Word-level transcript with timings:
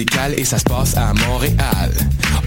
et 0.00 0.44
ça 0.44 0.58
se 0.58 0.64
passe 0.64 0.96
à 0.96 1.12
Montréal. 1.12 1.92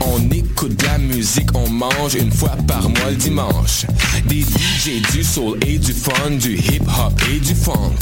On 0.02 0.20
écoute 0.32 0.78
de 0.80 0.86
la 0.86 0.98
musique, 0.98 1.50
on 1.54 1.70
mange 1.70 2.16
une 2.16 2.32
fois 2.32 2.56
par 2.68 2.90
mois 2.90 3.12
le 3.12 3.16
dimanche. 3.16 3.86
Des 4.26 4.42
DJ, 4.42 5.02
du 5.12 5.24
soul 5.24 5.60
et 5.66 5.78
du 5.78 5.94
fun, 5.94 6.32
du 6.32 6.58
hip-hop 6.58 7.22
et 7.32 7.40
du 7.40 7.54
funk. 7.54 8.00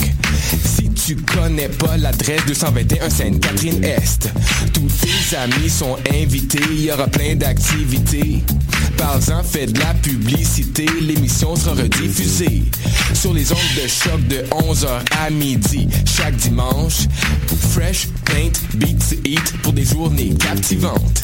Si 0.63 0.89
tu 0.91 1.17
connais 1.17 1.67
pas 1.67 1.97
l'adresse 1.97 2.45
221 2.47 3.09
Sainte-Catherine-Est, 3.09 4.29
tous 4.73 4.87
tes 5.01 5.35
amis 5.35 5.69
sont 5.69 5.97
invités, 6.13 6.63
il 6.71 6.85
y 6.85 6.91
aura 6.91 7.07
plein 7.07 7.35
d'activités. 7.35 8.43
Parle-en, 8.97 9.43
fais 9.43 9.65
de 9.65 9.79
la 9.79 9.93
publicité, 9.95 10.85
l'émission 11.01 11.55
sera 11.55 11.75
rediffusée 11.75 12.63
sur 13.13 13.33
les 13.33 13.51
ondes 13.51 13.57
de 13.75 13.87
choc 13.87 14.27
de 14.27 14.43
11h 14.51 15.01
à 15.25 15.29
midi 15.29 15.87
chaque 16.05 16.35
dimanche. 16.35 17.07
Fresh, 17.71 18.07
paint, 18.25 18.51
beats, 18.75 19.15
eat 19.25 19.53
pour 19.61 19.73
des 19.73 19.85
journées 19.85 20.33
captivantes. 20.35 21.23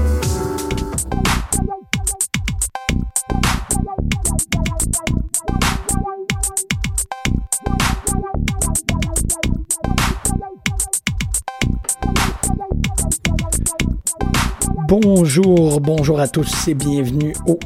Bonjour, 14.91 15.79
bonjour 15.79 16.19
à 16.19 16.27
tous 16.27 16.67
et 16.67 16.73
bienvenue 16.73 17.33
au 17.47 17.57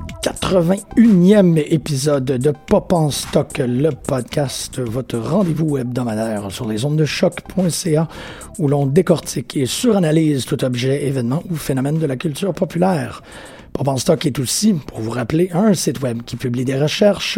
81e 0.46 1.58
épisode 1.58 2.26
de 2.26 2.54
Pop 2.68 2.94
en 2.94 3.10
Stock, 3.10 3.58
le 3.58 3.90
podcast, 3.90 4.80
votre 4.80 5.18
rendez-vous 5.18 5.78
hebdomadaire 5.78 6.52
sur 6.52 6.68
les 6.68 6.86
ondes 6.86 6.98
de 6.98 7.06
choc.ca 7.06 8.08
où 8.60 8.68
l'on 8.68 8.86
décortique 8.86 9.58
et 9.58 9.66
suranalyse 9.66 10.46
tout 10.46 10.64
objet, 10.64 11.08
événement 11.08 11.42
ou 11.50 11.56
phénomène 11.56 11.98
de 11.98 12.06
la 12.06 12.16
culture 12.16 12.54
populaire. 12.54 13.24
Pop 13.76 13.90
en 13.90 13.98
Stock 13.98 14.26
est 14.26 14.40
aussi, 14.40 14.74
pour 14.74 15.02
vous 15.02 15.10
rappeler, 15.10 15.50
un 15.54 15.74
site 15.74 16.02
web 16.02 16.22
qui 16.26 16.38
publie 16.38 16.64
des 16.64 16.80
recherches, 16.80 17.38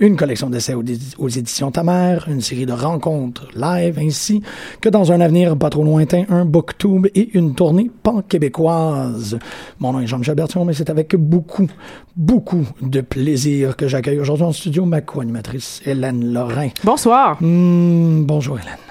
une 0.00 0.16
collection 0.16 0.48
d'essais 0.48 0.72
aux, 0.72 1.28
éditions 1.28 1.70
Tamer, 1.70 2.20
une 2.28 2.40
série 2.40 2.64
de 2.64 2.72
rencontres 2.72 3.48
live, 3.54 3.98
ainsi 3.98 4.40
que 4.80 4.88
dans 4.88 5.12
un 5.12 5.20
avenir 5.20 5.54
pas 5.58 5.68
trop 5.68 5.84
lointain, 5.84 6.24
un 6.30 6.46
booktube 6.46 7.08
et 7.14 7.36
une 7.36 7.54
tournée 7.54 7.90
pan-québécoise. 8.02 9.38
Mon 9.78 9.92
nom 9.92 10.00
est 10.00 10.06
Jean-Michel 10.06 10.34
Bertion, 10.34 10.64
mais 10.64 10.72
c'est 10.72 10.88
avec 10.88 11.14
beaucoup, 11.14 11.68
beaucoup 12.16 12.35
de 12.82 13.00
plaisir 13.00 13.76
que 13.76 13.88
j'accueille 13.88 14.18
aujourd'hui 14.18 14.46
en 14.46 14.52
studio 14.52 14.84
ma 14.84 15.00
co-animatrice 15.00 15.80
Hélène 15.86 16.32
Lorrain. 16.32 16.68
Bonsoir. 16.84 17.38
Mmh, 17.40 18.24
bonjour 18.24 18.58
Hélène. 18.58 18.85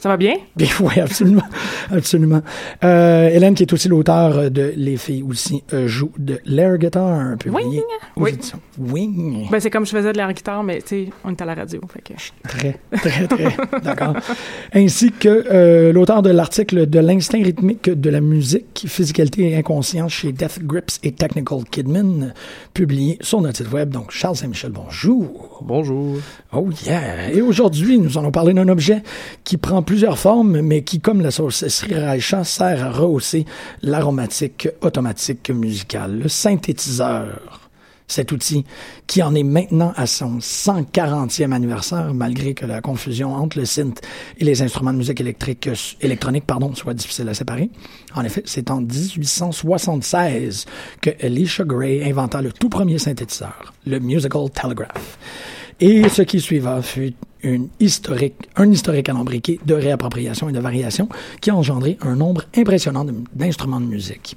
Ça 0.00 0.08
va 0.08 0.16
bien? 0.16 0.34
Bien, 0.56 0.68
oui, 0.80 0.98
absolument. 0.98 1.42
absolument. 1.90 2.40
Euh, 2.82 3.28
Hélène, 3.28 3.54
qui 3.54 3.64
est 3.64 3.72
aussi 3.72 3.88
l'auteur 3.88 4.50
de 4.50 4.72
Les 4.74 4.96
filles 4.96 5.22
aussi 5.22 5.62
euh, 5.74 5.86
jouent 5.86 6.12
de 6.16 6.38
l'air 6.46 6.78
guitar, 6.78 7.36
publié 7.36 7.84
oui. 8.16 8.32
Wing. 8.78 9.48
Ben, 9.50 9.60
c'est 9.60 9.68
comme 9.68 9.84
je 9.84 9.90
faisais 9.90 10.12
de 10.12 10.16
l'air 10.16 10.32
guitare, 10.32 10.62
mais 10.64 10.80
tu 10.80 10.88
sais, 10.88 11.08
on 11.22 11.30
est 11.30 11.42
à 11.42 11.44
la 11.44 11.54
radio. 11.54 11.80
Fait 11.92 12.00
que... 12.00 12.14
Très, 12.48 12.78
très, 12.92 13.26
très. 13.26 13.56
D'accord. 13.82 14.14
Ainsi 14.72 15.12
que 15.12 15.28
euh, 15.28 15.92
l'auteur 15.92 16.22
de 16.22 16.30
l'article 16.30 16.88
de 16.88 16.98
l'instinct 16.98 17.42
rythmique 17.42 17.88
de 17.90 18.10
la 18.10 18.20
musique, 18.20 18.84
physicalité 18.86 19.50
et 19.50 19.56
inconscience 19.56 20.12
chez 20.12 20.32
Death 20.32 20.60
Grips 20.62 20.98
et 21.02 21.12
Technical 21.12 21.60
Kidman, 21.70 22.34
publié 22.74 23.18
sur 23.20 23.40
notre 23.40 23.58
site 23.58 23.72
web. 23.72 23.90
Donc, 23.90 24.10
Charles 24.10 24.36
Saint-Michel, 24.36 24.72
bonjour. 24.72 25.62
Bonjour. 25.62 26.16
Oh 26.52 26.68
yeah. 26.84 27.30
Et 27.32 27.42
aujourd'hui, 27.42 27.98
nous 27.98 28.16
allons 28.18 28.32
parler 28.32 28.54
d'un 28.54 28.68
objet 28.68 29.02
qui 29.44 29.56
prend 29.56 29.82
plusieurs 29.90 30.20
formes, 30.20 30.60
mais 30.60 30.82
qui, 30.82 31.00
comme 31.00 31.20
la 31.20 31.32
sauce 31.32 31.66
Sri 31.66 31.96
Raisha, 31.96 32.44
sert 32.44 32.86
à 32.86 32.92
rehausser 32.92 33.44
l'aromatique 33.82 34.68
automatique 34.82 35.50
musicale, 35.50 36.20
le 36.20 36.28
synthétiseur. 36.28 37.68
Cet 38.06 38.30
outil 38.30 38.64
qui 39.08 39.20
en 39.20 39.34
est 39.34 39.42
maintenant 39.42 39.92
à 39.96 40.06
son 40.06 40.38
140e 40.38 41.50
anniversaire, 41.50 42.14
malgré 42.14 42.54
que 42.54 42.66
la 42.66 42.80
confusion 42.80 43.34
entre 43.34 43.58
le 43.58 43.64
synth 43.64 44.00
et 44.38 44.44
les 44.44 44.62
instruments 44.62 44.92
de 44.92 44.98
musique 44.98 45.20
électrique, 45.20 45.68
électronique 46.00 46.46
pardon, 46.46 46.72
soit 46.72 46.94
difficile 46.94 47.28
à 47.28 47.34
séparer. 47.34 47.68
En 48.14 48.22
effet, 48.22 48.44
c'est 48.46 48.70
en 48.70 48.82
1876 48.82 50.66
que 51.00 51.10
Alicia 51.20 51.64
Gray 51.64 52.08
inventa 52.08 52.40
le 52.40 52.52
tout 52.52 52.68
premier 52.68 52.98
synthétiseur, 52.98 53.74
le 53.84 53.98
Musical 53.98 54.50
Telegraph. 54.54 55.18
Et 55.80 56.08
ce 56.10 56.20
qui 56.20 56.40
suiva 56.40 56.82
fut 56.82 57.14
une 57.42 57.68
historique, 57.80 58.34
un 58.56 58.70
historique 58.70 59.08
alambriqué 59.08 59.58
de 59.64 59.72
réappropriation 59.72 60.50
et 60.50 60.52
de 60.52 60.60
variation 60.60 61.08
qui 61.40 61.48
a 61.48 61.56
engendré 61.56 61.96
un 62.02 62.16
nombre 62.16 62.44
impressionnant 62.54 63.06
d'instruments 63.34 63.80
de, 63.80 63.86
musique. 63.86 64.36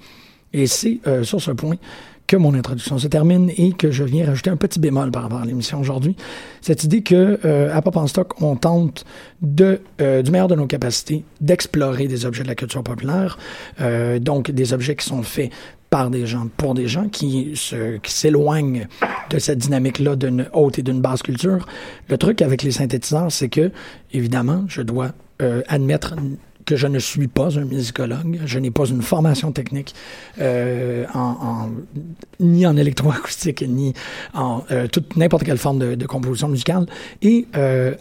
Et 0.53 0.67
c'est 0.67 0.99
euh, 1.05 1.23
sur 1.23 1.41
ce 1.41 1.51
point 1.51 1.75
que 2.27 2.37
mon 2.37 2.53
introduction 2.53 2.97
se 2.97 3.07
termine 3.07 3.51
et 3.57 3.73
que 3.73 3.91
je 3.91 4.05
viens 4.05 4.25
rajouter 4.25 4.49
un 4.49 4.55
petit 4.55 4.79
bémol 4.79 5.11
par 5.11 5.23
rapport 5.23 5.41
à 5.41 5.45
l'émission 5.45 5.81
aujourd'hui. 5.81 6.15
Cette 6.61 6.85
idée 6.85 7.01
que 7.01 7.37
euh, 7.43 7.75
à 7.75 7.81
Pop 7.81 7.97
en 7.97 8.07
Stock, 8.07 8.41
on 8.41 8.55
tente 8.55 9.03
euh, 9.59 10.21
du 10.21 10.31
meilleur 10.31 10.47
de 10.47 10.55
nos 10.55 10.65
capacités 10.65 11.25
d'explorer 11.41 12.07
des 12.07 12.25
objets 12.25 12.43
de 12.43 12.47
la 12.47 12.55
culture 12.55 12.83
populaire, 12.83 13.37
donc 14.21 14.49
des 14.49 14.71
objets 14.71 14.95
qui 14.95 15.05
sont 15.05 15.23
faits 15.23 15.51
par 15.93 16.09
des 16.09 16.25
gens, 16.25 16.47
pour 16.57 16.73
des 16.73 16.87
gens 16.87 17.07
qui 17.07 17.51
se, 17.53 17.97
qui 17.97 18.11
s'éloignent 18.11 18.87
de 19.29 19.37
cette 19.37 19.59
dynamique-là 19.59 20.15
d'une 20.15 20.47
haute 20.51 20.79
et 20.79 20.81
d'une 20.81 21.01
basse 21.01 21.21
culture. 21.21 21.67
Le 22.09 22.17
truc 22.17 22.41
avec 22.41 22.63
les 22.63 22.71
synthétiseurs, 22.71 23.31
c'est 23.31 23.47
que, 23.47 23.71
évidemment, 24.11 24.65
je 24.67 24.81
dois 24.81 25.11
euh, 25.43 25.61
admettre 25.67 26.15
que 26.65 26.75
je 26.75 26.87
ne 26.87 26.97
suis 26.97 27.27
pas 27.27 27.59
un 27.59 27.65
musicologue, 27.65 28.39
je 28.43 28.57
n'ai 28.57 28.71
pas 28.71 28.85
une 28.85 29.03
formation 29.03 29.51
technique 29.51 29.93
euh, 30.41 31.05
ni 32.39 32.65
en 32.65 32.75
électroacoustique 32.75 33.63
ni 33.67 33.93
en 34.33 34.63
euh, 34.71 34.87
toute 34.87 35.15
n'importe 35.15 35.43
quelle 35.43 35.59
forme 35.59 35.95
de, 35.95 36.05
composition 36.07 36.47
musicale 36.47 36.87
et 37.21 37.45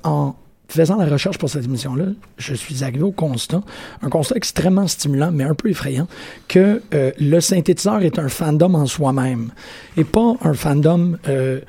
en 0.03 0.35
faisant 0.73 0.97
la 0.97 1.07
recherche 1.07 1.39
pour 1.39 1.51
cette 1.51 1.65
émission-là, 1.65 2.07
je 2.39 2.55
suis 2.55 2.83
arrivé 2.83 3.03
au 3.03 3.13
constat, 3.13 3.63
un 4.03 4.09
constat 4.09 4.37
extrêmement 4.37 4.87
stimulant, 4.87 5.31
mais 5.33 5.45
un 5.45 5.55
peu 5.55 5.69
effrayant, 5.71 6.09
que 6.49 6.83
euh, 6.95 7.13
le 7.21 7.41
synthétiseur 7.41 8.03
est 8.03 8.19
un 8.19 8.29
fandom 8.29 8.75
en 8.75 8.87
soi-même 8.87 9.51
et 9.97 10.05
pas 10.05 10.35
un 10.43 10.55
fandom 10.55 11.17
euh, 11.29 11.61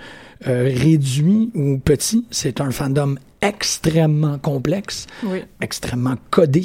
euh, 0.47 0.71
réduit 0.75 1.51
ou 1.53 1.77
petit. 1.77 2.25
C'est 2.31 2.61
un 2.61 2.71
fandom 2.71 3.15
extrêmement 3.41 4.37
complexe, 4.37 5.07
Oui. 5.23 5.43
extrêmement 5.61 6.15
codé, 6.31 6.63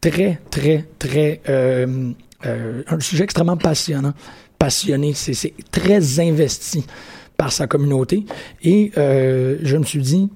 très, 0.00 0.40
très, 0.50 0.84
très... 0.98 1.40
un 1.46 3.00
sujet 3.00 3.24
extrêmement 3.24 3.56
passionnant. 3.56 4.14
Passionné, 4.58 5.12
c'est 5.14 5.34
c'est 5.34 5.54
très 5.70 6.18
investi 6.18 6.84
par 7.36 7.52
sa 7.52 7.68
communauté. 7.68 8.26
Et 8.62 8.90
euh, 8.98 9.58
je 9.62 9.76
me 9.76 9.84
suis 9.84 10.02
dit, 10.02 10.28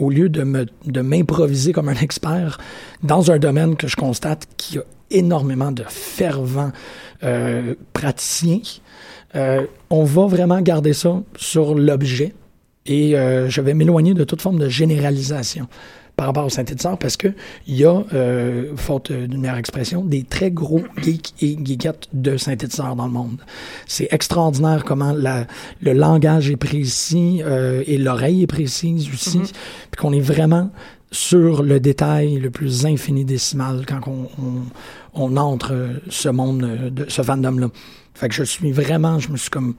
au 0.00 0.10
lieu 0.10 0.28
de 0.28 1.00
m'improviser 1.00 1.72
comme 1.72 1.88
un 1.88 1.94
expert 1.94 2.58
dans 3.02 3.30
un 3.30 3.38
domaine 3.38 3.76
que 3.76 3.86
je 3.86 3.96
constate 3.96 4.46
qui 4.56 4.78
a 4.78 4.82
énormément 5.10 5.72
de 5.72 5.84
fervents 5.88 6.72
euh, 7.22 7.74
praticiens, 7.92 8.60
euh, 9.34 9.66
on 9.90 10.04
va 10.04 10.26
vraiment 10.26 10.60
garder 10.60 10.92
ça 10.92 11.22
sur 11.36 11.74
l'objet 11.74 12.34
et 12.86 13.16
euh, 13.16 13.48
je 13.48 13.60
vais 13.60 13.74
m'éloigner 13.74 14.14
de 14.14 14.24
toute 14.24 14.40
forme 14.40 14.58
de 14.58 14.68
généralisation 14.68 15.68
par 16.20 16.26
rapport 16.26 16.44
au 16.44 16.50
synthétiseur 16.50 16.98
parce 16.98 17.16
que 17.16 17.28
il 17.66 17.76
y 17.76 17.86
a, 17.86 18.04
euh, 18.12 18.76
faute 18.76 19.10
d'une 19.10 19.40
meilleure 19.40 19.56
expression, 19.56 20.04
des 20.04 20.22
très 20.22 20.50
gros 20.50 20.82
geeks 21.00 21.32
et 21.40 21.56
geekettes 21.64 22.08
de 22.12 22.36
synthétiseurs 22.36 22.94
dans 22.94 23.06
le 23.06 23.12
monde. 23.12 23.38
C'est 23.86 24.06
extraordinaire 24.10 24.84
comment 24.84 25.12
la, 25.12 25.46
le 25.80 25.94
langage 25.94 26.50
est 26.50 26.58
précis 26.58 27.40
euh, 27.42 27.82
et 27.86 27.96
l'oreille 27.96 28.42
est 28.42 28.46
précise 28.46 29.08
aussi, 29.10 29.38
Mhm. 29.38 29.44
puis 29.92 29.98
qu'on 29.98 30.12
est 30.12 30.20
vraiment 30.20 30.70
sur 31.10 31.62
le 31.62 31.80
détail 31.80 32.38
le 32.38 32.50
plus 32.50 32.84
infini-décimal 32.84 33.86
quand 33.86 34.00
on, 34.06 34.28
on, 34.44 34.62
on 35.14 35.36
entre 35.38 35.72
ce 36.10 36.28
monde, 36.28 36.64
euh, 36.64 36.90
de 36.90 37.06
ce 37.08 37.22
fandom-là. 37.22 37.68
Fait 38.12 38.28
que 38.28 38.34
je 38.34 38.44
suis 38.44 38.72
vraiment, 38.72 39.18
je 39.20 39.30
me 39.30 39.38
suis 39.38 39.48
comme 39.48 39.74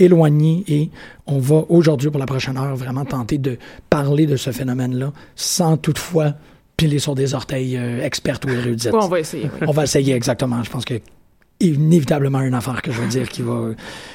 éloigné 0.00 0.64
et 0.68 0.90
on 1.26 1.38
va 1.38 1.64
aujourd'hui 1.68 2.10
pour 2.10 2.18
la 2.18 2.26
prochaine 2.26 2.56
heure 2.56 2.74
vraiment 2.76 3.04
tenter 3.04 3.38
de 3.38 3.58
parler 3.88 4.26
de 4.26 4.36
ce 4.36 4.50
phénomène-là 4.50 5.12
sans 5.36 5.76
toutefois 5.76 6.34
piler 6.76 6.98
sur 6.98 7.14
des 7.14 7.34
orteils 7.34 7.76
euh, 7.76 8.04
expertes 8.04 8.44
ou 8.46 8.48
érudites. 8.48 8.90
On 8.92 9.08
va 9.08 9.20
essayer. 9.20 9.44
oui. 9.44 9.66
On 9.68 9.72
va 9.72 9.84
essayer 9.84 10.14
exactement. 10.14 10.62
Je 10.62 10.70
pense 10.70 10.84
que 10.84 10.94
inévitablement 11.60 12.40
une 12.40 12.54
affaire 12.54 12.82
que 12.82 12.90
je 12.90 13.00
vais 13.00 13.06
dire 13.08 13.28
qui 13.28 13.42
va 13.42 13.70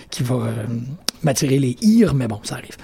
qui 0.09 0.23
va 0.23 0.35
euh, 0.35 0.51
m'attirer 1.23 1.59
les 1.59 1.77
ires, 1.81 2.13
mais 2.13 2.27
bon, 2.27 2.39
ça 2.43 2.55
arrive. 2.55 2.75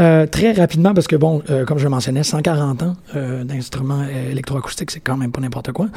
Euh, 0.00 0.26
très 0.26 0.52
rapidement, 0.52 0.94
parce 0.94 1.06
que 1.06 1.16
bon, 1.16 1.42
euh, 1.50 1.64
comme 1.64 1.78
je 1.78 1.84
le 1.84 1.90
mentionnais, 1.90 2.22
140 2.22 2.82
ans 2.82 2.96
d'instruments 3.44 4.04
électroacoustiques, 4.04 4.90
c'est 4.90 5.00
quand 5.00 5.16
même 5.16 5.30
pas 5.30 5.40
n'importe 5.40 5.72
quoi. 5.72 5.88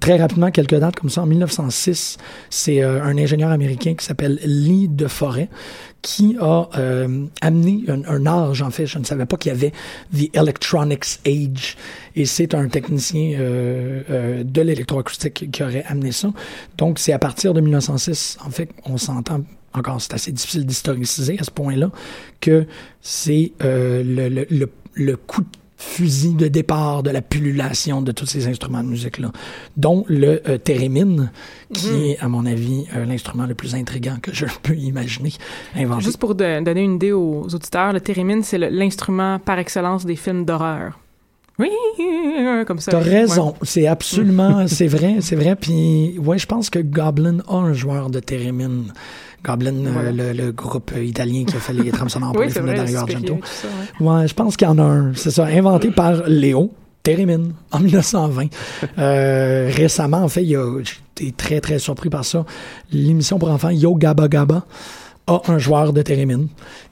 Très 0.00 0.16
rapidement, 0.16 0.50
quelques 0.50 0.74
dates 0.74 0.96
comme 0.96 1.10
ça. 1.10 1.22
En 1.22 1.26
1906, 1.26 2.16
c'est 2.50 2.82
euh, 2.82 3.02
un 3.02 3.16
ingénieur 3.18 3.50
américain 3.50 3.94
qui 3.94 4.04
s'appelle 4.04 4.40
Lee 4.44 4.88
de 4.88 5.06
Forêt 5.06 5.48
qui 6.06 6.36
a 6.40 6.68
euh, 6.78 7.26
amené 7.40 7.82
un, 7.88 8.04
un 8.04 8.26
âge, 8.26 8.62
en 8.62 8.70
fait. 8.70 8.86
Je 8.86 8.96
ne 8.98 9.04
savais 9.04 9.26
pas 9.26 9.36
qu'il 9.36 9.50
y 9.50 9.54
avait 9.54 9.72
The 10.14 10.36
Electronics 10.36 11.18
Age. 11.26 11.76
Et 12.14 12.26
c'est 12.26 12.54
un 12.54 12.68
technicien 12.68 13.38
euh, 13.38 14.02
euh, 14.10 14.44
de 14.44 14.60
l'électroacoustique 14.60 15.50
qui 15.50 15.62
aurait 15.64 15.84
amené 15.84 16.12
ça. 16.12 16.32
Donc, 16.78 17.00
c'est 17.00 17.12
à 17.12 17.18
partir 17.18 17.54
de 17.54 17.60
1906, 17.60 18.38
en 18.46 18.50
fait, 18.50 18.70
on 18.84 18.98
s'entend 18.98 19.40
encore, 19.74 20.00
c'est 20.00 20.14
assez 20.14 20.30
difficile 20.30 20.64
d'historiciser 20.64 21.38
à 21.40 21.44
ce 21.44 21.50
point-là, 21.50 21.90
que 22.40 22.66
c'est 23.02 23.52
euh, 23.64 24.04
le, 24.04 24.28
le, 24.28 24.46
le, 24.48 24.70
le 24.94 25.16
coup 25.16 25.42
de 25.42 25.48
fusil 25.76 26.34
de 26.34 26.48
départ 26.48 27.02
de 27.02 27.10
la 27.10 27.20
pullulation 27.22 28.00
de 28.02 28.12
tous 28.12 28.26
ces 28.26 28.46
instruments 28.48 28.82
de 28.82 28.88
musique-là, 28.88 29.30
dont 29.76 30.04
le 30.08 30.40
euh, 30.48 30.58
thérémine, 30.58 31.30
qui 31.72 31.88
Mhm. 31.90 32.02
est, 32.02 32.18
à 32.20 32.28
mon 32.28 32.46
avis, 32.46 32.84
euh, 32.94 33.04
l'instrument 33.04 33.46
le 33.46 33.54
plus 33.54 33.74
intrigant 33.74 34.16
que 34.22 34.32
je 34.34 34.46
peux 34.62 34.74
imaginer 34.76 35.32
inventer. 35.74 36.04
Juste 36.04 36.18
pour 36.18 36.34
de- 36.34 36.62
donner 36.62 36.82
une 36.82 36.94
idée 36.96 37.12
aux 37.12 37.42
auditeurs, 37.52 37.92
le 37.92 38.00
thérémine, 38.00 38.42
c'est 38.42 38.58
l'instrument 38.58 39.38
par 39.38 39.58
excellence 39.58 40.04
des 40.06 40.16
films 40.16 40.44
d'horreur. 40.44 40.98
Oui, 41.58 41.70
comme 42.66 42.80
ça. 42.80 42.90
T'as 42.92 42.98
Ouais. 42.98 43.04
raison, 43.20 43.54
c'est 43.62 43.86
absolument, 43.86 44.66
c'est 44.68 44.86
vrai, 44.88 45.16
c'est 45.20 45.36
vrai. 45.36 45.56
Puis, 45.56 46.18
ouais, 46.18 46.38
je 46.38 46.46
pense 46.46 46.68
que 46.70 46.78
Goblin 46.78 47.38
a 47.48 47.54
un 47.56 47.72
joueur 47.72 48.10
de 48.10 48.20
thérémine. 48.20 48.92
Goblin, 49.44 49.74
euh, 49.86 50.12
le, 50.12 50.32
le 50.32 50.52
groupe 50.52 50.92
euh, 50.96 51.02
italien 51.04 51.44
qui 51.44 51.56
a 51.56 51.60
fait 51.60 51.72
les 51.72 51.90
trames 51.92 52.08
sonores 52.08 52.32
pour 52.32 52.40
Oui, 52.40 52.48
les 52.48 52.52
films 52.52 52.64
de 52.66 52.70
vrai, 52.72 52.78
Dario 52.78 52.98
Argento. 52.98 53.34
tout 53.34 53.40
ça, 53.44 53.68
ouais. 54.00 54.06
Ouais, 54.06 54.28
je 54.28 54.34
pense 54.34 54.56
qu'il 54.56 54.66
y 54.66 54.70
en 54.70 54.78
a 54.78 54.82
un. 54.82 55.14
C'est 55.14 55.30
ça, 55.30 55.46
inventé 55.46 55.90
par 55.90 56.26
Léo 56.28 56.72
Thérémine 57.02 57.52
en 57.72 57.78
1920. 57.80 58.46
Euh, 58.98 59.70
récemment, 59.72 60.18
en 60.22 60.28
fait, 60.28 60.44
j'étais 60.44 61.32
très, 61.36 61.60
très 61.60 61.78
surpris 61.78 62.10
par 62.10 62.24
ça. 62.24 62.44
L'émission 62.92 63.38
pour 63.38 63.50
enfants 63.50 63.70
Yo 63.70 63.94
Gabba 63.94 64.28
Gabba 64.28 64.66
a 65.26 65.40
un 65.48 65.58
joueur 65.58 65.92
de 65.92 66.02
Thérémine 66.02 66.48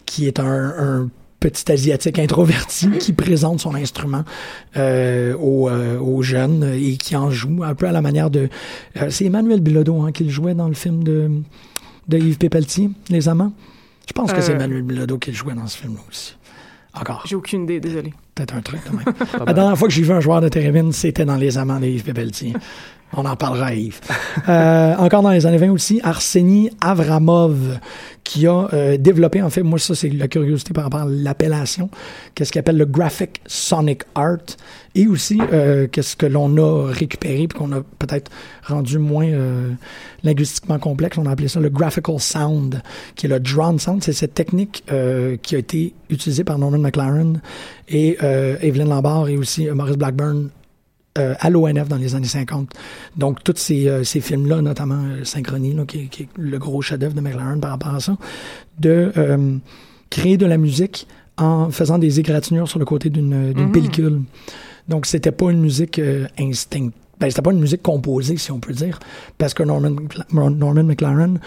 qui 0.06 0.26
est 0.26 0.38
un, 0.40 0.44
un 0.78 1.08
petit 1.44 1.70
asiatique 1.70 2.18
introverti 2.18 2.88
qui 2.98 3.12
présente 3.12 3.60
son 3.60 3.74
instrument 3.74 4.24
euh, 4.78 5.34
aux, 5.36 5.68
euh, 5.68 5.98
aux 5.98 6.22
jeunes 6.22 6.72
et 6.74 6.96
qui 6.96 7.16
en 7.16 7.30
joue 7.30 7.62
un 7.62 7.74
peu 7.74 7.86
à 7.86 7.92
la 7.92 8.00
manière 8.00 8.30
de... 8.30 8.48
euh, 8.96 9.10
c'est 9.10 9.26
Emmanuel 9.26 9.60
Bilodeau 9.60 10.00
hein, 10.00 10.10
qui 10.12 10.24
le 10.24 10.30
jouait 10.30 10.54
dans 10.54 10.68
le 10.68 10.74
film 10.74 11.04
de, 11.04 11.30
de 12.08 12.18
Yves 12.18 12.38
Pépeltier, 12.38 12.88
Les 13.10 13.28
Amants. 13.28 13.52
Je 14.06 14.14
pense 14.14 14.32
que 14.32 14.40
c'est. 14.40 14.52
Emmanuel 14.52 14.82
Bilodeau 14.84 15.18
qui 15.18 15.32
le 15.32 15.36
jouait 15.36 15.52
dans 15.52 15.66
ce 15.66 15.76
film-là 15.76 16.00
aussi. 16.08 16.34
Encore 16.94 17.24
J'ai 17.26 17.34
aucune 17.34 17.64
idée, 17.64 17.78
désolé. 17.80 18.14
peut-être 18.34 18.54
un 18.54 18.62
truc 18.62 18.80
de 18.90 18.96
même. 18.96 19.04
La 19.46 19.52
dernière 19.52 19.76
fois 19.76 19.88
que 19.88 19.92
j'ai 19.92 20.02
vu 20.02 20.12
un 20.12 20.20
joueur 20.20 20.40
de 20.40 20.48
Térémine, 20.48 20.92
c'était 20.92 21.26
dans 21.26 21.36
les 21.36 21.58
amants 21.58 21.80
de 21.80 21.86
Yves 21.86 22.04
Pépeltier. 22.04 22.54
On 23.16 23.24
en 23.24 23.36
parlera 23.36 23.74
Yves. 23.74 24.00
Euh, 24.48 24.94
encore 24.96 25.22
dans 25.22 25.30
les 25.30 25.46
années 25.46 25.58
20 25.58 25.70
aussi, 25.70 26.00
Arseny 26.02 26.68
Avramov, 26.80 27.78
qui 28.24 28.46
a 28.46 28.68
euh, 28.74 28.96
développé, 28.98 29.40
en 29.40 29.48
fait, 29.48 29.62
moi 29.62 29.78
ça 29.78 29.94
c'est 29.94 30.10
la 30.10 30.28
curiosité 30.28 30.74
par 30.74 30.84
rapport 30.84 31.02
à 31.02 31.06
l'appellation, 31.06 31.88
qu'est-ce 32.34 32.52
qu'il 32.52 32.58
appelle 32.58 32.76
le 32.76 32.84
Graphic 32.84 33.40
Sonic 33.46 34.02
Art, 34.14 34.44
et 34.94 35.06
aussi 35.06 35.40
euh, 35.52 35.86
qu'est-ce 35.86 36.16
que 36.16 36.26
l'on 36.26 36.58
a 36.58 36.92
récupéré 36.92 37.46
puis 37.48 37.58
qu'on 37.58 37.72
a 37.72 37.80
peut-être 37.98 38.30
rendu 38.66 38.98
moins 38.98 39.30
linguistiquement 40.24 40.78
complexe, 40.78 41.16
on 41.16 41.26
a 41.26 41.30
appelé 41.30 41.48
ça 41.48 41.60
le 41.60 41.70
Graphical 41.70 42.20
Sound, 42.20 42.82
qui 43.14 43.26
est 43.26 43.30
le 43.30 43.40
Drawn 43.40 43.78
Sound, 43.78 44.02
c'est 44.02 44.12
cette 44.12 44.34
technique 44.34 44.84
qui 45.42 45.54
a 45.54 45.58
été 45.58 45.94
utilisée 46.10 46.44
par 46.44 46.58
Norman 46.58 46.78
McLaren 46.78 47.40
et 47.88 48.18
Evelyn 48.60 48.86
Lambert 48.86 49.28
et 49.28 49.38
aussi 49.38 49.68
Maurice 49.70 49.96
Blackburn 49.96 50.50
euh, 51.18 51.34
à 51.38 51.48
l'ONF 51.50 51.88
dans 51.88 51.96
les 51.96 52.14
années 52.14 52.26
50. 52.26 52.72
Donc, 53.16 53.44
tous 53.44 53.54
ces, 53.56 53.86
euh, 53.88 54.02
ces 54.04 54.20
films-là, 54.20 54.62
notamment 54.62 55.02
euh, 55.04 55.24
Synchronie, 55.24 55.72
là, 55.74 55.84
qui, 55.84 56.08
qui 56.08 56.24
est 56.24 56.28
le 56.36 56.58
gros 56.58 56.82
chef-d'œuvre 56.82 57.14
de 57.14 57.20
McLaren 57.20 57.60
par 57.60 57.70
rapport 57.70 57.94
à 57.94 58.00
ça, 58.00 58.16
de 58.80 59.12
euh, 59.16 59.56
créer 60.10 60.36
de 60.36 60.46
la 60.46 60.56
musique 60.58 61.06
en 61.36 61.70
faisant 61.70 61.98
des 61.98 62.20
égratignures 62.20 62.68
sur 62.68 62.78
le 62.78 62.84
côté 62.84 63.10
d'une 63.10 63.52
d'une 63.52 63.66
Mhm. 63.66 63.72
pellicule. 63.72 64.22
Donc, 64.88 65.06
c'était 65.06 65.32
pas 65.32 65.50
une 65.50 65.60
musique 65.60 65.98
euh, 65.98 66.26
instinct. 66.38 66.90
Ben, 67.20 67.30
c'était 67.30 67.42
pas 67.42 67.52
une 67.52 67.60
musique 67.60 67.82
composée, 67.82 68.36
si 68.36 68.50
on 68.50 68.58
peut 68.58 68.72
dire, 68.72 68.98
parce 69.38 69.54
que 69.54 69.62
Norman, 69.62 69.90
Norman 70.32 70.82
McLaren 70.84 71.38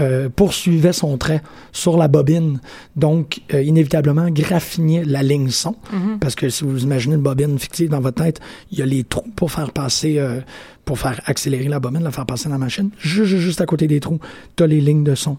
euh, 0.00 0.28
poursuivait 0.28 0.92
son 0.92 1.16
trait 1.18 1.42
sur 1.72 1.96
la 1.96 2.08
bobine, 2.08 2.60
donc 2.96 3.40
euh, 3.54 3.62
inévitablement 3.62 4.28
graffinait 4.30 5.04
la 5.04 5.22
ligne 5.22 5.48
son, 5.50 5.76
Mhm. 5.92 6.18
parce 6.20 6.34
que 6.34 6.48
si 6.50 6.64
vous 6.64 6.82
imaginez 6.82 7.14
une 7.14 7.22
bobine 7.22 7.58
fictive 7.58 7.88
dans 7.88 8.00
votre 8.00 8.22
tête, 8.22 8.40
il 8.70 8.78
y 8.78 8.82
a 8.82 8.86
les 8.86 9.04
trous 9.04 9.24
pour 9.34 9.50
faire 9.50 9.72
passer, 9.72 10.18
euh, 10.18 10.40
pour 10.84 10.98
faire 10.98 11.20
accélérer 11.24 11.68
la 11.68 11.80
bobine, 11.80 12.02
la 12.02 12.10
faire 12.10 12.26
passer 12.26 12.44
dans 12.44 12.54
la 12.56 12.58
machine. 12.58 12.90
Juste, 12.98 13.60
à 13.62 13.66
côté 13.66 13.86
des 13.86 14.00
trous, 14.00 14.20
t'as 14.56 14.66
les 14.66 14.80
lignes 14.82 15.04
de 15.04 15.14
son. 15.14 15.38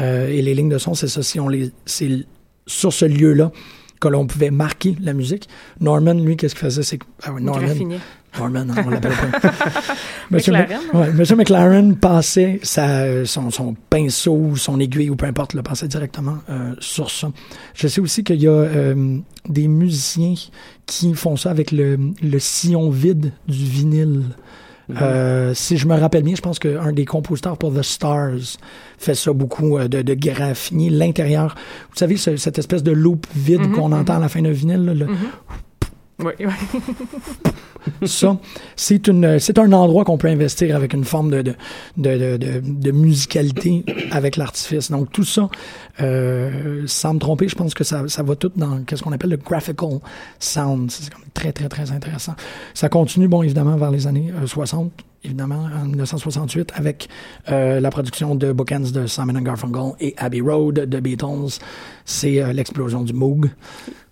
Et 0.00 0.40
les 0.42 0.54
lignes 0.54 0.70
de 0.70 0.78
son, 0.78 0.94
c'est 0.94 1.08
ça, 1.08 1.22
si 1.22 1.38
on 1.38 1.48
les, 1.48 1.70
c'est 1.84 2.24
sur 2.66 2.92
ce 2.92 3.04
lieu-là 3.04 3.52
que 4.00 4.08
l'on 4.08 4.26
pouvait 4.26 4.50
marquer 4.50 4.96
la 5.00 5.12
musique. 5.12 5.48
Norman, 5.80 6.14
lui, 6.14 6.36
qu'est-ce 6.36 6.54
qu'il 6.54 6.64
faisait? 6.64 6.82
C'est 6.82 6.98
que, 6.98 7.04
ah 7.24 7.32
oui, 7.34 7.42
Norman, 7.42 7.68
Graffiné. 8.38 8.64
Norman, 8.64 8.74
hein, 8.76 8.84
on 8.86 8.90
l'appelle 8.90 9.12
pas. 9.12 9.50
Monsieur, 10.30 10.52
McLaren, 10.52 10.80
Mc- 10.92 10.98
ouais, 10.98 11.12
Monsieur 11.12 11.36
McLaren 11.36 11.96
passait 11.96 12.60
sa, 12.62 13.24
son, 13.24 13.50
son 13.50 13.74
pinceau 13.90 14.34
ou 14.34 14.56
son 14.56 14.78
aiguille 14.80 15.10
ou 15.10 15.16
peu 15.16 15.26
importe, 15.26 15.54
le 15.54 15.62
passait 15.62 15.88
directement 15.88 16.38
euh, 16.50 16.74
sur 16.80 17.10
ça. 17.10 17.28
Je 17.74 17.88
sais 17.88 18.00
aussi 18.00 18.24
qu'il 18.24 18.40
y 18.42 18.48
a 18.48 18.50
euh, 18.50 19.18
des 19.48 19.68
musiciens 19.68 20.34
qui 20.86 21.14
font 21.14 21.36
ça 21.36 21.50
avec 21.50 21.72
le, 21.72 21.98
le 22.22 22.38
sillon 22.38 22.90
vide 22.90 23.32
du 23.48 23.64
vinyle. 23.64 24.22
Euh, 25.02 25.52
si 25.52 25.76
je 25.78 25.88
me 25.88 25.96
rappelle 25.96 26.22
bien, 26.22 26.36
je 26.36 26.40
pense 26.40 26.60
qu'un 26.60 26.92
des 26.92 27.04
compositeurs 27.04 27.58
pour 27.58 27.74
The 27.74 27.82
Stars 27.82 28.38
fait 28.98 29.16
ça 29.16 29.32
beaucoup, 29.32 29.78
euh, 29.78 29.88
de, 29.88 30.00
de 30.00 30.14
graffiner 30.14 30.90
l'intérieur. 30.90 31.56
Vous 31.90 31.96
savez, 31.96 32.16
ce- 32.16 32.36
cette 32.36 32.60
espèce 32.60 32.84
de 32.84 32.92
loop 32.92 33.26
vide 33.34 33.62
Mhm, 33.62 33.72
qu'on 33.72 33.88
mhm. 33.88 33.94
entend 34.00 34.16
à 34.18 34.20
la 34.20 34.28
fin 34.28 34.42
d'un 34.42 34.52
vinyle, 34.52 34.84
là, 34.84 34.94
le-. 34.94 35.06
Oui, 36.18 36.32
ça, 38.06 38.38
c'est 38.74 39.06
une, 39.08 39.38
c'est 39.38 39.58
un 39.58 39.70
endroit 39.72 40.04
qu'on 40.04 40.16
peut 40.16 40.28
investir 40.28 40.74
avec 40.74 40.94
une 40.94 41.04
forme 41.04 41.30
de, 41.30 41.42
de, 41.42 41.54
de, 41.96 42.60
de, 42.62 42.90
musicalité 42.90 43.84
avec 44.10 44.38
l'artifice. 44.38 44.90
Donc 44.90 45.12
tout 45.12 45.24
ça, 45.24 45.50
euh, 46.00 46.84
sans 46.86 47.14
me 47.14 47.18
tromper, 47.18 47.48
je 47.48 47.54
pense 47.54 47.74
que 47.74 47.84
ça, 47.84 48.08
ça 48.08 48.22
va 48.22 48.34
tout 48.34 48.50
dans 48.56 48.82
qu'est-ce 48.84 49.02
qu'on 49.02 49.12
appelle 49.12 49.30
le 49.30 49.36
graphical 49.36 49.98
sound. 50.38 50.90
C'est 50.90 51.10
très 51.34 51.52
très 51.52 51.68
très 51.68 51.92
intéressant. 51.92 52.34
Ça 52.72 52.88
continue, 52.88 53.28
bon 53.28 53.42
évidemment 53.42 53.76
vers 53.76 53.90
les 53.90 54.06
années 54.06 54.32
euh, 54.42 54.46
60. 54.46 54.90
Évidemment, 55.24 55.68
en 55.74 55.86
1968, 55.86 56.72
avec 56.74 57.08
euh, 57.50 57.80
la 57.80 57.90
production 57.90 58.34
de 58.34 58.52
Bookends 58.52 58.90
de 58.92 59.06
Simon 59.06 59.40
Garfunkel 59.40 59.92
et 60.00 60.14
Abbey 60.18 60.40
Road 60.40 60.74
de 60.74 61.00
Beatles, 61.00 61.58
c'est 62.04 62.40
euh, 62.40 62.52
l'explosion 62.52 63.02
du 63.02 63.12
Moog. 63.12 63.50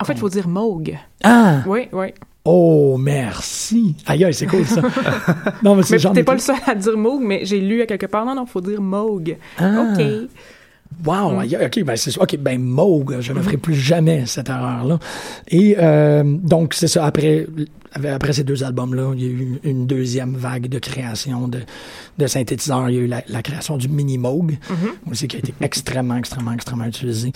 En 0.01 0.05
fait, 0.05 0.15
il 0.15 0.19
faut 0.19 0.29
dire 0.29 0.49
Moog. 0.49 0.99
Ah! 1.23 1.63
Oui, 1.67 1.89
oui. 1.93 2.07
Oh, 2.45 2.97
merci! 2.99 3.97
Aïe, 4.07 4.25
aïe, 4.25 4.35
c'est 4.35 4.47
cool 4.47 4.67
ça! 4.67 4.83
non, 5.63 5.77
mais 5.77 5.83
c'est 5.83 5.99
t'es 6.13 6.25
pas 6.25 6.35
le 6.35 6.41
seul 6.41 6.57
à 6.67 6.75
dire 6.75 6.97
Moog, 6.97 7.23
mais 7.23 7.45
j'ai 7.45 7.61
lu 7.61 7.81
à 7.81 7.87
quelque 7.87 8.07
part, 8.07 8.27
non, 8.27 8.35
non, 8.35 8.45
faut 8.45 8.61
dire 8.61 8.83
Moog. 8.83 9.37
Ah. 9.59 9.95
OK. 9.95 10.03
Wow, 11.05 11.41
aïe, 11.41 11.57
ok, 11.65 11.85
ben 11.85 11.97
c'est. 11.97 12.19
Ok, 12.19 12.37
ben 12.39 12.61
Moog, 12.61 13.17
je 13.21 13.33
ne 13.33 13.41
ferai 13.41 13.57
plus 13.57 13.75
jamais 13.75 14.27
cette 14.27 14.49
erreur-là. 14.49 14.99
Et 15.49 15.77
euh, 15.79 16.23
donc 16.25 16.75
c'est 16.75 16.89
ça. 16.89 17.05
Après, 17.05 17.47
après 18.05 18.33
ces 18.33 18.45
deux 18.45 18.65
albums-là, 18.65 19.13
il 19.17 19.23
y 19.23 19.27
a 19.27 19.31
eu 19.31 19.61
une 19.65 19.87
deuxième 19.87 20.35
vague 20.37 20.69
de 20.69 20.79
création 20.79 21.49
de, 21.49 21.61
de 22.19 22.27
synthétiseurs. 22.27 22.89
Il 22.91 22.95
y 22.97 22.99
a 22.99 23.03
eu 23.03 23.07
la, 23.07 23.23
la 23.29 23.43
création 23.43 23.77
du 23.77 23.89
mini 23.89 24.19
Moog, 24.19 24.57
aussi 25.11 25.29
qui 25.29 25.37
a 25.37 25.39
été 25.41 25.55
extrêmement, 25.61 26.17
extrêmement, 26.17 26.53
extrêmement 26.53 26.87
utilisé. 26.87 27.33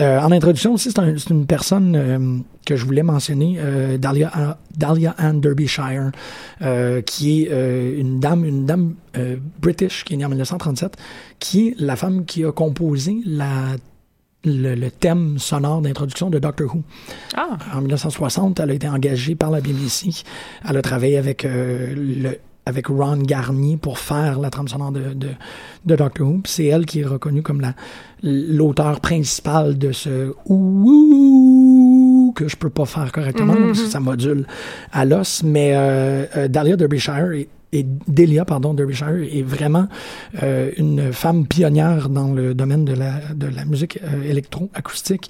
Euh, 0.00 0.20
en 0.20 0.30
introduction 0.30 0.74
aussi, 0.74 0.90
c'est 0.92 0.98
un- 1.00 1.18
c'est 1.18 1.30
une 1.30 1.44
personne 1.46 1.96
euh, 1.96 2.38
que 2.64 2.76
je 2.76 2.84
voulais 2.84 3.02
mentionner, 3.02 3.56
euh, 3.58 3.98
Dahlia, 3.98 4.56
Dahlia 4.76 5.12
Ann 5.18 5.40
Derbyshire, 5.40 6.12
euh, 6.62 7.00
qui 7.02 7.42
est 7.42 7.48
euh, 7.50 7.98
une 8.00 8.20
dame, 8.20 8.44
une 8.44 8.64
dame 8.64 8.94
euh, 9.16 9.36
british 9.60 10.04
qui 10.04 10.14
est 10.14 10.16
née 10.16 10.24
en 10.24 10.28
1937, 10.28 10.94
qui 11.40 11.68
est 11.68 11.74
la 11.80 11.96
femme 11.96 12.26
qui 12.26 12.44
a 12.44 12.52
composé 12.52 13.16
la, 13.26 13.74
le, 14.44 14.76
le 14.76 14.90
thème 14.92 15.36
sonore 15.40 15.82
d'introduction 15.82 16.30
de 16.30 16.38
Doctor 16.38 16.72
Who. 16.72 16.82
Ah, 17.36 17.58
En 17.74 17.80
1960, 17.80 18.60
elle 18.60 18.70
a 18.70 18.74
été 18.74 18.88
engagée 18.88 19.34
par 19.34 19.50
la 19.50 19.60
BBC. 19.60 20.10
Elle 20.68 20.76
a 20.76 20.82
travaillé 20.82 21.16
avec 21.18 21.44
euh, 21.44 21.92
le 21.96 22.38
avec 22.68 22.88
Ron 22.88 23.16
Garnier 23.22 23.76
pour 23.78 23.98
faire 23.98 24.38
la 24.38 24.50
trame 24.50 24.68
sonore 24.68 24.92
de, 24.92 25.14
de, 25.14 25.28
de 25.86 25.96
Doctor 25.96 26.28
Who. 26.28 26.40
C'est 26.44 26.66
elle 26.66 26.84
qui 26.84 27.00
est 27.00 27.04
reconnue 27.06 27.42
comme 27.42 27.60
la 27.62 27.72
l'auteur 28.22 29.00
principal 29.00 29.78
de 29.78 29.92
ce 29.92 30.32
ouh 30.46 32.32
que 32.36 32.46
je 32.48 32.56
peux 32.56 32.68
pas 32.70 32.84
faire 32.84 33.10
correctement 33.12 33.54
Mhm. 33.54 33.66
parce 33.68 33.82
que 33.82 33.88
ça 33.88 34.00
module 34.00 34.46
à 34.92 35.04
l'os. 35.04 35.42
Mais 35.44 35.72
euh, 35.74 36.26
euh, 36.36 36.48
Dahlia 36.48 36.76
Derbyshire 36.76 37.32
et, 37.32 37.48
et 37.72 37.84
Delia, 38.06 38.44
pardon, 38.44 38.72
Derbyshire 38.72 39.26
est 39.30 39.42
vraiment 39.42 39.88
euh, 40.42 40.70
une 40.78 41.12
femme 41.12 41.46
pionnière 41.46 42.08
dans 42.08 42.32
le 42.32 42.54
domaine 42.54 42.84
de 42.86 42.94
la, 42.94 43.64
musique 43.66 43.98
euh, 44.02 44.22
électroacoustique. 44.22 45.28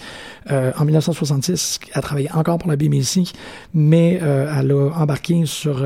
Euh, 0.50 0.70
en 0.78 0.84
1966, 0.84 1.80
elle 1.86 1.98
a 1.98 2.02
travaillé 2.02 2.30
encore 2.32 2.58
pour 2.58 2.70
la 2.70 2.76
BBC, 2.76 3.24
mais 3.74 4.20
euh, 4.22 4.54
elle 4.56 4.70
a 4.70 4.90
embarqué 4.96 5.46
sur 5.46 5.84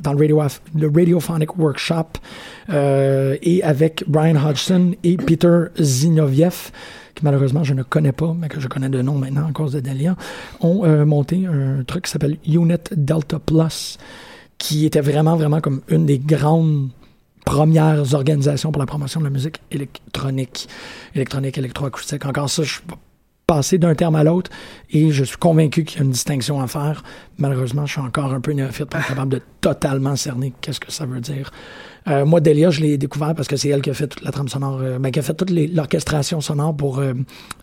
dans 0.00 0.12
le, 0.12 0.34
radio, 0.34 0.58
le 0.74 0.88
Radiophonic 0.88 1.56
Workshop 1.56 2.18
et 2.68 3.62
avec 3.62 4.04
Brian 4.08 4.36
Hodgson 4.36 4.94
et 5.04 5.16
Peter 5.16 5.66
Zinoviev 5.80 6.70
qui 7.14 7.24
malheureusement 7.24 7.62
je 7.62 7.74
ne 7.74 7.84
connais 7.84 8.10
pas, 8.10 8.34
mais 8.36 8.48
que 8.48 8.58
je 8.58 8.66
connais 8.66 8.88
de 8.88 9.00
nom 9.00 9.14
maintenant 9.14 9.46
à 9.48 9.52
cause 9.52 9.72
de 9.72 9.80
Delia, 9.80 10.16
ont 10.60 11.06
monté 11.06 11.46
un 11.46 11.84
truc 11.84 12.06
qui 12.06 12.10
s'appelle 12.10 12.38
Unit 12.44 12.74
Delta 12.90 13.38
Plus, 13.38 13.98
qui 14.64 14.86
était 14.86 15.02
vraiment, 15.02 15.36
vraiment 15.36 15.60
comme 15.60 15.82
une 15.88 16.06
des 16.06 16.18
grandes 16.18 16.88
premières 17.44 18.14
organisations 18.14 18.72
pour 18.72 18.80
la 18.80 18.86
promotion 18.86 19.20
de 19.20 19.26
la 19.26 19.30
musique 19.30 19.60
électronique, 19.70 20.68
électronique, 21.14 21.58
électroacoustique. 21.58 22.24
Encore 22.24 22.48
ça, 22.48 22.62
je 22.62 22.72
suis 22.72 22.82
passé 23.46 23.76
d'un 23.76 23.94
terme 23.94 24.16
à 24.16 24.24
l'autre 24.24 24.50
et 24.90 25.10
je 25.10 25.22
suis 25.22 25.36
convaincu 25.36 25.84
qu'il 25.84 25.98
y 25.98 26.00
a 26.00 26.04
une 26.06 26.12
distinction 26.12 26.62
à 26.62 26.66
faire. 26.66 27.04
Malheureusement, 27.36 27.84
je 27.84 27.92
suis 27.92 28.00
encore 28.00 28.32
un 28.32 28.40
peu 28.40 28.52
néophyte 28.52 28.94
être 28.94 29.06
capable 29.06 29.32
de 29.32 29.42
totalement 29.60 30.16
cerner 30.16 30.54
qu'est-ce 30.62 30.80
que 30.80 30.90
ça 30.90 31.04
veut 31.04 31.20
dire. 31.20 31.50
Euh, 32.08 32.24
moi, 32.24 32.40
Delia, 32.40 32.70
je 32.70 32.80
l'ai 32.80 32.96
découvert 32.96 33.34
parce 33.34 33.48
que 33.48 33.56
c'est 33.56 33.68
elle 33.68 33.82
qui 33.82 33.90
a 33.90 33.94
fait 33.94 34.06
toute 34.06 34.24
la 34.24 34.30
trame 34.30 34.48
sonore, 34.48 34.78
euh, 34.80 34.98
ben, 34.98 35.10
qui 35.10 35.18
a 35.18 35.22
fait 35.22 35.34
toute 35.34 35.50
l'orchestration 35.50 36.40
sonore 36.40 36.74
pour 36.74 37.00
euh, 37.00 37.12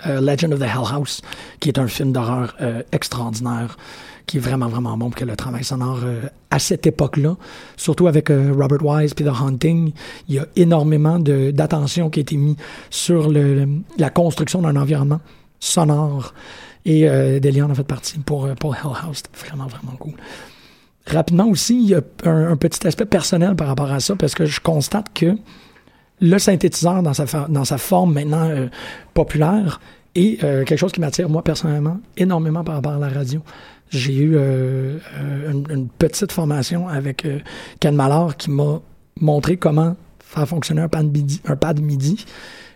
euh, 0.06 0.22
Legend 0.22 0.54
of 0.54 0.60
the 0.60 0.64
Hell 0.64 0.86
House, 0.92 1.22
qui 1.60 1.70
est 1.70 1.80
un 1.80 1.88
film 1.88 2.12
d'horreur 2.12 2.56
extraordinaire, 2.92 3.78
qui 4.26 4.38
est 4.38 4.40
vraiment, 4.40 4.68
vraiment 4.68 4.98
bon, 4.98 5.10
que 5.10 5.26
le 5.26 5.36
travail 5.36 5.64
sonore 5.64 6.02
euh, 6.04 6.22
à 6.52 6.60
cette 6.60 6.86
époque-là, 6.86 7.38
surtout 7.78 8.08
avec 8.08 8.30
euh, 8.30 8.54
Robert 8.56 8.86
Wise 8.86 9.14
puis 9.14 9.26
The 9.26 9.30
Hunting, 9.30 9.94
il 10.28 10.36
y 10.36 10.40
a 10.40 10.46
énormément 10.58 11.18
d'attention 11.18 12.10
qui 12.10 12.20
a 12.20 12.22
été 12.22 12.36
mis 12.36 12.58
sur 12.90 13.32
la 13.32 14.10
construction 14.10 14.62
d'un 14.62 14.76
environnement 14.76 15.22
sonore. 15.60 16.34
Et 16.84 17.08
euh, 17.08 17.40
Delia 17.40 17.66
en 17.66 17.70
a 17.70 17.76
fait 17.76 17.84
partie 17.84 18.20
pour, 18.20 18.46
euh, 18.46 18.54
pour 18.56 18.76
Hell 18.76 18.92
House. 19.02 19.24
C'était 19.24 19.48
vraiment, 19.48 19.68
vraiment 19.68 19.96
cool. 19.98 20.14
Rapidement 21.08 21.48
aussi, 21.48 21.82
il 21.82 21.90
y 21.90 21.96
a 21.96 22.02
un, 22.26 22.58
petit 22.58 22.86
aspect 22.86 23.06
personnel 23.06 23.56
par 23.56 23.68
rapport 23.68 23.92
à 23.92 24.00
ça, 24.00 24.16
parce 24.16 24.36
que 24.36 24.46
je 24.46 24.60
constate 24.60 25.08
que 25.14 25.38
le 26.20 26.38
synthétiseur 26.38 27.02
dans 27.02 27.14
sa, 27.14 27.78
forme 27.78 28.14
maintenant 28.14 28.48
populaire 29.16 29.82
est 30.14 30.40
quelque 30.40 30.78
chose 30.78 30.92
qui 30.92 31.02
m'attire, 31.02 31.28
moi, 31.28 31.44
personnellement, 31.44 32.00
énormément 32.18 32.64
par 32.64 32.76
rapport 32.76 32.94
à 32.94 33.00
la 33.00 33.10
radio. 33.10 33.42
J'ai 33.92 34.16
eu 34.16 34.36
euh, 34.38 34.98
euh, 35.18 35.52
une, 35.70 35.90
petite 35.90 36.32
formation 36.32 36.88
avec 36.88 37.26
euh, 37.26 37.40
Ken 37.82 37.94
Mallard 37.94 38.38
qui 38.38 38.50
m'a 38.50 38.80
montré 39.20 39.58
comment 39.58 39.98
faire 40.20 40.48
fonctionner 40.48 40.82
un 40.82 40.88
un 41.46 41.56
pad 41.58 41.82
MIDI 41.82 42.26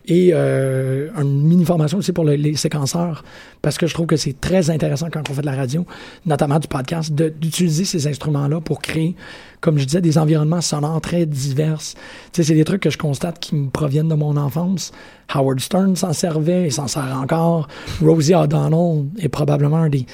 et 0.08 0.32
euh, 0.34 1.10
une 1.22 1.44
mini-formation 1.44 1.98
aussi 1.98 2.12
pour 2.12 2.24
le- 2.26 2.36
les 2.36 2.56
séquenceurs, 2.56 3.24
parce 3.62 3.78
que 3.78 3.88
je 3.88 3.94
trouve 3.94 4.06
que 4.08 4.18
c'est 4.18 4.40
très 4.40 4.70
intéressant 4.70 5.08
quand 5.12 5.30
on 5.30 5.34
fait 5.34 5.42
de 5.42 5.46
la 5.46 5.56
radio, 5.56 5.86
notamment 6.26 6.60
du 6.60 6.68
podcast, 6.68 7.12
d'utiliser 7.14 7.86
ces 7.86 8.08
instruments-là 8.08 8.62
pour 8.62 8.82
créer, 8.82 9.16
comme 9.62 9.78
je 9.78 9.86
disais, 9.86 10.02
des 10.02 10.18
environnements 10.18 10.62
sonores 10.62 11.02
très 11.02 11.26
divers. 11.26 11.80
Tu 11.80 11.96
sais, 12.34 12.44
c'est 12.44 12.54
des 12.54 12.64
trucs 12.66 12.82
que 12.82 12.90
je 12.90 12.98
constate 12.98 13.40
qui 13.40 13.56
me 13.56 13.70
proviennent 13.70 14.10
de 14.10 14.16
mon 14.16 14.38
enfance. 14.38 14.92
Howard 15.34 15.60
Stern 15.60 15.96
s'en 15.96 16.14
servait 16.14 16.68
et 16.68 16.70
s'en 16.70 16.88
sert 16.88 17.18
encore. 17.20 17.68
Rosie 18.02 18.36
O'Donnell 18.36 19.06
est 19.20 19.30
probablement 19.30 19.78
un 19.78 19.90
des, 19.90 20.06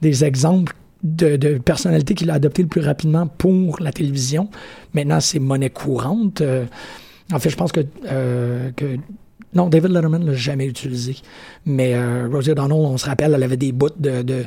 des 0.00 0.24
exemples 0.24 0.74
de, 1.02 1.36
de 1.36 1.58
personnalité 1.58 2.14
qu'il 2.14 2.30
a 2.30 2.34
adopté 2.34 2.62
le 2.62 2.68
plus 2.68 2.82
rapidement 2.82 3.26
pour 3.26 3.80
la 3.80 3.90
télévision. 3.90 4.48
Maintenant, 4.94 5.18
c'est 5.18 5.38
monnaie 5.38 5.70
courante. 5.70 6.40
Euh, 6.42 6.66
en 7.32 7.38
fait, 7.38 7.48
je 7.50 7.56
pense 7.56 7.72
que, 7.72 7.80
euh, 8.06 8.70
que 8.76 8.96
non, 9.54 9.68
David 9.68 9.90
Letterman 9.90 10.24
l'a 10.24 10.34
jamais 10.34 10.66
utilisé. 10.66 11.16
Mais 11.66 11.92
euh, 11.94 12.28
Rosie 12.32 12.52
O'Donnell, 12.52 12.72
on 12.72 12.96
se 12.96 13.06
rappelle, 13.06 13.32
elle 13.34 13.42
avait 13.42 13.56
des 13.56 13.72
bouts 13.72 13.88
de, 13.98 14.22
de 14.22 14.44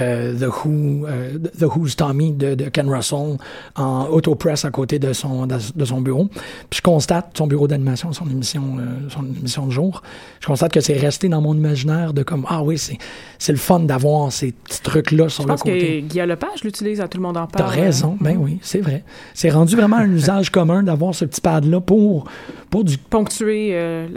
euh, 0.00 0.34
The 0.38 0.46
Who, 0.64 1.06
euh, 1.06 1.38
The 1.58 1.64
Who's 1.64 1.96
Tommy 1.96 2.32
de, 2.32 2.54
de 2.54 2.64
Ken 2.70 2.88
Russell 2.88 3.36
en 3.76 4.06
autopress 4.06 4.64
à 4.64 4.70
côté 4.70 4.98
de 4.98 5.12
son 5.12 5.46
de, 5.46 5.56
de 5.74 5.84
son 5.84 6.00
bureau. 6.00 6.26
Puis 6.70 6.78
je 6.78 6.82
constate 6.82 7.36
son 7.36 7.46
bureau 7.46 7.68
d'animation, 7.68 8.12
son 8.12 8.28
émission, 8.30 8.76
euh, 8.78 9.08
son 9.10 9.24
émission 9.24 9.66
de 9.66 9.72
jour. 9.72 10.02
Je 10.40 10.46
constate 10.46 10.72
que 10.72 10.80
c'est 10.80 10.96
resté 10.96 11.28
dans 11.28 11.40
mon 11.40 11.54
imaginaire 11.54 12.12
de 12.14 12.22
comme 12.22 12.46
ah 12.48 12.62
oui 12.62 12.78
c'est 12.78 12.98
c'est 13.38 13.52
le 13.52 13.58
fun 13.58 13.80
d'avoir 13.80 14.32
ces 14.32 14.52
petits 14.52 14.80
trucs 14.82 15.10
là 15.12 15.28
sur 15.28 15.42
je 15.42 15.48
le 15.48 15.52
pense 15.54 15.62
côté. 15.62 16.02
que 16.02 16.06
Guillaume 16.08 16.28
Lepage 16.28 16.64
l'utilise, 16.64 17.00
à 17.00 17.08
tout 17.08 17.18
le 17.18 17.22
monde 17.24 17.36
en 17.36 17.46
T'as 17.46 17.58
parle. 17.64 17.74
raison, 17.74 18.16
ben 18.20 18.36
oui, 18.38 18.58
c'est 18.62 18.80
vrai. 18.80 19.04
C'est 19.34 19.50
rendu 19.50 19.76
vraiment 19.76 19.96
un 19.96 20.10
usage 20.14 20.50
commun 20.50 20.82
d'avoir 20.82 21.14
ce 21.14 21.24
petit 21.24 21.40
pad 21.40 21.64
là 21.64 21.80
pour 21.80 22.24
pour 22.70 22.84
du 22.84 22.98
Ponctuer 22.98 23.70
euh, 23.72 24.08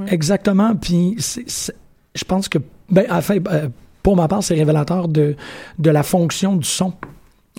hein? 0.00 0.06
Exactement. 0.08 0.74
Puis 0.76 1.16
je 2.14 2.24
pense 2.24 2.48
que, 2.48 2.58
ben, 2.90 3.06
enfin, 3.10 3.36
euh, 3.50 3.68
pour 4.02 4.16
ma 4.16 4.28
part, 4.28 4.42
c'est 4.42 4.54
révélateur 4.54 5.08
de, 5.08 5.36
de 5.78 5.90
la 5.90 6.02
fonction 6.02 6.56
du 6.56 6.66
son. 6.66 6.92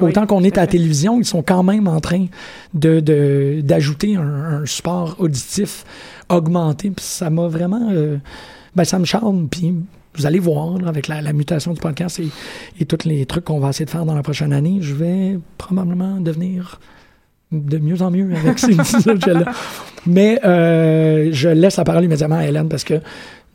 Oui, 0.01 0.09
Autant 0.09 0.25
qu'on 0.25 0.43
est 0.43 0.57
à 0.57 0.61
la 0.61 0.67
télévision, 0.67 1.19
ils 1.19 1.25
sont 1.25 1.43
quand 1.43 1.61
même 1.63 1.87
en 1.87 1.99
train 2.01 2.25
de 2.73 2.99
de- 2.99 3.61
d'ajouter 3.63 4.15
un, 4.15 4.61
un 4.61 4.65
support 4.65 5.15
auditif 5.19 5.85
augmenté. 6.29 6.89
Puis 6.89 7.05
ça 7.05 7.29
m'a 7.29 7.47
vraiment, 7.47 7.89
euh, 7.91 8.17
ben 8.75 8.83
ça 8.85 8.97
me 8.97 9.05
charme. 9.05 9.47
Puis 9.49 9.75
vous 10.15 10.25
allez 10.25 10.39
voir 10.39 10.79
là, 10.79 10.87
avec 10.89 11.07
la, 11.07 11.21
la 11.21 11.31
mutation 11.33 11.73
du 11.73 11.79
podcast 11.79 12.19
et, 12.19 12.27
et 12.79 12.85
tous 12.85 13.07
les 13.07 13.25
trucs 13.27 13.45
qu'on 13.45 13.59
va 13.59 13.69
essayer 13.69 13.85
de 13.85 13.89
faire 13.91 14.05
dans 14.05 14.15
la 14.15 14.23
prochaine 14.23 14.51
année, 14.53 14.79
je 14.81 14.93
vais 14.95 15.37
probablement 15.59 16.19
devenir 16.19 16.79
de 17.53 17.77
mieux 17.77 18.01
en 18.01 18.11
mieux 18.11 18.29
avec 18.35 18.59
ces 18.59 18.77
objets-là. 19.09 19.45
Mais 20.05 20.39
euh, 20.43 21.29
je 21.31 21.49
laisse 21.49 21.77
la 21.77 21.83
parole 21.83 22.03
immédiatement 22.03 22.37
à 22.37 22.45
Hélène 22.45 22.67
parce 22.67 22.83
que 22.83 22.95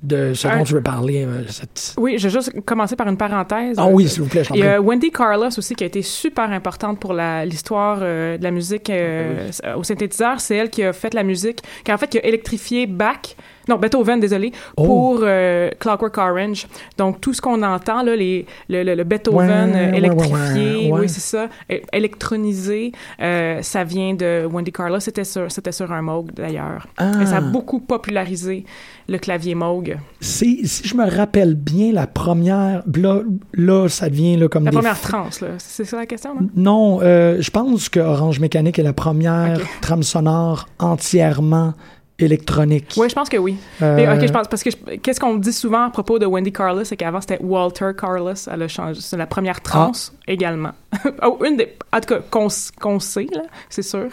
de 0.03 0.33
ce 0.33 0.47
dont 0.47 0.63
tu 0.63 0.75
veux 0.75 0.83
parler, 0.83 1.25
euh, 1.25 1.43
cette... 1.49 1.95
Oui, 1.99 2.19
je 2.19 2.29
vais 2.29 2.33
juste 2.33 2.61
commencer 2.65 2.95
par 2.95 3.09
une 3.09 3.17
parenthèse. 3.17 3.77
Ah 3.79 3.89
oui, 3.89 4.09
s'il 4.09 4.23
vous 4.23 4.29
plaît, 4.29 4.45
je 4.45 4.55
Il 4.55 4.61
y 4.61 4.63
a 4.63 4.81
Wendy 4.81 5.11
Carlos 5.11 5.49
aussi 5.49 5.75
qui 5.75 5.83
a 5.83 5.89
été 5.89 6.03
super 6.03 6.51
importante 6.53 7.01
pour 7.01 7.13
l'histoire 7.13 7.99
euh, 8.03 8.39
de 8.39 8.43
la 8.45 8.53
musique 8.53 8.91
euh, 8.91 9.51
au 9.77 9.83
synthétiseur. 9.83 10.41
C'est 10.41 10.57
elle 10.57 10.71
qui 10.71 10.85
a 10.85 10.93
fait 10.93 11.15
la 11.15 11.25
musique, 11.25 11.63
qui 11.85 11.91
a 11.91 11.95
en 11.95 11.99
fait 11.99 12.09
qui 12.09 12.19
a 12.19 12.25
électrifié 12.25 12.87
Bach, 12.87 13.35
non 13.69 13.77
Beethoven, 13.77 14.21
désolé, 14.21 14.53
Oh. 14.77 14.85
pour 14.85 15.21
euh, 15.23 15.71
Clockwork 15.79 16.17
Orange. 16.19 16.67
Donc 16.97 17.21
tout 17.21 17.33
ce 17.35 17.41
qu'on 17.41 17.63
entend 17.63 18.03
là, 18.03 18.17
les, 18.17 18.47
le, 18.69 18.83
le- 18.83 18.95
le 18.95 19.05
Beethoven 19.05 19.71
Ouais, 19.73 19.77
euh, 19.77 19.93
électrifié, 19.93 20.87
ouais, 20.87 20.93
ouais. 20.93 21.01
oui 21.01 21.09
c'est 21.09 21.21
ça, 21.21 21.49
électronisé, 21.93 22.93
euh, 23.21 23.61
ça 23.63 23.85
vient 23.85 24.15
de 24.15 24.47
Wendy 24.51 24.73
Carlos. 24.73 25.01
C'était 25.01 25.25
sur, 25.25 25.51
c'était 25.51 25.73
sur 25.73 25.91
un 25.93 26.03
Moog 26.03 26.33
d'ailleurs. 26.33 26.87
Ah. 26.97 27.13
Et 27.23 27.27
ça 27.27 27.37
a 27.37 27.41
beaucoup 27.41 27.81
popularisé 27.81 28.65
le 29.09 29.19
clavier 29.19 29.55
Moog. 29.55 29.97
Si 30.21 30.67
je 30.85 30.95
me 30.95 31.09
rappelle 31.09 31.55
bien, 31.55 31.93
la 31.93 32.07
première... 32.07 32.83
Là, 32.95 33.21
là 33.55 33.89
ça 33.89 34.09
devient 34.09 34.37
là, 34.37 34.49
comme 34.49 34.65
La 34.65 34.71
des... 34.71 34.77
première 34.77 35.01
trance, 35.01 35.41
là. 35.41 35.49
C'est 35.59 35.85
ça 35.85 35.97
la 35.97 36.07
question, 36.07 36.35
non? 36.35 36.49
Non, 36.57 36.99
euh, 37.03 37.37
je 37.41 37.51
pense 37.51 37.89
que 37.89 38.01
Orange 38.01 38.41
Mécanique 38.41 38.79
est 38.79 38.83
la 38.83 38.93
première 38.93 39.59
trame 39.81 40.03
sonore 40.03 40.69
entièrement 40.79 41.75
électronique. 42.19 42.95
Oui, 42.97 43.09
je 43.09 43.15
pense 43.15 43.29
que 43.29 43.37
oui. 43.37 43.57
Euh, 43.81 44.15
ok, 44.15 44.27
je 44.27 44.33
pense 44.33 44.49
parce 44.49 44.63
que 44.63 44.71
qu'est-ce 44.97 45.21
qu'on 45.21 45.37
dit 45.37 45.53
souvent 45.53 45.85
à 45.85 45.91
propos 45.91 46.19
de 46.19 46.27
Wendy 46.27 46.53
Carlos, 46.53 46.85
c'est 46.85 46.97
qu'avant 46.97 47.21
c'était 47.21 47.39
Walter 47.41 47.91
Carlos, 47.99 48.35
elle 48.51 48.63
a 48.63 48.69
changé, 48.69 49.01
c'est 49.01 49.17
la 49.17 49.27
première 49.27 49.61
trance 49.61 50.13
également. 50.27 50.73
oh, 51.23 51.39
une 51.45 51.57
des, 51.57 51.75
en 51.93 52.01
tout 52.01 52.15
cas 52.15 52.21
qu'on 52.31 53.01
sait 53.01 53.27
là, 53.33 53.43
c'est 53.69 53.83
sûr. 53.83 54.09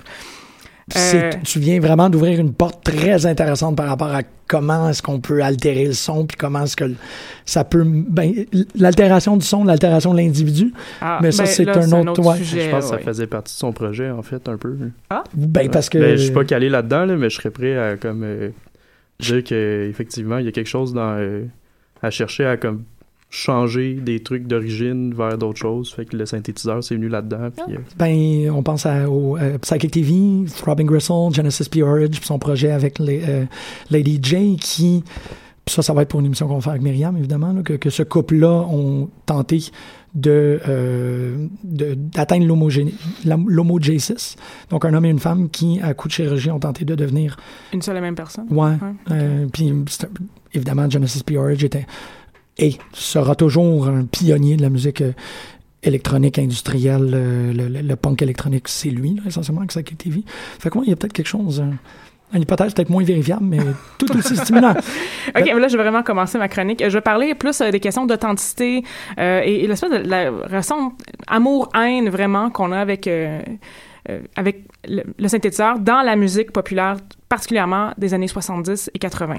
Euh, 0.96 1.32
Tu 1.44 1.60
viens 1.60 1.80
vraiment 1.80 2.10
d'ouvrir 2.10 2.40
une 2.40 2.54
porte 2.54 2.84
très 2.84 3.26
intéressante 3.26 3.76
par 3.76 3.88
rapport 3.88 4.14
à 4.14 4.22
comment 4.48 4.90
est-ce 4.90 5.02
qu'on 5.02 5.20
peut 5.20 5.44
altérer 5.44 5.86
le 5.86 5.94
son, 5.94 6.28
puis 6.28 6.38
comment 6.38 6.64
est-ce 6.64 6.76
que 6.76 6.92
ça 7.44 7.64
peut... 7.64 7.84
Ben, 7.86 8.32
l'altération 8.76 9.36
du 9.36 9.46
son, 9.46 9.64
l'altération 9.64 10.14
de 10.14 10.18
l'individu, 10.20 10.74
ah, 11.02 11.18
mais 11.24 11.32
ça, 11.32 11.44
ben, 11.44 11.50
c'est 11.50 11.68
un 11.70 12.08
autre- 12.08 12.22
ouais. 12.24 12.38
sujet. 12.38 12.66
Je 12.66 12.70
pense 12.70 12.84
que 12.84 12.90
ça 12.92 12.96
ouais. 12.98 13.02
faisait 13.02 13.26
partie 13.28 13.56
de 13.56 13.60
son 13.60 13.72
projet, 13.72 14.12
en 14.12 14.22
fait, 14.22 14.48
un 14.48 14.58
peu. 14.58 14.78
ben, 15.34 15.70
parce 15.72 15.90
que... 15.90 15.98
Ben, 15.98 16.16
je 16.18 16.24
suis 16.24 16.34
pas 16.34 16.46
calé 16.46 16.70
là-dedans, 16.70 17.06
là, 17.06 17.16
mais 17.16 17.32
je 17.32 17.36
serais 17.38 17.50
prêt 17.50 17.76
à 17.78 17.98
comme 17.98 18.22
euh, 18.24 18.50
dire 19.20 19.44
que 19.44 19.88
effectivement 19.90 20.38
il 20.38 20.46
y 20.46 20.50
a 20.50 20.52
quelque 20.52 20.68
chose 20.68 20.94
dans 20.94 21.16
euh, 21.18 21.46
elle 22.02 22.12
cherchait 22.12 22.46
à 22.46 22.58
comme 22.58 22.84
changer 23.30 23.96
des 23.96 24.22
trucs 24.24 24.48
d'origine 24.48 25.14
vers 25.14 25.38
d'autres 25.38 25.60
choses. 25.60 25.94
Fait 25.94 26.06
que 26.06 26.16
le 26.16 26.26
synthétiseur, 26.26 26.84
c'est 26.84 26.96
venu 26.96 27.10
là-dedans. 27.10 27.50
Puis, 27.56 27.76
euh, 27.76 27.80
Ben, 27.98 28.50
on 28.52 28.64
pense 28.64 28.86
à, 28.86 29.10
au 29.10 29.38
euh, 29.38 29.58
Psychic 29.58 29.92
TV, 29.92 30.46
Throbbing 30.58 30.88
Gristle, 30.88 31.34
Genesis 31.34 31.68
puis 31.70 31.82
son 32.22 32.40
projet 32.40 32.72
avec 32.72 33.00
les, 33.00 33.22
euh, 33.28 33.46
Lady 33.92 34.20
J, 34.22 34.56
qui, 34.58 35.04
puis 35.66 35.76
ça, 35.76 35.82
ça 35.82 35.94
va 35.94 36.04
être 36.04 36.10
pour 36.10 36.20
une 36.22 36.28
émission 36.28 36.48
qu'on 36.48 36.56
va 36.56 36.62
faire 36.62 36.72
avec 36.72 36.84
Myriam, 36.84 37.18
évidemment, 37.18 37.52
là, 37.52 37.62
que, 37.62 37.74
que 37.74 37.90
ce 37.90 38.04
couple-là 38.04 38.66
ont 38.72 39.10
tenté 39.26 39.64
de 40.14 40.62
euh, 40.70 41.48
de- 41.66 41.94
d'atteindre 41.96 42.46
l'homogéné- 42.48 42.94
la- 43.26 43.38
l'homogésis. 43.48 44.38
Donc, 44.70 44.86
un 44.86 44.94
homme 44.94 45.04
et 45.04 45.10
une 45.10 45.20
femme 45.20 45.50
qui, 45.50 45.82
à 45.82 45.94
coup 45.94 46.08
de 46.08 46.14
chirurgie, 46.14 46.52
ont 46.52 46.60
tenté 46.60 46.86
de 46.86 46.96
devenir 46.96 47.36
Une 47.74 47.82
seule 47.82 47.98
et 47.98 48.02
même 48.02 48.16
personne? 48.16 48.46
Ouais. 48.50 48.70
Ouais, 48.70 48.78
Euh, 49.12 49.46
puis 49.52 49.74
évidemment, 50.54 50.90
Genesis 50.90 51.22
Peerage 51.22 51.66
était 51.66 51.86
et 52.58 52.78
sera 52.94 53.36
toujours 53.36 53.88
un 53.88 54.06
pionnier 54.06 54.56
de 54.58 54.62
la 54.62 54.70
musique 54.70 55.02
euh, 55.02 55.12
électronique 55.84 56.40
industrielle, 56.40 57.12
euh, 57.14 57.54
le, 57.54 57.68
le- 57.68 57.82
le 57.82 57.96
punk 57.96 58.22
électronique, 58.22 58.68
c'est 58.68 58.90
lui, 58.90 59.16
là, 59.16 59.24
essentiellement, 59.28 59.62
avec 59.62 59.72
sa 59.72 59.84
TV. 59.84 60.24
Fait 60.60 60.70
que 60.70 60.78
ouais, 60.78 60.86
il 60.88 60.90
y 60.90 60.94
a 60.94 60.96
peut-être 60.96 61.14
quelque 61.14 61.28
chose, 61.28 61.64
une 62.34 62.42
hypothèse 62.42 62.74
peut-être 62.74 62.90
moins 62.90 63.04
vérifiable, 63.04 63.44
mais 63.46 63.60
tout 64.00 64.18
aussi 64.18 64.36
stimulant. 64.36 64.72
OK, 64.72 65.44
mais 65.46 65.60
là, 65.60 65.68
je 65.68 65.78
vais 65.78 65.84
vraiment 65.84 66.02
commencer 66.02 66.38
ma 66.38 66.48
chronique. 66.48 66.82
Je 66.84 66.94
vais 66.98 67.02
parler 67.02 67.36
plus 67.36 67.62
euh, 67.62 67.70
des 67.72 67.80
questions 67.80 68.06
d'authenticité 68.06 68.84
euh, 69.20 69.42
et, 69.44 69.64
et 69.64 69.68
l'espèce 69.68 69.92
de 69.92 69.98
la 70.10 70.32
relation 70.32 70.94
amour-haine 71.28 72.10
vraiment 72.10 72.50
qu'on 72.50 72.72
a 72.72 72.80
avec, 72.80 73.06
euh, 73.08 73.42
avec 74.36 74.64
le, 74.88 75.04
le 75.20 75.28
synthétiseur 75.28 75.78
dans 75.80 76.02
la 76.02 76.16
musique 76.16 76.52
populaire, 76.52 76.98
particulièrement 77.30 77.92
des 77.98 78.14
années 78.14 78.28
70 78.28 78.90
et 78.94 79.00
80. 79.00 79.36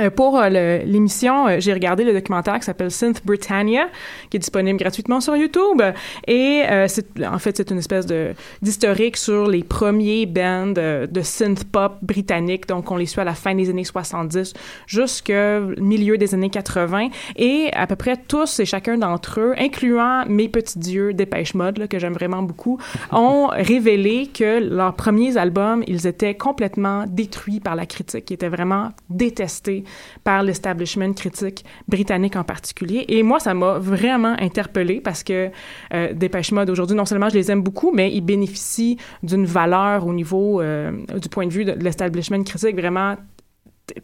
Euh, 0.00 0.10
pour 0.10 0.38
euh, 0.38 0.48
l'émission, 0.84 1.48
euh, 1.48 1.56
j'ai 1.58 1.72
regardé 1.72 2.04
le 2.04 2.12
documentaire 2.12 2.58
qui 2.58 2.64
s'appelle 2.64 2.90
Synth 2.90 3.24
Britannia, 3.24 3.88
qui 4.30 4.36
est 4.36 4.40
disponible 4.40 4.78
gratuitement 4.78 5.20
sur 5.20 5.36
YouTube. 5.36 5.82
Et 6.26 6.62
euh, 6.70 6.86
c'est, 6.88 7.06
en 7.24 7.38
fait, 7.38 7.56
c'est 7.56 7.70
une 7.70 7.78
espèce 7.78 8.06
de 8.06 8.32
d'historique 8.62 9.16
sur 9.16 9.46
les 9.46 9.62
premiers 9.62 10.26
bands 10.26 10.66
de 10.66 11.22
synth 11.22 11.64
pop 11.64 11.98
britanniques. 12.02 12.66
Donc, 12.66 12.90
on 12.90 12.96
les 12.96 13.06
suit 13.06 13.20
à 13.20 13.24
la 13.24 13.34
fin 13.34 13.54
des 13.54 13.70
années 13.70 13.84
70 13.84 14.52
jusqu'au 14.86 15.60
milieu 15.78 16.18
des 16.18 16.34
années 16.34 16.50
80. 16.50 17.08
Et 17.36 17.70
à 17.72 17.86
peu 17.86 17.96
près 17.96 18.16
tous 18.16 18.60
et 18.60 18.64
chacun 18.64 18.98
d'entre 18.98 19.40
eux, 19.40 19.54
incluant 19.58 20.24
mes 20.26 20.48
petits 20.48 20.78
dieux 20.78 21.14
Dépêche 21.14 21.54
Mode, 21.54 21.78
là, 21.78 21.86
que 21.86 21.98
j'aime 21.98 22.14
vraiment 22.14 22.42
beaucoup, 22.42 22.78
ont 23.12 23.48
révélé 23.48 24.28
que 24.32 24.60
leurs 24.60 24.94
premiers 24.94 25.36
albums, 25.36 25.82
ils 25.86 26.06
étaient 26.06 26.34
complètement 26.34 27.04
détruits 27.06 27.60
par 27.60 27.76
la 27.76 27.86
critique, 27.86 28.26
qui 28.26 28.34
étaient 28.34 28.48
vraiment 28.48 28.90
détestés 29.08 29.84
par 30.24 30.42
l'establishment 30.42 31.12
critique 31.12 31.64
britannique 31.88 32.36
en 32.36 32.44
particulier. 32.44 33.04
Et 33.08 33.22
moi, 33.22 33.40
ça 33.40 33.54
m'a 33.54 33.78
vraiment 33.78 34.36
interpellée 34.38 35.00
parce 35.00 35.22
que 35.22 35.50
euh, 35.94 36.12
Dépêche 36.12 36.52
Mode, 36.52 36.70
aujourd'hui, 36.70 36.96
non 36.96 37.04
seulement 37.04 37.28
je 37.28 37.34
les 37.34 37.50
aime 37.50 37.62
beaucoup, 37.62 37.92
mais 37.92 38.12
ils 38.12 38.20
bénéficient 38.20 38.96
d'une 39.22 39.46
valeur 39.46 40.06
au 40.06 40.12
niveau, 40.12 40.60
euh, 40.60 40.92
du 41.20 41.28
point 41.28 41.46
de 41.46 41.52
vue 41.52 41.64
de 41.64 41.72
l'establishment 41.72 42.42
critique 42.42 42.76
vraiment 42.76 43.16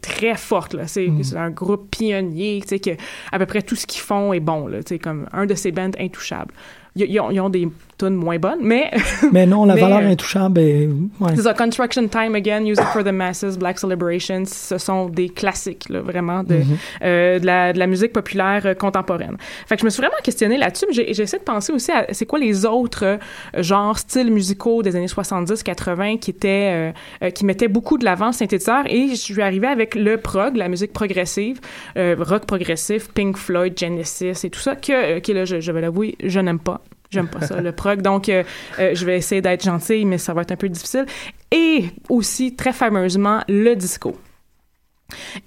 très 0.01 0.35
forte 0.35 0.73
là. 0.73 0.87
C'est 0.87 1.09
c'est 1.23 1.35
un 1.35 1.49
groupe 1.49 1.91
pionnier 1.91 2.59
tu 2.61 2.69
sais 2.69 2.79
que 2.79 2.91
à 3.31 3.39
peu 3.39 3.45
près 3.45 3.61
tout 3.61 3.75
ce 3.75 3.85
qu'ils 3.85 4.01
font 4.01 4.31
est 4.31 4.39
bon 4.39 4.67
là 4.67 4.81
tu 4.81 4.95
sais 4.95 4.99
comme 4.99 5.27
un 5.33 5.45
de 5.45 5.55
ces 5.55 5.71
bands 5.71 5.91
intouchables. 5.99 6.53
Ils, 6.95 7.09
ils 7.09 7.19
ont, 7.19 7.31
ils 7.31 7.41
ont 7.41 7.49
des 7.49 7.67
tunes 7.97 8.15
moins 8.15 8.37
bonnes 8.37 8.59
mais 8.61 8.91
mais 9.31 9.45
non, 9.45 9.65
la 9.65 9.75
Mais, 9.75 9.81
valeur 9.81 9.99
intouchable 9.99 10.59
est, 10.59 10.87
ouais. 10.87 11.31
c'est 11.35 11.43
ça, 11.43 11.53
Construction 11.53 12.07
Time 12.07 12.35
Again, 12.35 12.61
Music 12.61 12.85
for 12.85 13.03
the 13.03 13.11
Masses, 13.11 13.57
Black 13.57 13.79
Celebrations, 13.79 14.43
ce 14.45 14.77
sont 14.77 15.09
des 15.09 15.29
classiques, 15.29 15.89
là, 15.89 16.01
vraiment, 16.01 16.43
de, 16.43 16.61
euh, 17.03 17.39
de, 17.39 17.45
la, 17.45 17.73
de 17.73 17.79
la 17.79 17.87
musique 17.87 18.13
populaire 18.13 18.61
euh, 18.65 18.73
contemporaine. 18.73 19.37
Fait 19.67 19.75
que 19.75 19.81
je 19.81 19.85
me 19.85 19.89
suis 19.89 20.01
vraiment 20.01 20.21
questionnée 20.23 20.57
là-dessus, 20.57 20.85
mais 20.87 20.93
j'ai 20.93 21.09
essayé 21.09 21.39
de 21.39 21.43
penser 21.43 21.71
aussi 21.73 21.91
à 21.91 22.07
c'est 22.11 22.25
quoi 22.25 22.39
les 22.39 22.65
autres 22.65 23.03
euh, 23.03 23.17
genres, 23.57 23.97
styles 23.97 24.31
musicaux 24.31 24.83
des 24.83 24.95
années 24.95 25.05
70-80 25.05 26.19
qui 26.19 26.31
étaient, 26.31 26.93
qui 27.33 27.45
mettaient 27.45 27.67
beaucoup 27.67 27.97
de 27.97 28.05
l'avant 28.05 28.31
synthétiseur, 28.31 28.83
et 28.87 29.09
je 29.09 29.15
suis 29.15 29.41
arrivée 29.41 29.67
avec 29.67 29.95
le 29.95 30.17
prog, 30.17 30.55
la 30.55 30.67
musique 30.67 30.93
progressive, 30.93 31.59
rock 31.95 32.45
progressif, 32.45 33.09
Pink 33.13 33.37
Floyd, 33.37 33.77
Genesis 33.77 34.45
et 34.45 34.49
tout 34.49 34.59
ça, 34.59 34.75
que, 34.75 35.19
que 35.19 35.31
là, 35.31 35.45
je, 35.45 35.59
je 35.59 35.71
vais 35.71 35.81
l'avouer, 35.81 36.15
je 36.23 36.39
n'aime 36.39 36.59
pas. 36.59 36.81
J'aime 37.13 37.27
pas 37.27 37.41
ça, 37.41 37.61
le 37.61 37.71
prog. 37.71 38.01
Donc, 38.01 38.29
euh, 38.29 38.43
euh, 38.79 38.95
je 38.95 39.05
vais 39.05 39.17
essayer 39.17 39.41
d'être 39.41 39.63
gentille, 39.63 40.05
mais 40.05 40.17
ça 40.17 40.33
va 40.33 40.41
être 40.41 40.51
un 40.51 40.57
peu 40.57 40.69
difficile. 40.69 41.05
Et 41.51 41.85
aussi, 42.09 42.55
très 42.55 42.73
fameusement, 42.73 43.41
le 43.47 43.75
disco. 43.75 44.17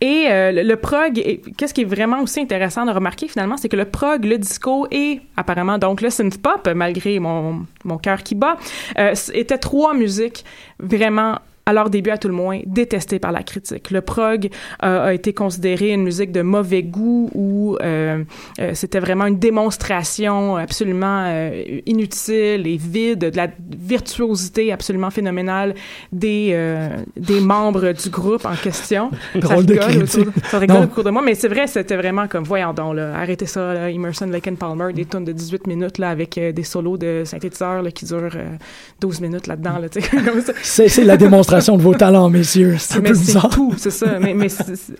Et 0.00 0.26
euh, 0.28 0.52
le, 0.52 0.76
prog, 0.76 1.14
qu'est-ce 1.56 1.74
qui 1.74 1.82
est 1.82 1.84
vraiment 1.84 2.20
aussi 2.20 2.40
intéressant 2.40 2.84
de 2.86 2.92
remarquer 2.92 3.28
finalement, 3.28 3.56
c'est 3.56 3.68
que 3.68 3.76
le 3.76 3.84
prog, 3.84 4.24
le 4.24 4.38
disco 4.38 4.86
et 4.90 5.20
apparemment 5.36 5.78
donc 5.78 6.00
le 6.00 6.10
synth 6.10 6.40
pop, 6.40 6.68
malgré 6.74 7.18
mon, 7.18 7.66
mon 7.84 7.98
cœur 7.98 8.22
qui 8.22 8.34
bat, 8.34 8.56
euh, 8.98 9.14
étaient 9.34 9.58
trois 9.58 9.94
musiques 9.94 10.44
vraiment 10.78 11.38
à 11.66 11.72
leur 11.72 11.90
début 11.90 12.10
à 12.10 12.18
tout 12.18 12.28
le 12.28 12.34
moins, 12.34 12.60
détestées 12.64 13.18
par 13.18 13.32
la 13.32 13.42
critique. 13.42 13.90
Le 13.90 14.00
prog 14.00 14.48
euh, 14.84 15.06
a 15.08 15.12
été 15.12 15.32
considéré 15.32 15.90
une 15.90 16.04
musique 16.04 16.30
de 16.30 16.42
mauvais 16.42 16.84
goût 16.84 17.28
ou 17.34 17.76
euh, 17.82 18.22
euh, 18.60 18.70
c'était 18.74 19.00
vraiment 19.00 19.26
une 19.26 19.40
démonstration 19.40 20.56
absolument 20.56 21.24
euh, 21.26 21.80
inutile 21.86 22.68
et 22.68 22.76
vide 22.76 23.30
de 23.30 23.36
la 23.36 23.48
virtuosité 23.76 24.72
absolument 24.72 25.10
phénoménale 25.10 25.74
des 26.12 26.50
euh, 26.52 26.88
des 27.16 27.40
membres 27.40 27.90
du 27.92 28.10
groupe 28.10 28.44
en 28.44 28.54
question. 28.54 29.10
Ça 29.42 29.56
rigole 29.56 30.02
autour, 30.02 30.24
ça 30.50 30.58
rigole 30.58 30.76
Non. 30.76 30.82
autour 30.84 31.02
de 31.04 31.10
moi, 31.10 31.22
mais 31.24 31.34
c'est 31.34 31.48
vrai, 31.48 31.66
c'était 31.66 31.96
vraiment 31.96 32.28
comme 32.28 32.44
voyons 32.44 32.72
donc 32.74 32.94
là, 32.94 33.12
arrêtez 33.16 33.46
ça, 33.46 33.74
là, 33.74 33.90
Emerson, 33.90 34.26
Lake 34.26 34.46
and 34.48 34.54
Palmer, 34.54 34.92
des 34.92 35.04
tonnes 35.04 35.24
de 35.24 35.32
18 35.32 35.66
minutes 35.66 35.98
là 35.98 36.10
avec 36.10 36.38
euh, 36.38 36.52
des 36.52 36.62
solos 36.62 36.96
de 36.96 37.22
synthétiseurs 37.24 37.82
là, 37.82 37.90
qui 37.90 38.04
durent 38.04 38.36
euh, 38.36 38.56
12 39.00 39.20
minutes 39.20 39.46
là-dedans 39.48 39.78
là, 39.78 39.88
c'est 40.62 41.04
la 41.04 41.16
démonstration 41.16 41.55
de 41.58 41.82
vos 41.82 41.94
talents, 41.94 42.28
messieurs. 42.30 42.76
C'est 42.78 42.98
un 42.98 43.00
Mais 43.02 43.08
peu 43.10 43.14
c'est 43.14 43.48
tout, 43.50 43.74
c'est 43.76 43.90
ça. 43.90 44.18
Mais, 44.20 44.48
c'est- 44.48 44.76
c'est-. 44.76 44.94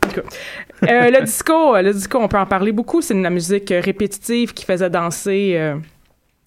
Euh, 0.88 1.10
le 1.10 1.24
disco, 1.24 1.76
le 1.76 1.92
disco, 1.92 2.18
on 2.20 2.28
peut 2.28 2.38
en 2.38 2.46
parler 2.46 2.72
beaucoup. 2.72 3.00
C'est 3.00 3.14
de 3.14 3.22
la 3.22 3.30
musique 3.30 3.70
euh, 3.72 3.80
répétitive 3.82 4.52
qui 4.52 4.64
faisait 4.64 4.90
danser. 4.90 5.54
euh, 5.56 5.76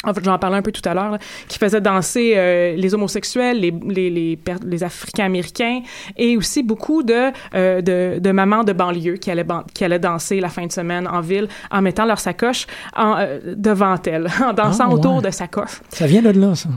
en 0.05 0.13
fait, 0.13 0.23
j'en 0.23 0.39
parlais 0.39 0.55
un 0.55 0.61
peu 0.61 0.71
tout 0.71 0.87
à 0.87 0.93
l'heure, 0.93 1.11
là, 1.11 1.17
qui 1.49 1.57
faisait 1.57 1.81
danser 1.81 2.31
euh, 2.37 2.73
les 2.73 2.93
homosexuels, 2.93 3.59
les, 3.59 3.73
les, 3.89 4.37
les, 4.63 4.83
Africains-Américains 4.83 5.81
et 6.15 6.37
aussi 6.37 6.63
beaucoup 6.63 7.03
de, 7.03 7.31
euh, 7.53 7.81
de, 7.81 8.17
de 8.19 8.31
mamans 8.31 8.63
de 8.63 8.71
banlieue 8.71 9.17
qui 9.17 9.29
allaient, 9.29 9.43
ban- 9.43 9.65
qui 9.73 9.83
allaient 9.83 9.99
danser 9.99 10.39
la 10.39 10.47
fin 10.47 10.65
de 10.65 10.71
semaine 10.71 11.05
en 11.05 11.19
ville 11.19 11.49
en 11.69 11.81
mettant 11.81 12.05
leur 12.05 12.19
sacoche 12.19 12.65
en, 12.95 13.17
euh, 13.17 13.39
devant 13.57 13.97
elles, 14.05 14.27
en 14.41 14.53
dansant 14.53 14.85
Ah, 14.85 14.87
ouais. 14.87 14.93
autour 14.93 15.21
de 15.21 15.31
sacoches. 15.31 15.81
Ça 15.89 16.07
vient 16.07 16.21
de 16.21 16.29
là, 16.29 16.55
ça. 16.55 16.69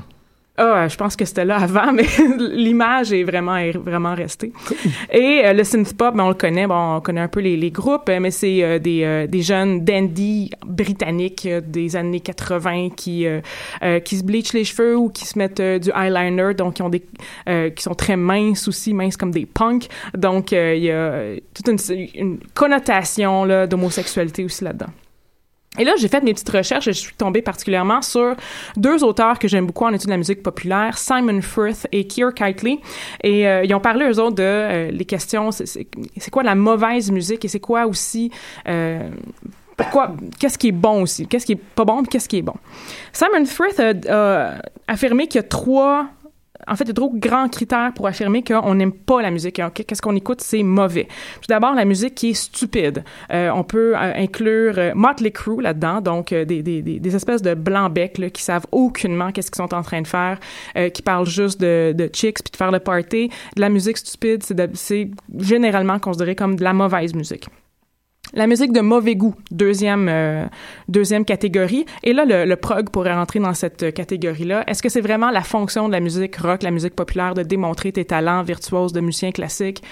Ah, 0.58 0.86
je 0.86 0.96
pense 0.96 1.16
que 1.16 1.24
c'était 1.24 1.46
là 1.46 1.56
avant, 1.56 1.92
mais 1.94 2.04
l'image 2.38 3.10
est 3.12 3.24
vraiment, 3.24 3.56
est 3.56 3.76
vraiment 3.76 4.14
restée. 4.14 4.52
Et 5.10 5.42
euh, 5.46 5.54
le 5.54 5.64
synth 5.64 5.96
pop, 5.96 6.14
ben, 6.14 6.24
on 6.24 6.28
le 6.28 6.34
connaît, 6.34 6.66
bon, 6.66 6.96
on 6.96 7.00
connaît 7.00 7.22
un 7.22 7.28
peu 7.28 7.40
les, 7.40 7.56
les 7.56 7.70
groupes, 7.70 8.10
euh, 8.10 8.20
mais 8.20 8.30
c'est 8.30 8.62
euh, 8.62 8.78
des, 8.78 9.02
euh, 9.02 9.26
des 9.26 9.40
jeunes 9.40 9.82
dandy 9.82 10.50
britanniques 10.66 11.48
des 11.48 11.96
années 11.96 12.20
80 12.20 12.90
qui 12.90 13.26
qui 14.04 14.16
se 14.16 14.24
bleachent 14.24 14.52
les 14.52 14.64
cheveux 14.64 14.96
ou 14.96 15.08
qui 15.08 15.24
se 15.24 15.38
mettent 15.38 15.60
du 15.60 15.90
eyeliner, 15.94 16.54
donc 16.54 16.74
qui 16.74 16.82
ont 16.82 16.90
des 16.90 17.02
qui 17.46 17.82
sont 17.82 17.94
très 17.94 18.16
minces 18.16 18.68
aussi, 18.68 18.92
minces 18.92 19.16
comme 19.16 19.30
des 19.30 19.46
punks. 19.46 19.88
Donc 20.16 20.52
il 20.52 20.82
y 20.82 20.90
a 20.90 21.34
toute 21.54 21.68
une, 21.68 22.06
une 22.14 22.38
connotation 22.54 23.44
là 23.44 23.66
d'homosexualité 23.66 24.44
aussi 24.44 24.64
là-dedans. 24.64 24.92
Et 25.78 25.84
là, 25.84 25.92
j'ai 25.98 26.08
fait 26.08 26.20
mes 26.22 26.34
petites 26.34 26.50
recherches 26.50 26.86
et 26.88 26.92
je 26.92 26.98
suis 26.98 27.14
tombée 27.14 27.40
particulièrement 27.40 28.02
sur 28.02 28.34
deux 28.76 29.02
auteurs 29.02 29.38
que 29.38 29.48
j'aime 29.48 29.66
beaucoup 29.66 29.84
en 29.84 29.92
études 29.94 30.08
de 30.08 30.10
la 30.12 30.18
musique 30.18 30.42
populaire, 30.42 30.98
Simon 30.98 31.40
Firth 31.40 31.86
et 31.92 32.06
Keir 32.06 32.32
Knightley. 32.38 32.78
Et 33.22 33.48
euh, 33.48 33.64
ils 33.64 33.74
ont 33.74 33.80
parlé, 33.80 34.04
eux 34.06 34.20
autres, 34.20 34.36
de 34.36 34.42
euh, 34.42 34.90
les 34.90 35.06
questions, 35.06 35.50
c'est- 35.50 35.86
quoi 36.30 36.42
la 36.42 36.54
mauvaise 36.54 37.10
musique 37.10 37.44
et 37.44 37.48
c'est 37.48 37.60
quoi 37.60 37.86
aussi... 37.86 38.30
Euh, 38.68 39.08
pourquoi, 39.74 40.14
qu'est-ce 40.38 40.58
qui 40.58 40.68
est 40.68 40.72
bon 40.72 41.02
aussi, 41.02 41.26
qu'est-ce 41.26 41.46
qui 41.46 41.52
est 41.52 41.56
pas 41.74 41.84
bon, 41.86 42.02
qu'est-ce 42.04 42.28
qui 42.28 42.36
est 42.36 42.42
bon. 42.42 42.54
Simon 43.12 43.46
Firth 43.46 43.80
a, 43.80 43.92
a 44.10 44.54
affirmé 44.86 45.26
qu'il 45.26 45.38
y 45.40 45.44
a 45.44 45.48
trois 45.48 46.06
en 46.68 46.76
fait, 46.76 46.84
il 46.84 46.88
y 46.88 46.90
a 46.90 46.94
trop 46.94 47.10
grands 47.14 47.48
critères 47.48 47.92
pour 47.94 48.06
affirmer 48.06 48.42
qu'on 48.44 48.74
n'aime 48.74 48.92
pas 48.92 49.20
la 49.22 49.30
musique. 49.30 49.58
hein. 49.58 49.70
Qu'est-ce 49.74 50.02
qu'on 50.02 50.14
écoute, 50.16 50.40
c'est 50.40 50.62
mauvais. 50.62 51.06
Tout 51.40 51.48
d'abord, 51.48 51.74
la 51.74 51.84
musique 51.84 52.14
qui 52.14 52.30
est 52.30 52.34
stupide. 52.34 53.04
Euh, 53.32 53.50
on 53.54 53.64
peut 53.64 53.96
euh, 53.96 54.12
inclure 54.16 54.74
euh, 54.78 54.92
Motley 54.94 55.30
Crue 55.30 55.60
là-dedans, 55.62 56.00
donc 56.00 56.32
euh, 56.32 56.44
des, 56.44 57.14
espèces 57.14 57.42
de 57.42 57.54
blancs-becs 57.54 58.30
qui 58.32 58.42
savent 58.42 58.66
aucunement 58.72 59.32
qu'est-ce 59.32 59.50
qu'ils 59.50 59.62
sont 59.62 59.74
en 59.74 59.82
train 59.82 60.02
de 60.02 60.06
faire, 60.06 60.38
qui 60.94 61.02
parlent 61.02 61.26
juste 61.26 61.60
de, 61.60 62.10
chicks 62.12 62.42
puis 62.42 62.50
de 62.52 62.56
faire 62.56 62.70
le 62.70 62.78
party. 62.78 63.28
De 63.56 63.60
la 63.60 63.68
musique 63.68 63.98
stupide, 63.98 64.42
c'est 64.42 64.54
de- 64.54 64.70
c'est 64.74 65.10
généralement 65.38 65.98
considéré 65.98 66.34
comme 66.34 66.56
de 66.56 66.64
la 66.64 66.72
mauvaise 66.72 67.14
musique. 67.14 67.46
La 68.34 68.46
musique 68.46 68.72
de 68.72 68.80
mauvais 68.80 69.14
goût, 69.14 69.34
deuxième, 69.50 70.08
euh, 70.08 70.46
deuxième 70.88 71.26
catégorie. 71.26 71.84
Et 72.02 72.14
là, 72.14 72.24
le, 72.24 72.54
prog 72.56 72.88
pourrait 72.88 73.12
rentrer 73.12 73.40
dans 73.40 73.52
cette 73.52 73.92
catégorie-là. 73.92 74.64
Est-ce 74.66 74.82
que 74.82 74.88
c'est 74.88 75.02
vraiment 75.02 75.30
la 75.30 75.42
fonction 75.42 75.86
de 75.86 75.92
la 75.92 76.00
musique 76.00 76.36
rock, 76.36 76.62
la 76.62 76.70
musique 76.70 76.94
populaire, 76.94 77.34
de 77.34 77.42
démontrer 77.42 77.92
tes 77.92 78.06
talents 78.06 78.42
virtuoses 78.42 78.94
de 78.94 79.00
musicien 79.00 79.32
classique? 79.32 79.82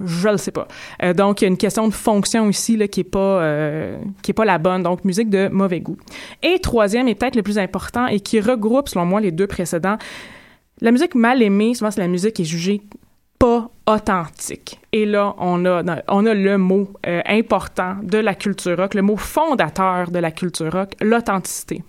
Je 0.00 0.28
le 0.28 0.38
sais 0.38 0.52
pas. 0.52 0.68
Euh, 1.02 1.12
donc, 1.12 1.42
il 1.42 1.44
y 1.44 1.46
a 1.46 1.48
une 1.48 1.58
question 1.58 1.86
de 1.86 1.92
fonction 1.92 2.48
ici 2.48 2.78
là, 2.78 2.88
qui 2.88 3.00
est 3.00 3.04
pas 3.04 3.42
euh, 3.42 3.98
pas 4.34 4.44
la 4.46 4.56
bonne. 4.56 4.82
Donc, 4.82 5.04
musique 5.04 5.28
de 5.28 5.48
mauvais 5.48 5.80
goût. 5.80 5.98
Et 6.42 6.58
troisième, 6.60 7.08
et 7.08 7.14
peut-être 7.14 7.36
le 7.36 7.42
plus 7.42 7.58
important, 7.58 8.06
et 8.06 8.20
qui 8.20 8.40
regroupe, 8.40 8.88
selon 8.88 9.04
moi, 9.04 9.20
les 9.20 9.32
deux 9.32 9.46
précédents, 9.46 9.98
la 10.80 10.92
musique 10.92 11.14
mal 11.14 11.42
aimée, 11.42 11.74
souvent, 11.74 11.90
c'est 11.90 12.00
la 12.00 12.08
musique 12.08 12.34
qui 12.34 12.42
est 12.42 12.46
jugée 12.46 12.80
pas 13.42 13.68
authentique. 13.88 14.78
Et 14.92 15.04
là, 15.04 15.34
on 15.38 15.66
a, 15.66 15.82
on 16.06 16.26
a 16.26 16.32
le 16.34 16.58
mot 16.58 16.88
euh, 17.08 17.22
important 17.26 17.96
de 18.00 18.18
la 18.18 18.36
culture 18.36 18.76
rock, 18.76 18.94
le 18.94 19.02
mot 19.02 19.16
fondateur 19.16 20.12
de 20.12 20.20
la 20.20 20.30
culture 20.30 20.72
rock, 20.72 20.94
l'authenticité. 21.00 21.82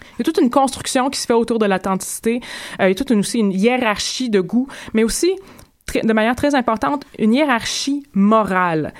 Il 0.00 0.18
y 0.18 0.22
a 0.22 0.24
toute 0.24 0.38
une 0.38 0.48
construction 0.48 1.10
qui 1.10 1.18
se 1.18 1.26
fait 1.26 1.32
autour 1.32 1.58
de 1.58 1.66
l'authenticité. 1.66 2.40
Euh, 2.80 2.84
il 2.86 2.90
y 2.90 2.92
a 2.92 2.94
toute 2.94 3.10
une, 3.10 3.18
aussi 3.18 3.40
une 3.40 3.50
hiérarchie 3.50 4.30
de 4.30 4.40
goût, 4.40 4.68
mais 4.94 5.02
aussi, 5.02 5.34
de 5.92 6.12
manière 6.12 6.36
très 6.36 6.54
importante, 6.54 7.02
une 7.18 7.34
hiérarchie 7.34 8.06
morale 8.14 8.94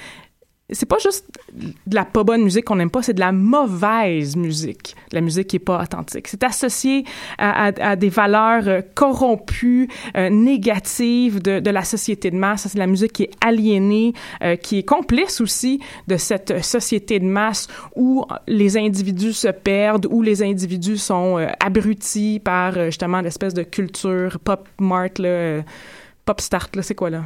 c'est 0.72 0.86
pas 0.86 0.98
juste 0.98 1.26
de 1.54 1.94
la 1.94 2.04
pas 2.04 2.24
bonne 2.24 2.42
musique 2.42 2.64
qu'on 2.64 2.76
n'aime 2.76 2.90
pas, 2.90 3.02
c'est 3.02 3.14
de 3.14 3.20
la 3.20 3.32
mauvaise 3.32 4.36
musique, 4.36 4.94
la 5.12 5.20
musique 5.20 5.48
qui 5.48 5.56
est 5.56 5.60
pas 5.60 5.82
authentique. 5.82 6.28
C'est 6.28 6.44
associé 6.44 7.04
à, 7.38 7.96
des 7.96 8.08
valeurs 8.08 8.68
euh, 8.68 8.80
corrompues, 8.94 9.88
euh, 10.16 10.28
négatives 10.30 11.42
de, 11.42 11.70
la 11.70 11.82
société 11.84 12.30
de 12.30 12.36
masse. 12.36 12.66
C'est 12.68 12.78
la 12.78 12.86
musique 12.86 13.12
qui 13.12 13.22
est 13.24 13.30
aliénée, 13.40 14.12
euh, 14.42 14.56
qui 14.56 14.78
est 14.78 14.82
complice 14.82 15.40
aussi 15.40 15.80
de 16.08 16.16
cette 16.16 16.64
société 16.64 17.18
de 17.18 17.26
masse 17.26 17.68
où 17.96 18.24
les 18.46 18.76
individus 18.76 19.32
se 19.32 19.48
perdent, 19.48 20.06
où 20.10 20.22
les 20.22 20.42
individus 20.42 20.98
sont 20.98 21.46
abrutis 21.60 22.40
par 22.40 22.86
justement 22.86 23.20
l'espèce 23.20 23.54
de 23.54 23.62
culture 23.62 24.38
pop 24.40 24.68
mart, 24.78 25.20
pop 26.24 26.40
start, 26.40 26.76
c'est 26.82 26.94
quoi 26.94 27.10
là? 27.10 27.24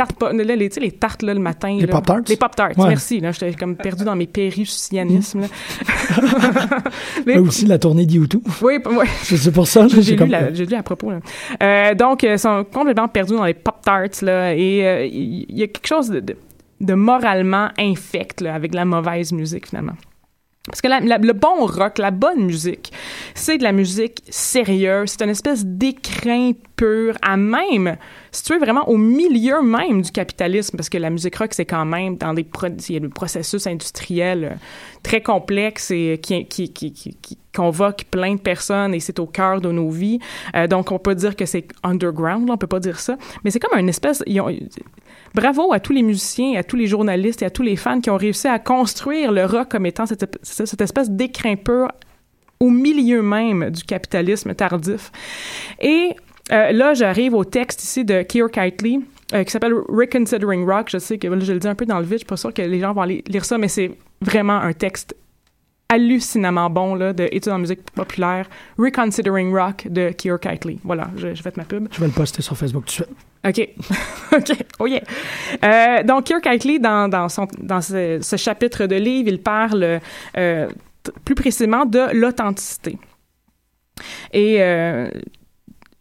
Tartes, 0.00 0.22
là, 0.22 0.56
les, 0.56 0.68
les 0.68 0.92
tartes 0.92 1.22
là, 1.22 1.34
le 1.34 1.40
matin. 1.40 1.76
Les 1.78 1.86
Pop-Tarts? 1.86 2.22
Les 2.28 2.36
Pop-Tarts, 2.36 2.78
ouais. 2.78 2.88
merci. 2.88 3.20
Là, 3.20 3.32
j'étais 3.32 3.52
comme 3.52 3.76
perdu 3.76 4.04
dans 4.04 4.16
mes 4.16 4.26
pérussianismes. 4.26 5.46
mais 7.26 7.38
aussi 7.38 7.66
la 7.66 7.78
tournée 7.78 8.06
d'U2. 8.06 8.40
Oui, 8.62 8.78
oui. 8.86 9.06
C'est 9.22 9.52
pour 9.52 9.66
ça. 9.66 9.86
J'ai 9.88 10.16
lu, 10.16 10.66
lu, 10.66 10.74
à 10.74 10.82
propos. 10.82 11.10
Là. 11.10 11.20
Euh, 11.62 11.94
donc, 11.94 12.22
ils 12.22 12.38
sont 12.38 12.64
complètement 12.64 13.08
perdus 13.08 13.34
dans 13.34 13.44
les 13.44 13.54
Pop-Tarts. 13.54 14.22
Là, 14.22 14.54
et 14.54 14.78
il 15.12 15.52
euh, 15.52 15.56
y 15.58 15.62
a 15.62 15.66
quelque 15.66 15.86
chose 15.86 16.08
de, 16.08 16.20
de, 16.20 16.36
de 16.80 16.94
moralement 16.94 17.68
infect 17.78 18.40
là, 18.40 18.54
avec 18.54 18.74
la 18.74 18.84
mauvaise 18.84 19.32
musique, 19.32 19.68
finalement. 19.68 19.96
Parce 20.66 20.82
que 20.82 20.88
le 20.88 21.32
bon 21.32 21.64
rock, 21.64 21.96
la 21.96 22.10
bonne 22.10 22.44
musique, 22.44 22.92
c'est 23.34 23.56
de 23.56 23.62
la 23.62 23.72
musique 23.72 24.22
sérieuse. 24.28 25.10
C'est 25.10 25.24
une 25.24 25.30
espèce 25.30 25.64
d'écrin 25.64 26.52
pur 26.76 27.16
à 27.22 27.38
même 27.38 27.96
situé 28.30 28.58
vraiment 28.58 28.86
au 28.86 28.98
milieu 28.98 29.62
même 29.62 30.02
du 30.02 30.10
capitalisme, 30.10 30.76
parce 30.76 30.90
que 30.90 30.98
la 30.98 31.08
musique 31.08 31.34
rock, 31.36 31.54
c'est 31.54 31.64
quand 31.64 31.86
même 31.86 32.18
dans 32.18 32.34
des, 32.34 32.44
processus 32.44 33.66
industriels 33.66 34.44
euh, 34.44 34.56
très 35.02 35.22
complexes 35.22 35.90
et 35.90 36.20
qui, 36.22 36.44
qui, 36.46 36.70
qui, 36.72 37.38
convoquent 37.54 38.04
plein 38.04 38.34
de 38.34 38.40
personnes 38.40 38.94
et 38.94 39.00
c'est 39.00 39.18
au 39.18 39.26
cœur 39.26 39.60
de 39.60 39.72
nos 39.72 39.90
vies. 39.90 40.20
Euh, 40.54 40.68
donc, 40.68 40.92
on 40.92 40.98
peut 40.98 41.14
dire 41.14 41.34
que 41.34 41.46
c'est 41.46 41.66
underground, 41.82 42.46
là, 42.46 42.54
on 42.54 42.58
peut 42.58 42.68
pas 42.68 42.80
dire 42.80 43.00
ça, 43.00 43.16
mais 43.42 43.50
c'est 43.50 43.60
comme 43.60 43.78
une 43.78 43.88
espèce... 43.88 44.22
bravo 45.34 45.72
à 45.72 45.80
tous 45.80 45.92
les 45.92 46.02
musiciens, 46.02 46.58
à 46.58 46.62
tous 46.62 46.76
les 46.76 46.86
journalistes 46.86 47.42
et 47.42 47.46
à 47.46 47.50
tous 47.50 47.62
les 47.62 47.76
fans 47.76 48.00
qui 48.00 48.10
ont 48.10 48.16
réussi 48.16 48.48
à 48.48 48.58
construire 48.58 49.32
le 49.32 49.44
rock 49.44 49.68
comme 49.70 49.86
étant 49.86 50.06
cette, 50.06 50.38
cette 50.42 50.80
espèce 50.80 51.10
d'écrin 51.10 51.54
au 52.58 52.70
milieu 52.70 53.22
même 53.22 53.70
du 53.70 53.84
capitalisme 53.84 54.54
tardif. 54.54 55.10
Et 55.80 56.10
euh, 56.52 56.72
là, 56.72 56.94
j'arrive 56.94 57.34
au 57.34 57.44
texte 57.44 57.82
ici 57.82 58.04
de 58.04 58.22
Keir 58.22 58.50
Knightley. 58.50 59.00
Euh, 59.32 59.44
qui 59.44 59.52
s'appelle 59.52 59.74
Reconsidering 59.74 60.66
Rock. 60.66 60.88
Je 60.90 60.98
sais 60.98 61.16
que 61.16 61.28
je 61.40 61.52
le 61.52 61.60
dis 61.60 61.68
un 61.68 61.76
peu 61.76 61.86
dans 61.86 62.00
le 62.00 62.04
vide, 62.04 62.14
je 62.14 62.18
suis 62.18 62.26
pas 62.26 62.36
sûre 62.36 62.52
que 62.52 62.62
les 62.62 62.80
gens 62.80 62.92
vont 62.92 63.04
lire 63.04 63.44
ça, 63.44 63.58
mais 63.58 63.68
c'est 63.68 63.92
vraiment 64.20 64.56
un 64.56 64.72
texte 64.72 65.14
hallucinamment 65.90 66.70
bon 66.70 66.94
là, 66.94 67.12
de 67.12 67.28
études 67.32 67.52
en 67.52 67.58
musique 67.58 67.82
populaire. 67.90 68.48
Reconsidering 68.78 69.52
Rock 69.52 69.86
de 69.90 70.10
Keir 70.10 70.38
Knightley. 70.38 70.78
Voilà, 70.84 71.10
j'ai 71.16 71.34
fait 71.34 71.56
ma 71.56 71.64
pub. 71.64 71.88
Je 71.92 72.00
vais 72.00 72.06
le 72.06 72.12
poster 72.12 72.40
sur 72.42 72.56
Facebook 72.56 72.84
tout 72.86 73.02
de 73.02 73.06
suite. 73.06 73.08
OK. 73.46 73.68
OK. 74.36 74.64
Oh 74.78 74.86
yeah. 74.86 75.02
Euh, 75.64 76.02
donc, 76.04 76.24
Keir 76.24 76.40
Knightley, 76.40 76.78
dans, 76.78 77.08
dans, 77.08 77.28
son, 77.28 77.48
dans 77.58 77.80
ce, 77.80 78.18
ce, 78.22 78.36
chapitre 78.36 78.86
de 78.86 78.96
livre, 78.96 79.28
il 79.28 79.42
parle 79.42 80.00
euh, 80.36 80.68
plus 81.24 81.34
précisément 81.34 81.84
de 81.84 82.14
l'authenticité. 82.14 82.98
Et 84.32 84.62
euh, 84.62 85.10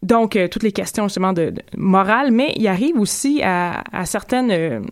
donc, 0.03 0.37
toutes 0.51 0.63
les 0.63 0.71
questions 0.71 1.07
justement 1.07 1.33
de, 1.33 1.49
de, 1.49 1.61
morale, 1.75 2.31
mais 2.31 2.53
il 2.57 2.67
arrive 2.67 2.99
aussi 2.99 3.41
à, 3.41 3.83
à 3.91 4.05
certaines, 4.05 4.83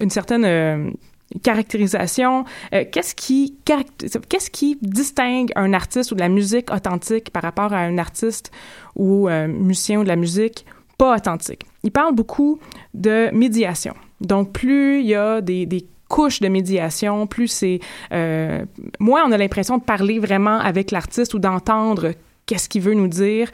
une 0.00 0.10
certaine 0.10 0.94
euh, 1.34 1.38
caractérisation. 1.42 2.44
qu'est-ce 2.70 3.14
qui 3.14 3.56
qu'est-ce 3.64 4.50
qui 4.50 4.78
distingue 4.82 5.52
un 5.56 5.72
artiste 5.72 6.12
ou 6.12 6.14
de 6.14 6.20
la 6.20 6.28
musique 6.28 6.72
authentique 6.72 7.30
par 7.30 7.42
rapport 7.42 7.72
à 7.72 7.78
un 7.78 7.98
artiste 7.98 8.50
ou 8.96 9.28
un 9.28 9.46
musicien 9.48 10.00
ou 10.00 10.02
de 10.02 10.08
la 10.08 10.16
musique 10.16 10.64
pas 10.98 11.16
authentique? 11.16 11.66
Il 11.82 11.90
parle 11.90 12.14
beaucoup 12.14 12.58
de 12.94 13.30
médiation. 13.32 13.94
Donc, 14.20 14.52
plus 14.52 15.00
il 15.00 15.06
y 15.06 15.14
a 15.14 15.40
des, 15.40 15.66
des 15.66 15.86
couches 16.12 16.40
de 16.40 16.48
médiation, 16.48 17.26
plus 17.26 17.48
c'est 17.48 17.80
euh, 18.12 18.66
moins 19.00 19.22
on 19.26 19.32
a 19.32 19.38
l'impression 19.38 19.78
de 19.78 19.82
parler 19.82 20.18
vraiment 20.18 20.58
avec 20.58 20.90
l'artiste 20.90 21.32
ou 21.32 21.38
d'entendre 21.38 22.12
qu'est-ce 22.44 22.68
qu'il 22.68 22.82
veut 22.82 22.92
nous 22.92 23.08
dire, 23.08 23.50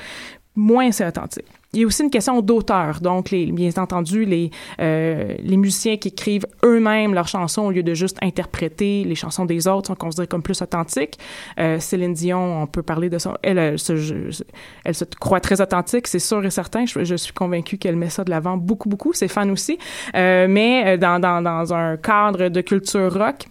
moins 0.56 0.90
c'est 0.90 1.06
authentique. 1.06 1.46
Il 1.74 1.80
y 1.80 1.84
a 1.84 1.86
aussi 1.86 2.02
une 2.02 2.10
question 2.10 2.40
d'auteur. 2.40 3.00
Donc, 3.02 3.30
bien 3.30 3.70
entendu, 3.76 4.24
les, 4.24 4.50
euh, 4.80 5.34
les 5.38 5.56
musiciens 5.58 5.98
qui 5.98 6.08
écrivent 6.08 6.46
eux-mêmes 6.64 7.12
leurs 7.12 7.28
chansons 7.28 7.62
au 7.62 7.70
lieu 7.70 7.82
de 7.82 7.92
juste 7.92 8.16
interpréter 8.22 9.04
les 9.04 9.14
chansons 9.14 9.44
des 9.44 9.68
autres 9.68 9.88
sont 9.88 9.94
considérés 9.94 10.28
comme 10.28 10.42
plus 10.42 10.62
authentiques. 10.62 11.18
Euh, 11.60 11.78
Céline 11.78 12.14
Dion, 12.14 12.62
on 12.62 12.66
peut 12.66 12.82
parler 12.82 13.10
de 13.10 13.18
ça. 13.18 13.34
Elle, 13.42 13.78
se, 13.78 15.04
croit 15.20 15.40
très 15.40 15.60
authentique, 15.60 16.06
c'est 16.06 16.18
sûr 16.18 16.42
et 16.42 16.50
certain. 16.50 16.86
Je, 16.86 17.04
je 17.04 17.14
suis 17.16 17.34
convaincue 17.34 17.76
qu'elle 17.76 17.96
met 17.96 18.08
ça 18.08 18.24
de 18.24 18.30
l'avant 18.30 18.56
beaucoup, 18.56 18.88
beaucoup. 18.88 19.12
Ses 19.12 19.28
fans 19.28 19.50
aussi. 19.50 19.78
Euh, 20.16 20.46
mais 20.48 20.96
dans, 20.96 21.20
dans, 21.20 21.42
dans 21.42 21.74
un 21.74 21.98
cadre 21.98 22.48
de 22.48 22.60
culture 22.62 23.12
rock, 23.12 23.46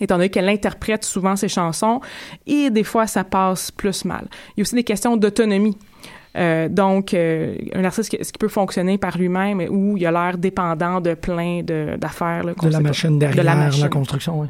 étant 0.00 0.16
donné 0.16 0.28
qu'elle 0.28 0.48
interprète 0.48 1.04
souvent 1.04 1.34
ses 1.34 1.48
chansons, 1.48 2.00
et 2.46 2.70
des 2.70 2.84
fois, 2.84 3.08
ça 3.08 3.24
passe 3.24 3.72
plus 3.72 4.04
mal. 4.04 4.28
Il 4.50 4.58
y 4.58 4.60
a 4.60 4.62
aussi 4.62 4.76
des 4.76 4.84
questions 4.84 5.16
d'autonomie. 5.16 5.76
Euh, 6.36 6.68
donc, 6.68 7.14
euh, 7.14 7.56
un 7.74 7.84
artiste, 7.84 8.14
est-ce 8.14 8.32
qui 8.32 8.38
peut 8.38 8.48
fonctionner 8.48 8.98
par 8.98 9.16
lui-même 9.16 9.60
ou 9.70 9.96
il 9.96 10.06
a 10.06 10.10
l'air 10.10 10.36
dépendant 10.36 11.00
de 11.00 11.14
plein 11.14 11.62
d'affaires? 11.62 12.44
De, 12.44 12.68
la 12.68 12.80
machine 12.80 13.18
derrière, 13.18 13.36
de 13.36 13.46
la, 13.46 13.54
machine. 13.54 13.82
la 13.82 13.88
construction, 13.88 14.40
oui. 14.40 14.48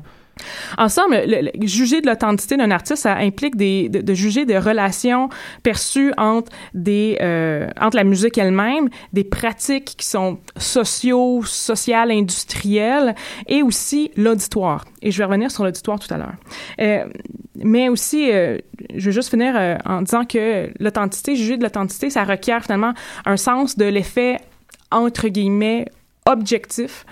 En 0.79 0.89
somme, 0.89 1.15
juger 1.63 2.01
de 2.01 2.07
l'authenticité 2.07 2.57
d'un 2.57 2.71
artiste, 2.71 3.03
ça 3.03 3.17
implique 3.17 3.57
de, 3.57 4.15
juger 4.15 4.45
des 4.45 4.59
relations 4.59 5.29
perçues 5.63 6.13
euh, 6.19 7.69
entre 7.81 7.97
la 7.97 8.05
musique 8.05 8.39
elle-même, 8.39 8.89
des 9.13 9.25
pratiques 9.25 9.97
qui 9.97 10.07
sont 10.07 10.39
sociaux, 10.57 11.43
sociales, 11.45 12.11
industrielles, 12.11 13.15
et 13.47 13.63
aussi 13.63 14.11
l'auditoire. 14.17 14.85
Et 15.03 15.11
je 15.11 15.19
vais 15.19 15.25
revenir 15.25 15.51
sur 15.51 15.65
l'auditoire 15.65 15.99
tout 15.99 16.13
à 16.13 16.19
l'heure. 16.19 16.35
Euh, 16.81 17.05
mais 17.57 17.89
aussi, 17.89 18.31
euh, 18.33 18.59
je 18.95 19.07
veux 19.07 19.13
juste 19.13 19.31
finir 19.31 19.79
en 19.85 20.03
disant 20.03 20.25
que 20.25 20.71
l'authenticité, 20.81 21.37
juger 21.37 21.57
de 21.57 21.63
l'authenticité, 21.63 22.11
ça 22.11 22.25
requiert 22.25 22.63
finalement 22.63 22.95
un 23.25 23.37
sens 23.37 23.77
de 23.77 23.85
l'effet 23.85 24.39
entre 24.91 25.29
guillemets 25.29 25.87
objectif 26.27 27.05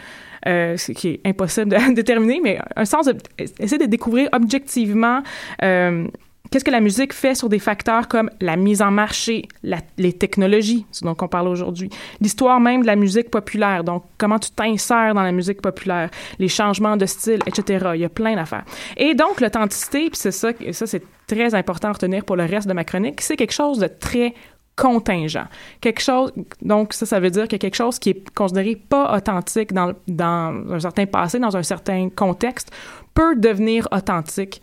euh, 0.46 0.76
ce 0.76 0.92
qui 0.92 1.09
est 1.09 1.20
impossible 1.24 1.70
de 1.70 1.94
déterminer, 1.94 2.40
mais 2.42 2.59
un 2.76 2.85
sens 2.85 3.09
essayer 3.38 3.78
de 3.78 3.87
découvrir 3.87 4.28
objectivement 4.33 5.22
euh, 5.62 6.07
qu'est-ce 6.52 6.64
que 6.64 6.70
la 6.70 6.81
musique 6.81 7.12
fait 7.12 7.35
sur 7.35 7.48
des 7.48 7.59
facteurs 7.59 8.09
comme 8.09 8.31
la 8.40 8.57
mise 8.57 8.83
en 8.83 8.90
marché, 8.90 9.48
les 9.96 10.12
technologies, 10.12 10.87
ce 10.92 11.05
dont 11.05 11.16
on 11.20 11.28
parle 11.28 11.48
aujourd'hui, 11.48 11.88
l'histoire 12.20 12.61
même 12.61 12.83
de 12.83 12.87
la 12.87 12.96
musique 12.96 13.31
populaire, 13.31 13.83
donc 13.83 14.05
comment 14.18 14.38
tu 14.38 14.50
t'insères 14.50 15.14
dans 15.14 15.22
la 15.22 15.33
musique 15.33 15.62
populaire, 15.62 16.11
les 16.38 16.48
changements 16.48 16.96
de 16.96 17.07
style, 17.07 17.40
etc. 17.46 17.92
Il 17.94 18.00
y 18.00 18.05
a 18.05 18.11
plein 18.11 18.37
d'affaires. 18.37 18.64
Et 18.96 19.14
donc, 19.14 19.40
l'authenticité, 19.40 20.11
puis 20.11 20.18
c'est 20.18 20.31
ça, 20.31 20.50
ça 20.72 20.87
c'est 20.87 21.02
très 21.26 21.55
important 21.55 21.88
à 21.88 21.92
retenir 21.92 22.24
pour 22.24 22.37
le 22.37 22.44
reste 22.44 22.68
de 22.68 22.74
ma 22.74 22.85
chronique, 22.85 23.22
c'est 23.22 23.37
quelque 23.37 23.55
chose 23.55 23.78
de 23.78 23.87
très 23.87 24.35
contingent. 24.76 25.44
Quelque 25.80 26.00
chose, 26.00 26.32
donc 26.62 26.92
ça, 26.92 27.06
ça 27.06 27.20
veut 27.20 27.30
dire 27.30 27.46
que 27.48 27.56
quelque 27.56 27.74
chose 27.74 27.98
qui 27.98 28.11
est 28.11 28.30
considéré 28.35 28.76
pas 28.76 29.14
authentique 29.16 29.72
dans, 29.72 29.92
dans 30.08 30.64
un 30.70 30.80
certain 30.80 31.06
passé, 31.06 31.38
dans 31.38 31.56
un 31.56 31.62
certain 31.62 32.08
contexte, 32.08 32.70
peut 33.14 33.37
devenir 33.37 33.87
authentique 33.92 34.62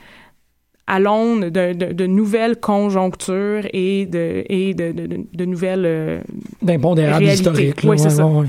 à 0.87 0.99
l'aune 0.99 1.51
de, 1.51 1.73
de, 1.73 1.93
de, 1.93 2.05
nouvelles 2.07 2.59
conjonctures 2.59 3.67
et 3.73 4.07
de, 4.07 4.43
et 4.49 4.73
de, 4.73 4.91
de, 4.91 5.19
de 5.31 5.45
nouvelles 5.45 5.85
euh, 5.85 6.21
D'impondérables 6.63 7.25
historiques. 7.25 7.81
Oui, 7.83 7.99
c'est 7.99 8.05
ouais, 8.05 8.09
ça. 8.09 8.25
Ouais, 8.25 8.47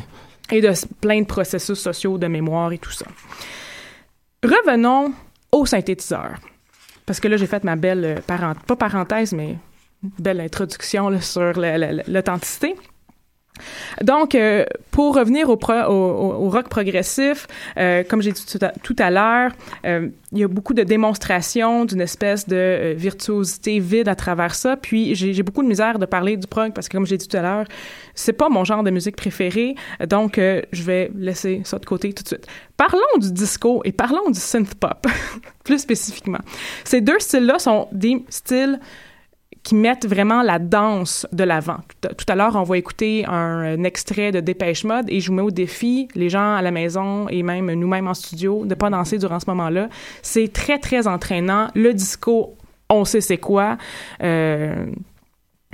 et 0.51 0.62
de 0.62 0.73
plein 1.03 1.20
de 1.20 1.27
processus 1.27 1.79
sociaux 1.79 2.16
de 2.16 2.27
mémoire 2.27 2.73
et 2.73 2.79
tout 2.79 2.90
ça. 2.90 3.05
Revenons 4.42 5.12
au 5.53 5.66
synthétiseur. 5.66 6.37
Parce 7.05 7.20
que 7.20 7.29
là, 7.29 7.37
j'ai 7.37 7.46
fait 7.46 7.62
ma 7.64 7.77
belle, 7.77 8.05
euh, 8.05 8.16
parent- 8.27 8.55
pas 8.66 8.77
parenthèse, 8.77 9.33
mais 9.33 9.57
belle 10.03 10.41
introduction 10.41 11.21
sur 11.21 11.59
la- 11.59 11.79
la- 11.79 11.93
la- 11.93 12.03
l'authenticité. 12.09 12.75
Donc, 14.03 14.35
euh, 14.35 14.65
pour 14.91 15.17
revenir 15.17 15.49
au, 15.51 15.57
rock 16.49 16.69
progressif, 16.69 17.47
euh, 17.77 18.03
comme 18.09 18.23
j'ai 18.23 18.33
dit 18.33 18.45
tout 18.83 18.97
à, 18.99 19.11
l'heure, 19.11 19.53
euh, 19.85 20.09
il 20.33 20.39
y 20.39 20.45
a 20.45 20.49
beaucoup 20.49 20.75
de 20.75 20.83
démonstrations 20.83 21.85
d'une 21.85 22.01
espèce 22.01 22.49
de 22.49 22.95
virtuosité 22.97 23.79
vide 23.79 24.09
à 24.09 24.15
travers 24.15 24.55
ça. 24.55 24.77
Puis, 24.77 25.15
j'ai 25.15 25.43
beaucoup 25.43 25.63
de 25.63 25.69
misère 25.69 25.99
de 25.99 26.07
parler 26.07 26.37
du 26.37 26.47
prog 26.47 26.73
parce 26.73 26.89
que, 26.89 26.97
comme 26.97 27.07
j'ai 27.07 27.17
dit 27.17 27.29
tout 27.29 27.37
à 27.37 27.43
l'heure, 27.43 27.67
c'est 28.15 28.33
pas 28.33 28.49
mon 28.49 28.65
genre 28.65 28.83
de 28.83 28.91
musique 28.91 29.17
préféré. 29.17 29.75
Donc, 30.09 30.37
je 30.39 30.83
vais 30.83 31.11
laisser 31.15 31.63
ça 31.65 31.79
de 31.79 31.87
côté 31.87 32.13
tout 32.13 32.23
de 32.23 32.29
suite. 32.29 32.47
Parlons 32.77 33.19
du 33.19 33.31
disco 33.33 33.83
et 33.85 33.93
parlons 33.93 34.31
du 34.31 34.41
synth 34.41 34.75
pop, 34.75 35.07
plus 35.65 35.79
spécifiquement. 35.81 36.41
Ces 36.85 37.01
deux 37.01 37.19
styles-là 37.19 37.59
sont 37.59 37.89
des 37.93 38.25
styles 38.31 38.81
qui 39.62 39.75
mettent 39.75 40.07
vraiment 40.07 40.42
la 40.42 40.59
danse 40.59 41.27
de 41.33 41.44
l'avant. 41.44 41.79
Tout, 42.01 42.25
à- 42.29 42.35
l'heure, 42.35 42.57
on 42.57 42.62
va 42.62 42.79
écouter 42.79 43.25
un, 43.27 43.33
un 43.79 43.85
extrait 43.85 44.33
de 44.33 44.40
Dépêche 44.40 44.85
Mode 44.85 45.07
et 45.09 45.20
je 45.20 45.29
vous 45.29 45.35
mets 45.35 45.42
au 45.42 45.51
défi, 45.51 46.09
les 46.14 46.29
gens 46.31 46.55
à 46.55 46.62
la 46.62 46.70
maison 46.70 47.29
et 47.29 47.42
même 47.42 47.73
nous-mêmes 47.75 48.09
en 48.09 48.14
studio, 48.14 48.64
de 48.64 48.75
pas 48.75 48.88
danser 48.90 49.18
durant 49.18 49.38
ce 49.38 49.49
moment-là. 49.51 49.88
C'est 50.23 50.53
très, 50.53 50.79
très 50.79 51.07
entraînant. 51.07 51.68
Le 51.75 51.92
disco, 51.92 52.55
on 52.88 53.05
sait 53.05 53.20
c'est 53.20 53.38
quoi. 53.38 53.77
Euh, 54.23 54.87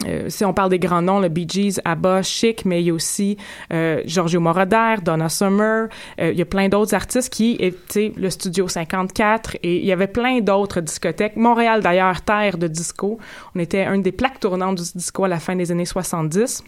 euh, 0.04 0.28
si 0.28 0.44
on 0.44 0.52
parle 0.52 0.68
des 0.68 0.78
grands 0.78 1.00
noms, 1.00 1.20
le 1.20 1.28
Bee 1.28 1.46
Gees, 1.48 1.80
ABBA, 1.84 2.22
Chic, 2.22 2.66
mais 2.66 2.82
il 2.82 2.86
y 2.86 2.90
a 2.90 2.94
aussi 2.94 3.38
euh, 3.72 4.02
Giorgio 4.04 4.40
Moroder, 4.40 4.96
Donna 5.02 5.30
Summer, 5.30 5.88
euh, 6.20 6.32
il 6.32 6.38
y 6.38 6.42
a 6.42 6.44
plein 6.44 6.68
d'autres 6.68 6.94
artistes 6.94 7.32
qui, 7.32 7.58
sais, 7.88 8.12
le 8.14 8.28
Studio 8.28 8.68
54, 8.68 9.56
et 9.62 9.78
il 9.78 9.86
y 9.86 9.92
avait 9.92 10.06
plein 10.06 10.40
d'autres 10.40 10.82
discothèques. 10.82 11.36
Montréal, 11.36 11.80
d'ailleurs, 11.80 12.20
terre 12.20 12.58
de 12.58 12.68
disco. 12.68 13.18
On 13.54 13.58
était 13.58 13.84
une 13.86 14.02
des 14.02 14.12
plaques 14.12 14.40
tournantes 14.40 14.76
du 14.76 14.98
disco 14.98 15.24
à 15.24 15.28
la 15.28 15.38
fin 15.38 15.56
des 15.56 15.72
années 15.72 15.86
70. 15.86 16.62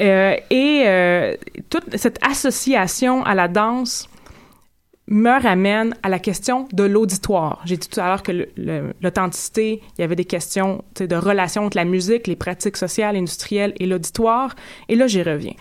Euh, 0.00 0.36
et 0.50 0.84
euh, 0.86 1.34
toute 1.68 1.96
cette 1.96 2.18
association 2.24 3.24
à 3.24 3.34
la 3.34 3.48
danse 3.48 4.08
me 5.08 5.42
ramène 5.42 5.94
à 6.02 6.08
la 6.08 6.18
question 6.18 6.68
de 6.72 6.84
l'auditoire. 6.84 7.60
J'ai 7.64 7.76
dit 7.76 7.88
tout 7.88 8.00
à 8.00 8.06
l'heure 8.06 8.22
que 8.22 8.48
l'authenticité, 9.02 9.82
il 9.98 10.00
y 10.00 10.04
avait 10.04 10.16
des 10.16 10.24
questions 10.24 10.84
de 10.98 11.16
relation 11.16 11.64
entre 11.66 11.76
la 11.76 11.84
musique, 11.84 12.26
les 12.26 12.36
pratiques 12.36 12.76
sociales, 12.76 13.16
industrielles 13.16 13.74
et 13.78 13.86
l'auditoire. 13.86 14.54
Et 14.88 14.94
là, 14.94 15.06
j'y 15.06 15.22
reviens. 15.22 15.54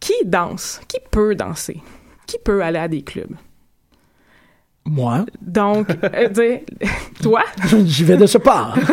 Qui 0.00 0.14
danse? 0.24 0.80
Qui 0.88 0.98
peut 1.10 1.34
danser? 1.34 1.80
Qui 2.26 2.38
peut 2.42 2.62
aller 2.62 2.78
à 2.78 2.88
des 2.88 3.02
clubs? 3.02 3.34
Moi, 4.84 5.26
Donc, 5.42 5.88
euh, 6.14 6.58
toi? 7.22 7.42
j'y 7.84 8.04
vais 8.04 8.16
de 8.16 8.26
ce 8.26 8.38
pas. 8.38 8.74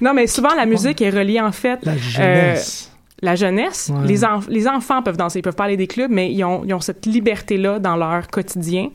Non, 0.00 0.14
mais 0.14 0.26
souvent, 0.26 0.54
la 0.54 0.64
musique 0.64 1.02
est 1.02 1.10
reliée, 1.10 1.40
en 1.40 1.52
fait, 1.52 1.78
La 1.84 1.96
jeunesse. 1.96 2.89
La 3.22 3.34
jeunesse. 3.36 3.90
Ouais. 3.94 4.06
Les, 4.06 4.20
enf- 4.22 4.48
les 4.48 4.66
enfants 4.66 5.02
peuvent 5.02 5.16
danser, 5.16 5.40
ils 5.40 5.42
peuvent 5.42 5.54
pas 5.54 5.64
aller 5.64 5.76
des 5.76 5.86
clubs, 5.86 6.10
mais 6.10 6.32
ils 6.32 6.42
ont, 6.44 6.64
ils 6.64 6.72
ont 6.74 6.80
cette 6.80 7.04
liberté-là 7.06 7.78
dans 7.78 7.96
leur 7.96 8.28
quotidien. 8.28 8.88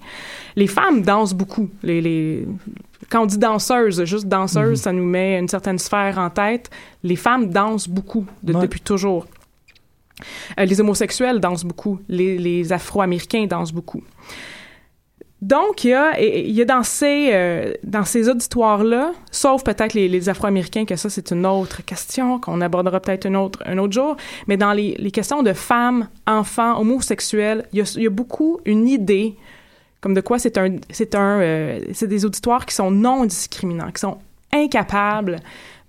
Les 0.56 0.68
femmes 0.68 1.02
dansent 1.02 1.34
beaucoup. 1.34 1.70
Les, 1.84 2.02
les... 2.02 2.48
Quand 3.10 3.22
on 3.24 3.26
dit 3.28 3.38
danseuse, 3.38 4.04
juste 4.06 4.26
danseuse, 4.28 4.70
Mhm. 4.80 4.84
ça 4.84 4.92
nous 4.94 5.06
met 5.06 5.38
une 5.38 5.48
certaine 5.48 5.78
sphère 5.78 6.18
en 6.18 6.30
tête. 6.32 6.72
Les 7.04 7.16
femmes 7.16 7.50
dansent 7.52 7.88
beaucoup 7.88 8.26
de- 8.42 8.54
Ouais. 8.54 8.62
depuis 8.62 8.82
toujours. 8.82 9.28
Euh, 10.60 10.66
les 10.66 10.80
homosexuels 10.80 11.40
dansent 11.40 11.66
beaucoup. 11.66 12.00
Les, 12.08 12.38
les 12.38 12.72
Afro-Américains 12.72 13.46
dansent 13.48 13.74
beaucoup. 13.74 14.02
Donc, 15.46 15.84
il 15.84 15.92
y 15.92 16.62
a, 16.62 16.66
dans 16.66 16.82
ces, 16.82 17.30
euh, 17.32 18.32
auditoires-là, 18.32 19.12
sauf 19.30 19.64
peut-être 19.64 19.94
les, 19.94 20.28
Afro-Américains, 20.28 20.86
que 20.86 20.96
ça, 20.96 21.08
c'est 21.12 21.32
une 21.32 21.46
autre 21.46 21.86
question 21.86 22.40
qu'on 22.40 22.62
abordera 22.62 23.00
peut-être 23.00 23.28
un 23.28 23.36
autre, 23.36 23.62
jour, 23.92 24.18
mais 24.48 24.58
dans 24.58 24.74
les, 24.74 25.12
questions 25.12 25.44
de 25.44 25.54
femmes, 25.54 26.08
enfants, 26.26 26.80
homosexuels, 26.80 27.68
il 27.74 27.84
y 27.96 28.08
a, 28.08 28.10
beaucoup 28.10 28.60
une 28.66 28.88
idée 28.88 29.36
comme 30.02 30.16
de 30.16 30.22
quoi 30.22 30.40
c'est 30.40 30.58
un, 30.58 30.78
c'est 30.90 31.14
un, 31.14 31.40
euh, 31.40 31.80
c'est 31.94 32.08
des 32.08 32.26
auditoires 32.26 32.66
qui 32.66 32.74
sont 32.74 32.90
non 32.90 33.26
discriminants, 33.26 33.92
qui 33.92 34.02
sont 34.02 34.18
incapables 34.52 35.38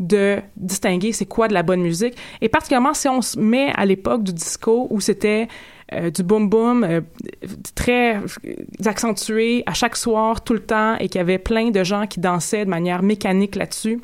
de 0.01 0.39
distinguer 0.57 1.13
c'est 1.13 1.25
quoi 1.25 1.49
de 1.49 1.55
la 1.55 1.63
bonne 1.63 1.81
musique. 1.81 2.15
Et 2.43 2.51
particulièrement 2.51 2.93
si 2.93 3.09
on 3.09 3.23
se 3.23 3.39
met 3.39 3.73
à 3.75 3.87
l'époque 3.87 4.23
du 4.23 4.35
disco 4.35 4.87
où 4.91 5.01
c'était 5.01 5.49
euh, 5.93 6.11
du 6.11 6.23
boom 6.23 6.49
boom 6.49 6.85
euh, 6.85 7.01
très 7.75 8.21
accentué 8.85 9.63
à 9.67 9.75
chaque 9.75 9.97
soir, 9.97 10.43
tout 10.43 10.55
le 10.55 10.61
temps, 10.61 10.97
et 10.97 11.09
qu'il 11.09 11.19
y 11.19 11.23
avait 11.23 11.39
plein 11.39 11.71
de 11.71 11.85
gens 11.85 12.07
qui 12.07 12.21
dansaient 12.21 12.65
de 12.65 12.71
manière 12.71 13.03
mécanique 13.03 13.55
là-dessus. 13.55 14.01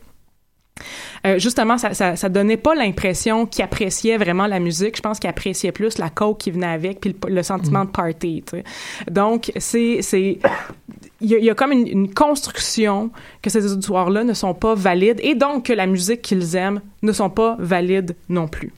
Euh, 1.26 1.38
justement, 1.38 1.78
ça, 1.78 1.94
ça, 1.94 2.16
ça 2.16 2.28
donnait 2.28 2.56
pas 2.56 2.74
l'impression 2.74 3.46
qu'ils 3.46 3.62
appréciaient 3.62 4.16
vraiment 4.16 4.46
la 4.46 4.58
musique. 4.58 4.96
Je 4.96 5.02
pense 5.02 5.18
qu'ils 5.18 5.30
appréciaient 5.30 5.70
plus 5.70 5.98
la 5.98 6.08
coke 6.08 6.38
qui 6.38 6.50
venait 6.50 6.66
avec, 6.66 7.00
puis 7.00 7.14
le, 7.24 7.34
le 7.34 7.42
sentiment 7.42 7.84
de 7.84 7.90
party. 7.90 8.42
tu 8.46 8.56
sais. 8.56 8.64
Donc, 9.10 9.52
c'est, 9.58 9.98
c'est, 10.02 10.38
il 11.20 11.30
y, 11.30 11.34
a, 11.34 11.38
il 11.38 11.44
y 11.44 11.50
a 11.50 11.54
comme 11.54 11.72
une, 11.72 11.86
une 11.86 12.14
construction 12.14 13.10
que 13.42 13.50
ces 13.50 13.70
auditoires-là 13.70 14.24
ne 14.24 14.32
sont 14.32 14.54
pas 14.54 14.74
valides, 14.74 15.20
et 15.22 15.34
donc 15.34 15.66
que 15.66 15.72
la 15.72 15.86
musique 15.86 16.22
qu'ils 16.22 16.56
aiment 16.56 16.80
ne 17.02 17.12
sont 17.12 17.30
pas 17.30 17.56
valides 17.60 18.16
non 18.28 18.48
plus. 18.48 18.72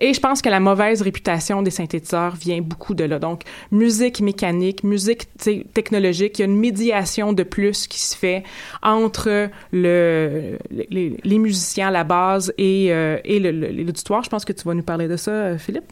Et 0.00 0.14
je 0.14 0.20
pense 0.20 0.42
que 0.42 0.48
la 0.48 0.60
mauvaise 0.60 1.02
réputation 1.02 1.62
des 1.62 1.70
synthétiseurs 1.70 2.34
vient 2.36 2.60
beaucoup 2.60 2.94
de 2.94 3.04
là. 3.04 3.18
Donc, 3.18 3.42
musique 3.70 4.20
mécanique, 4.20 4.84
musique 4.84 5.28
technologique, 5.72 6.38
il 6.38 6.42
y 6.42 6.44
a 6.44 6.46
une 6.46 6.58
médiation 6.58 7.32
de 7.32 7.42
plus 7.42 7.86
qui 7.86 8.00
se 8.00 8.16
fait 8.16 8.42
entre 8.82 9.48
le, 9.72 10.58
les, 10.70 11.16
les 11.22 11.38
musiciens 11.38 11.88
à 11.88 11.90
la 11.90 12.04
base 12.04 12.52
et, 12.58 12.92
euh, 12.92 13.18
et 13.24 13.38
l'auditoire. 13.40 14.22
Je 14.22 14.30
pense 14.30 14.44
que 14.44 14.52
tu 14.52 14.64
vas 14.66 14.74
nous 14.74 14.82
parler 14.82 15.08
de 15.08 15.16
ça, 15.16 15.30
euh, 15.30 15.58
Philippe. 15.58 15.84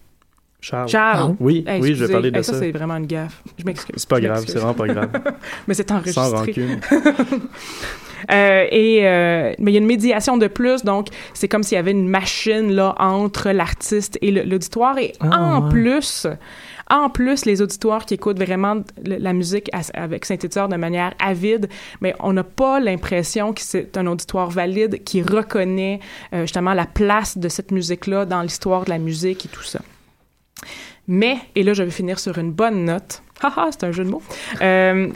Charles. 0.60 0.88
Charles. 0.88 1.30
Ah, 1.32 1.36
Oui, 1.40 1.64
Hey, 1.66 1.80
oui, 1.82 1.94
je 1.96 2.04
vais 2.04 2.12
parler 2.12 2.30
de 2.30 2.36
Hey, 2.38 2.44
ça. 2.44 2.52
ça. 2.52 2.60
c'est 2.60 2.70
vraiment 2.70 2.94
une 2.96 3.06
gaffe. 3.06 3.42
Je 3.58 3.64
m'excuse. 3.64 3.96
C'est 3.96 4.08
pas 4.08 4.20
grave, 4.20 4.44
c'est 4.46 4.58
vraiment 4.58 4.74
pas 4.74 4.86
grave. 4.86 5.10
Mais 5.66 5.74
c'est 5.74 5.90
enregistré. 5.90 6.22
Sans 6.24 6.30
rancune. 6.36 6.80
Euh, 8.30 8.66
et 8.70 9.00
euh, 9.06 9.52
mais 9.58 9.70
il 9.70 9.74
y 9.74 9.76
a 9.76 9.80
une 9.80 9.86
médiation 9.86 10.36
de 10.36 10.46
plus, 10.46 10.84
donc 10.84 11.08
c'est 11.34 11.48
comme 11.48 11.62
s'il 11.62 11.76
y 11.76 11.78
avait 11.78 11.90
une 11.90 12.08
machine 12.08 12.72
là 12.72 12.94
entre 12.98 13.50
l'artiste 13.50 14.18
et 14.22 14.30
l'auditoire. 14.30 14.98
Et 14.98 15.12
Ah, 15.20 15.40
en 15.56 15.62
ouais. 15.64 15.70
plus, 15.70 16.26
en 16.90 17.08
plus, 17.10 17.44
les 17.46 17.62
auditoires 17.62 18.04
qui 18.04 18.14
écoutent 18.14 18.38
vraiment 18.38 18.76
la 19.04 19.32
musique 19.32 19.70
avec 19.94 20.24
synthétiseur 20.24 20.68
de 20.68 20.76
manière 20.76 21.14
avide, 21.18 21.68
mais 22.00 22.14
on 22.20 22.32
n'a 22.32 22.44
pas 22.44 22.80
l'impression 22.80 23.52
que 23.52 23.60
c'est 23.62 23.96
un 23.96 24.06
auditoire 24.06 24.50
valide 24.50 25.02
qui 25.04 25.22
reconnaît 25.22 26.00
euh, 26.34 26.42
justement 26.42 26.74
la 26.74 26.86
place 26.86 27.38
de 27.38 27.48
cette 27.48 27.70
musique-là 27.70 28.24
dans 28.26 28.42
l'histoire 28.42 28.84
de 28.84 28.90
la 28.90 28.98
musique 28.98 29.46
et 29.46 29.48
tout 29.48 29.62
ça. 29.62 29.80
Mais, 31.08 31.36
et 31.56 31.62
là 31.62 31.72
je 31.74 31.82
vais 31.82 31.90
finir 31.90 32.18
sur 32.18 32.38
une 32.38 32.52
bonne 32.52 32.84
note, 32.84 33.22
haha, 33.42 33.68
c'est 33.72 33.84
un 33.84 33.92
jeu 33.92 34.04
de 34.04 34.10
mots, 34.10 34.22
Euh, 34.60 35.08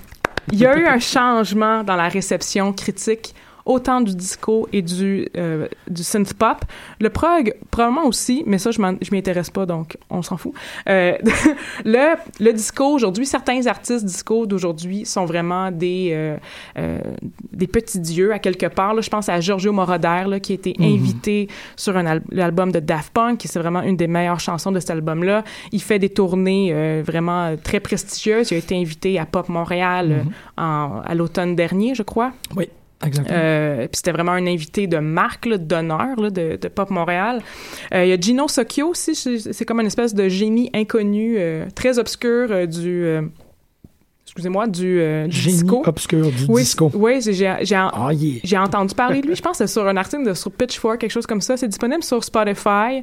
il 0.52 0.58
y 0.58 0.66
a 0.66 0.76
eu 0.76 0.86
un 0.86 0.98
changement 0.98 1.82
dans 1.82 1.96
la 1.96 2.08
réception 2.08 2.72
critique 2.72 3.34
autant 3.66 4.00
du 4.00 4.14
disco 4.14 4.68
et 4.72 4.80
du, 4.80 5.28
euh, 5.36 5.66
du 5.88 6.02
synth 6.02 6.32
pop. 6.34 6.64
Le 7.00 7.10
prog, 7.10 7.52
probablement 7.70 8.06
aussi, 8.06 8.42
mais 8.46 8.58
ça, 8.58 8.70
je 8.70 8.80
m'y 8.80 9.18
intéresse 9.18 9.50
pas, 9.50 9.66
donc 9.66 9.98
on 10.08 10.22
s'en 10.22 10.36
fout. 10.36 10.52
Euh, 10.88 11.16
le, 11.84 12.14
le 12.40 12.52
disco, 12.52 12.84
aujourd'hui, 12.86 13.26
certains 13.26 13.66
artistes 13.66 14.04
disco 14.04 14.46
d'aujourd'hui 14.46 15.04
sont 15.04 15.24
vraiment 15.26 15.70
des, 15.70 16.10
euh, 16.12 16.36
euh, 16.78 16.98
des 17.52 17.66
petits 17.66 17.98
dieux, 18.00 18.32
à 18.32 18.38
quelque 18.38 18.66
part. 18.66 18.94
Là, 18.94 19.00
je 19.02 19.10
pense 19.10 19.28
à 19.28 19.40
Giorgio 19.40 19.72
Moroder, 19.72 20.24
là, 20.28 20.40
qui 20.40 20.52
a 20.52 20.54
été 20.54 20.74
invité 20.80 21.48
sur 21.76 21.92
l'album 22.30 22.70
de 22.72 22.78
Daft 22.80 23.12
Punk, 23.12 23.38
qui 23.38 23.48
c'est 23.48 23.58
vraiment 23.58 23.82
une 23.82 23.96
des 23.96 24.06
meilleures 24.06 24.40
chansons 24.40 24.70
de 24.72 24.78
cet 24.80 24.90
album-là. 24.90 25.42
Il 25.72 25.82
fait 25.82 25.98
des 25.98 26.08
tournées 26.10 27.02
vraiment 27.02 27.56
très 27.62 27.80
prestigieuses. 27.80 28.50
Il 28.52 28.54
a 28.54 28.58
été 28.58 28.76
invité 28.80 29.18
à 29.18 29.26
Pop 29.26 29.48
Montréal 29.48 30.24
en- 30.56 31.00
à 31.04 31.14
l'automne 31.14 31.56
dernier, 31.56 31.94
je 31.94 32.02
crois. 32.04 32.32
Oui, 32.56 32.68
exactement. 33.04 33.38
Euh, 33.38 33.80
puis 33.82 33.90
c'était 33.96 34.12
vraiment 34.12 34.32
un 34.32 34.46
invité 34.46 34.86
de 34.86 34.98
marque, 34.98 35.48
d'honneur 35.48 36.16
de, 36.16 36.56
de 36.56 36.68
Pop 36.68 36.90
Montréal. 36.90 37.42
Euh, 37.94 38.04
Il 38.04 38.08
y 38.08 38.12
a 38.12 38.16
Gino 38.20 38.48
Socchio 38.48 38.88
aussi, 38.88 39.14
c'est 39.14 39.64
comme 39.64 39.80
une 39.80 39.86
espèce 39.86 40.14
de 40.14 40.28
génie 40.28 40.70
inconnu, 40.74 41.36
euh, 41.38 41.66
très 41.74 41.98
obscur 41.98 42.66
du... 42.66 43.04
excusez-moi, 44.26 44.66
du, 44.66 45.00
euh, 45.00 45.26
du 45.28 45.40
disco. 45.40 45.82
obscur 45.86 46.30
du 46.30 46.44
oui, 46.48 46.62
disco. 46.62 46.90
Oui, 46.94 47.20
j'ai- 47.22 47.46
Ah, 47.46 48.12
yeah. 48.12 48.40
j'ai 48.44 48.58
entendu 48.58 48.94
parler 48.94 49.20
de 49.22 49.28
lui. 49.28 49.36
Je 49.36 49.40
pense 49.40 49.58
que 49.58 49.66
c'est 49.66 49.72
sur 49.72 49.86
un 49.86 49.96
article 49.96 50.26
de, 50.26 50.34
sur 50.34 50.50
Pitchfork, 50.50 50.98
quelque 50.98 51.10
chose 51.10 51.26
comme 51.26 51.40
ça. 51.40 51.56
C'est 51.56 51.68
disponible 51.68 52.02
sur 52.02 52.22
Spotify. 52.24 53.02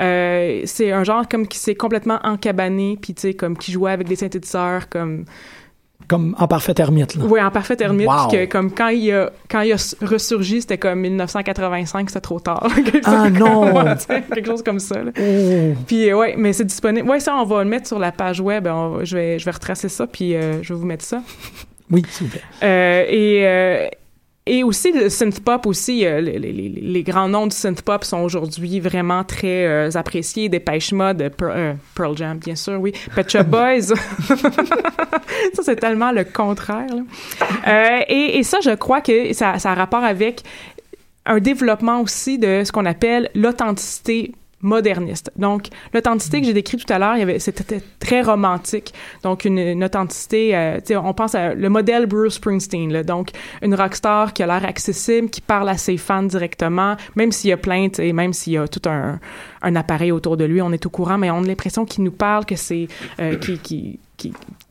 Euh, 0.00 0.62
c'est 0.64 0.90
un 0.92 1.04
genre 1.04 1.26
comme 1.28 1.46
qui 1.46 1.58
s'est 1.58 1.74
complètement 1.76 2.18
encabané, 2.24 2.98
puis 3.00 3.14
tu 3.14 3.20
sais, 3.22 3.34
comme 3.34 3.56
qui 3.56 3.72
jouait 3.72 3.92
avec 3.92 4.08
des 4.08 4.16
synthétiseurs, 4.16 4.88
comme 4.90 5.24
Comme 6.06 6.36
en 6.38 6.46
parfait 6.46 6.74
ermite, 6.76 7.14
là. 7.14 7.24
Oui, 7.24 7.40
en 7.40 7.50
parfait 7.50 7.76
ermite. 7.80 8.06
Wow. 8.06 8.28
que 8.30 8.44
comme 8.44 8.70
quand 8.70 8.88
il 8.88 9.10
a, 9.10 9.30
quand 9.48 9.62
il 9.62 9.72
a 9.72 9.76
ressurgi, 10.02 10.60
c'était 10.60 10.76
comme 10.76 11.00
1985, 11.00 12.10
c'était 12.10 12.20
trop 12.20 12.40
tard. 12.40 12.66
Ah, 13.04 13.30
non! 13.30 13.72
comme- 13.72 14.22
quelque 14.34 14.46
chose 14.46 14.62
comme 14.62 14.80
ça. 14.80 15.02
là. 15.02 15.12
Oh. 15.18 15.74
Puis 15.86 16.10
euh, 16.10 16.18
ouais, 16.18 16.34
mais 16.36 16.52
c'est 16.52 16.64
disponible. 16.66 17.08
Ouais, 17.08 17.20
ça, 17.20 17.34
on 17.36 17.44
va 17.44 17.64
le 17.64 17.70
mettre 17.70 17.86
sur 17.88 17.98
la 17.98 18.12
page 18.12 18.40
web. 18.40 18.66
On 18.66 19.02
je 19.04 19.16
vais, 19.16 19.38
je 19.38 19.44
vais 19.46 19.50
retracer 19.50 19.88
ça, 19.88 20.06
puis 20.06 20.34
euh, 20.34 20.62
je 20.62 20.74
vais 20.74 20.78
vous 20.78 20.86
mettre 20.86 21.04
ça. 21.04 21.22
Oui, 21.90 22.02
s'il 22.10 22.26
vous 22.26 22.32
plaît. 22.32 22.42
Euh, 22.62 23.04
et 23.08 23.46
euh, 23.46 23.88
et 24.46 24.62
aussi 24.62 24.92
le 24.92 25.08
synth 25.08 25.40
pop 25.40 25.66
aussi 25.66 26.04
euh, 26.04 26.20
les, 26.20 26.38
les, 26.38 26.52
les- 26.52 26.68
les 26.68 27.02
grands 27.02 27.28
noms 27.28 27.46
du 27.46 27.56
synth 27.56 27.80
pop 27.82 28.04
sont 28.04 28.20
aujourd'hui 28.20 28.78
vraiment 28.80 29.24
très 29.24 29.66
euh, 29.66 29.90
appréciés. 29.94 30.48
Dépêche 30.50 30.92
Mode 30.92 31.30
Pearl, 31.36 31.52
euh, 31.56 31.72
Pearl 31.94 32.16
Jam 32.16 32.38
bien 32.38 32.54
sûr 32.56 32.78
oui. 32.78 32.92
Pet 33.14 33.30
Shop 33.30 33.44
Boys. 33.48 33.94
Ça 35.54 35.62
c'est 35.62 35.76
tellement 35.76 36.12
le 36.12 36.24
contraire 36.24 36.86
là. 36.94 37.02
Euh, 37.66 38.00
et, 38.08 38.38
et 38.38 38.42
ça 38.42 38.58
je 38.62 38.74
crois 38.74 39.00
que 39.00 39.32
ça, 39.32 39.58
ça 39.58 39.70
a 39.70 39.74
rapport 39.74 40.04
avec 40.04 40.42
un 41.26 41.38
développement 41.38 42.00
aussi 42.02 42.38
de 42.38 42.62
ce 42.64 42.70
qu'on 42.72 42.84
appelle 42.84 43.30
l'authenticité 43.34 44.32
moderniste. 44.64 45.30
Donc, 45.36 45.68
l'authenticité 45.92 46.40
que 46.40 46.46
j'ai 46.46 46.52
décrite 46.52 46.84
tout 46.84 46.92
à 46.92 46.98
l'heure, 46.98 47.16
c'était 47.38 47.80
très 48.00 48.22
romantique. 48.22 48.92
Donc, 49.22 49.44
une, 49.44 49.58
une 49.58 49.84
authenticité, 49.84 50.56
euh, 50.56 50.80
on 51.02 51.12
pense 51.12 51.34
à 51.34 51.54
le 51.54 51.68
modèle 51.68 52.06
Bruce 52.06 52.34
Springsteen, 52.34 52.92
là. 52.92 53.02
Donc, 53.02 53.30
une 53.62 53.74
rockstar 53.74 54.32
qui 54.32 54.42
a 54.42 54.46
l'air 54.46 54.64
accessible, 54.64 55.28
qui 55.28 55.40
parle 55.40 55.68
à 55.68 55.76
ses 55.76 55.96
fans 55.96 56.22
directement, 56.22 56.96
même 57.14 57.30
s'il 57.30 57.50
y 57.50 57.52
a 57.52 57.56
tu 57.56 57.90
sais, 57.94 58.12
même 58.12 58.32
s'il 58.32 58.54
y 58.54 58.58
a 58.58 58.68
tout 58.68 58.82
un, 58.88 59.18
appareil 59.62 60.12
autour 60.12 60.36
de 60.36 60.44
lui, 60.44 60.60
on 60.62 60.72
est 60.72 60.86
au 60.86 60.90
courant, 60.90 61.18
mais 61.18 61.30
on 61.30 61.42
a 61.42 61.46
l'impression 61.46 61.84
qu'il 61.84 62.04
nous 62.04 62.12
parle, 62.12 62.44
que 62.44 62.56
c'est, 62.56 62.88
euh, 63.20 63.36
qui, 63.36 63.98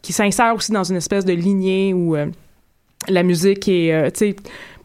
s'insère 0.10 0.56
aussi 0.56 0.72
dans 0.72 0.84
une 0.84 0.98
espèce 0.98 1.26
de 1.26 1.34
lignée 1.34 1.94
où 1.94 2.16
euh, 2.16 2.28
la 3.08 3.24
musique 3.24 3.68
est, 3.68 3.94
euh, 3.94 4.10
tu 4.10 4.36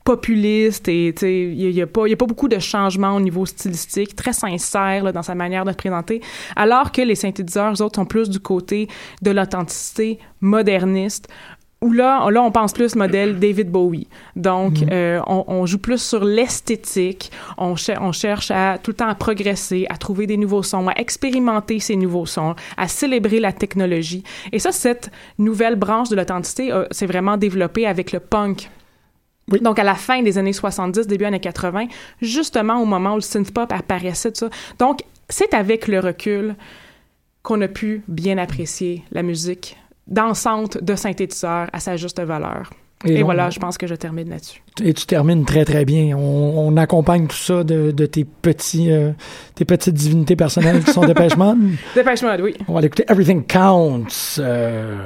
populiste 0.09 0.89
et 0.89 1.13
tu 1.15 1.21
sais 1.21 1.39
il 1.43 1.71
y, 1.71 1.83
a 1.83 1.87
pas 1.87 2.07
il 2.07 2.11
y 2.11 2.15
a 2.15 2.17
pas 2.17 2.31
beaucoup 2.33 2.49
de 2.49 2.59
changements 2.59 3.15
au 3.17 3.21
niveau 3.21 3.45
stylistique 3.45 4.17
très 4.17 4.33
sincère 4.33 5.05
là, 5.05 5.13
dans 5.13 5.27
sa 5.31 5.35
manière 5.35 5.65
de 5.67 5.71
se 5.71 5.77
présenter 5.77 6.23
alors 6.57 6.93
que 6.93 7.03
les 7.03 7.15
synthétiseurs 7.15 7.73
eux 7.75 7.83
autres 7.83 7.97
sont 7.97 8.07
plus 8.07 8.31
du 8.31 8.41
côté 8.41 8.89
de 9.21 9.31
l'authenticité 9.31 10.19
moderniste 10.41 11.29
où 11.81 11.93
là, 11.93 12.29
là, 12.31 12.43
on 12.43 12.51
pense 12.51 12.73
plus 12.73 12.97
modèle 12.97 13.39
David 13.45 13.71
Bowie. 13.71 14.09
Donc, 14.35 14.75
euh, 14.91 15.21
on, 15.29 15.45
on 15.47 15.65
joue 15.65 15.79
plus 15.79 16.03
sur 16.03 16.25
l'esthétique. 16.25 17.31
On, 17.57 17.77
cher- 17.77 18.01
on 18.03 18.11
cherche 18.11 18.51
à 18.51 18.79
tout 18.83 18.91
le 18.91 18.97
temps 18.97 19.07
à 19.07 19.15
progresser, 19.15 19.87
à 19.89 19.97
trouver 19.97 20.27
des 20.27 20.37
nouveaux 20.37 20.65
sons, 20.65 20.89
à 20.89 20.95
expérimenter 20.97 21.79
ces 21.79 21.95
nouveaux 21.95 22.27
sons, 22.27 22.57
à 22.77 22.89
célébrer 22.89 23.39
la 23.39 23.53
technologie. 23.53 24.25
Et 24.51 24.59
ça, 24.59 24.73
cette 24.73 25.11
nouvelle 25.39 25.77
branche 25.77 26.09
de 26.09 26.17
l'authenticité 26.17 26.73
euh, 26.73 26.85
s'est 26.91 27.07
vraiment 27.07 27.37
développée 27.37 27.87
avec 27.87 28.11
le 28.11 28.19
punk. 28.19 28.69
Oui. 29.51 29.61
Donc, 29.61 29.79
à 29.79 29.85
la 29.85 29.95
fin 29.95 30.23
des 30.23 30.39
années 30.39 30.53
70, 30.53 31.07
début 31.07 31.25
années 31.25 31.41
80, 31.41 31.87
justement 32.21 32.81
au 32.83 32.85
moment 32.87 33.13
où 33.13 33.17
le 33.17 33.21
synth-pop 33.21 33.73
apparaissait, 33.73 34.33
tout 34.33 34.41
ça. 34.41 34.51
Donc, 34.79 35.01
c'est 35.29 35.55
avec 35.55 35.89
le 35.89 36.01
recul 36.01 36.55
qu'on 37.43 37.61
a 37.63 37.69
pu 37.69 38.03
bien 38.09 38.39
apprécier 38.39 39.05
la 39.13 39.23
musique 39.23 39.77
dansante 40.07 40.83
de 40.83 40.95
synthétiseur 40.95 41.69
à 41.73 41.81
sa 41.81 41.97
juste 41.97 42.21
valeur. 42.21 42.71
Et, 43.05 43.23
on- 43.23 43.27
voilà, 43.27 43.49
je 43.51 43.61
pense 43.61 43.79
que 43.79 43.87
je 43.87 43.95
termine 43.95 44.29
là-dessus. 44.29 44.61
Et 44.83 44.93
tu 44.93 45.07
termines 45.07 45.45
très 45.45 45.65
très 45.65 45.85
bien. 45.85 46.17
On, 46.17 46.67
on 46.67 46.77
accompagne 46.77 47.29
tout 47.29 47.37
ça 47.37 47.63
de, 47.63 47.93
de 47.93 48.07
tes 48.07 48.25
petits, 48.25 48.91
euh, 48.91 49.13
tes 49.55 49.65
petites 49.65 49.95
divinités 49.95 50.35
personnelles 50.35 50.83
qui 50.83 50.93
sont 50.93 51.03
Dépêche 51.07 51.37
Mode? 51.37 51.59
Dépêche 51.95 52.23
Mode, 52.23 52.41
oui. 52.41 52.55
On 52.67 52.75
va 52.75 52.81
l'écouter. 52.81 53.05
Everything 53.09 53.45
Counts. 53.47 54.39
Euh, 54.41 54.97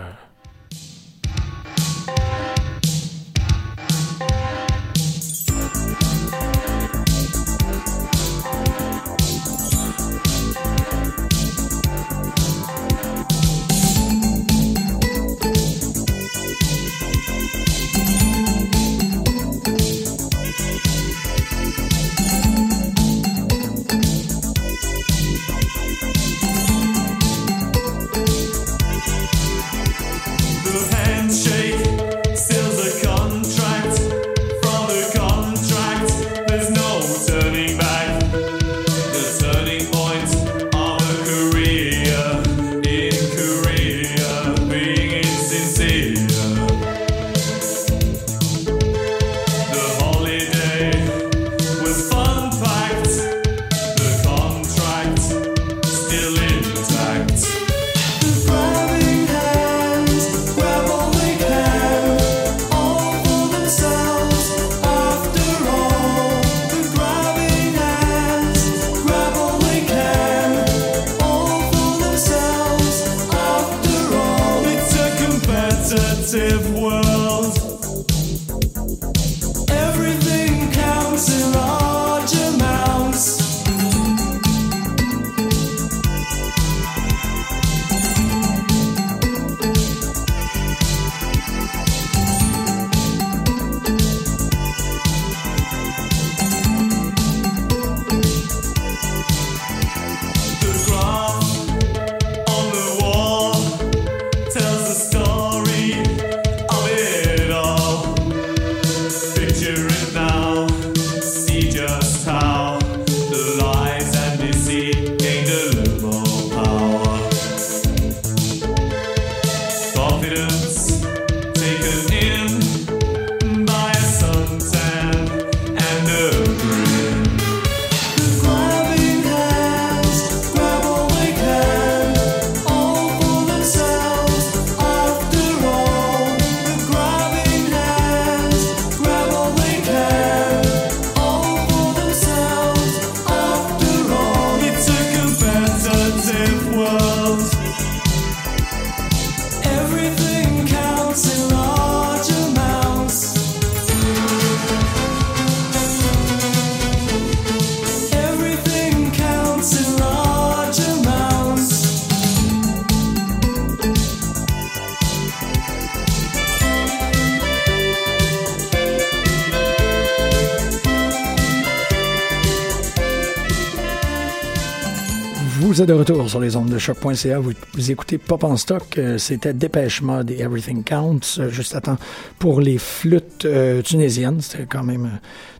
Vous 175.72 175.80
êtes 175.80 175.88
de 175.88 175.94
retour 175.94 176.28
sur 176.28 176.38
les 176.38 176.54
ondes 176.54 176.68
de 176.68 176.76
choc.ca. 176.76 177.38
Vous, 177.38 177.90
écoutez 177.90 178.18
Pop 178.18 178.44
en 178.44 178.58
stock. 178.58 178.98
Euh, 178.98 179.16
C'était 179.16 179.54
Dépêche 179.54 180.02
Mode 180.02 180.30
et 180.30 180.40
Everything 180.40 180.84
Counts. 180.84 181.38
euh, 181.38 181.48
juste 181.48 181.74
à 181.74 181.80
temps 181.80 181.96
pour 182.38 182.60
les 182.60 182.76
flûtes 182.76 183.46
euh, 183.46 183.80
tunisiennes. 183.80 184.42
C'était 184.42 184.66
quand 184.66 184.82
même 184.82 185.12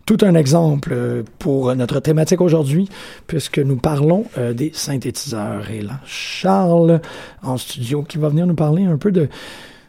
tout 0.05 0.19
un 0.21 0.35
exemple 0.35 1.25
pour 1.39 1.75
notre 1.75 1.99
thématique 2.01 2.43
aujourd'hui, 2.43 2.91
puisque 3.27 3.59
nous 3.59 3.77
parlons 3.77 4.27
des 4.55 4.71
synthétiseurs. 4.75 5.71
Et 5.71 5.81
là, 5.81 6.01
Charles, 6.05 7.01
en 7.43 7.57
studio, 7.57 8.03
qui 8.03 8.19
va 8.19 8.29
venir 8.29 8.47
nous 8.47 8.55
parler 8.55 8.85
un 8.85 8.99
peu 8.99 9.13
de 9.13 9.29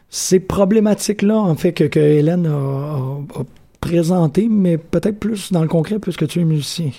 ces 0.08 0.40
problématiques-là, 0.40 1.36
en 1.36 1.54
fait, 1.54 1.72
que, 1.74 1.84
que 1.84 2.00
Hélène 2.00 2.46
a, 2.46 2.50
a- 2.50 3.40
a 3.40 3.44
présentées, 3.80 4.48
mais 4.50 4.78
peut-être 4.78 5.18
plus 5.20 5.52
dans 5.52 5.60
le 5.60 5.68
concret, 5.68 5.98
puisque 5.98 6.26
tu 6.28 6.40
es 6.40 6.44
musicien. 6.44 6.92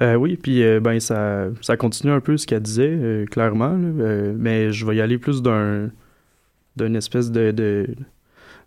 Euh, 0.00 0.14
oui, 0.14 0.36
puis 0.36 0.62
euh, 0.62 0.78
ben 0.80 1.00
ça, 1.00 1.46
ça 1.60 1.76
continue 1.76 2.12
un 2.12 2.20
peu 2.20 2.36
ce 2.36 2.46
qu'elle 2.46 2.62
disait, 2.62 2.88
euh, 2.90 3.26
clairement, 3.26 3.70
là, 3.72 4.32
mais 4.36 4.70
je 4.72 4.86
vais 4.86 4.96
y 4.96 5.00
aller 5.00 5.18
plus 5.18 5.42
d'un 5.42 5.90
d'une 6.76 6.94
espèce 6.94 7.32
de, 7.32 7.50
de- 7.50 7.88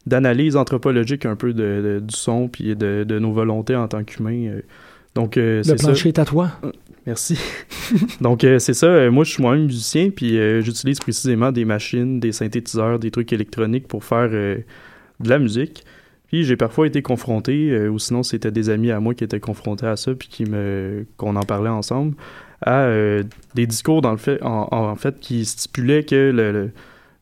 d'analyse 0.06 0.58
anthropologique 0.58 1.26
un 1.26 1.38
peu 1.38 1.54
de, 1.54 2.00
de- 2.00 2.00
du 2.06 2.14
son 2.16 2.50
puis 2.50 2.76
de, 2.76 3.06
de 3.08 3.20
nos 3.20 3.32
volontés 3.32 3.76
en 3.78 3.88
tant 3.88 4.04
qu'humains. 4.04 4.58
Donc 5.16 5.38
Le 5.38 5.62
c'est 5.64 5.78
ça. 5.78 5.88
plancher 5.88 6.10
est 6.10 6.20
à 6.20 6.26
toi. 6.26 6.52
Merci. 7.06 7.40
Donc, 8.22 8.42
c'est 8.60 8.74
ça. 8.74 9.10
moi, 9.10 9.24
je 9.24 9.32
suis 9.32 9.42
moi-même 9.42 9.66
musicien, 9.66 10.10
puis 10.10 10.38
j'utilise 10.62 11.00
précisément 11.00 11.52
des 11.54 11.64
machines, 11.66 12.20
des 12.20 12.32
synthétiseurs, 12.34 13.00
des 13.00 13.12
trucs 13.12 13.32
électroniques 13.34 13.88
pour 13.88 14.04
faire 14.04 14.30
de 14.30 14.64
la 15.30 15.40
musique. 15.40 15.84
Puis 16.32 16.46
j'ai 16.46 16.56
parfois 16.56 16.88
été 16.88 17.02
confronté, 17.02 17.72
euh, 17.72 17.90
ou 17.90 18.00
sinon 18.00 18.24
c'était 18.24 18.52
des 18.52 18.70
amis 18.70 18.90
à 18.92 19.00
moi 19.02 19.14
qui 19.14 19.24
étaient 19.26 19.42
confrontés 19.42 19.86
à 19.86 19.98
ça, 19.98 20.14
puis 20.16 20.30
qui 20.30 20.46
me 20.46 21.06
qu'on 21.18 21.36
en 21.36 21.44
parlait 21.44 21.70
ensemble, 21.70 22.16
à 22.62 22.84
euh, 22.84 23.24
des 23.54 23.68
discours 23.68 24.02
dans 24.02 24.12
le 24.12 24.18
fait, 24.18 24.42
en, 24.42 24.68
en 24.72 24.96
fait, 24.96 25.20
qui 25.20 25.44
stipulaient 25.44 26.04
que 26.04 26.32
le, 26.32 26.72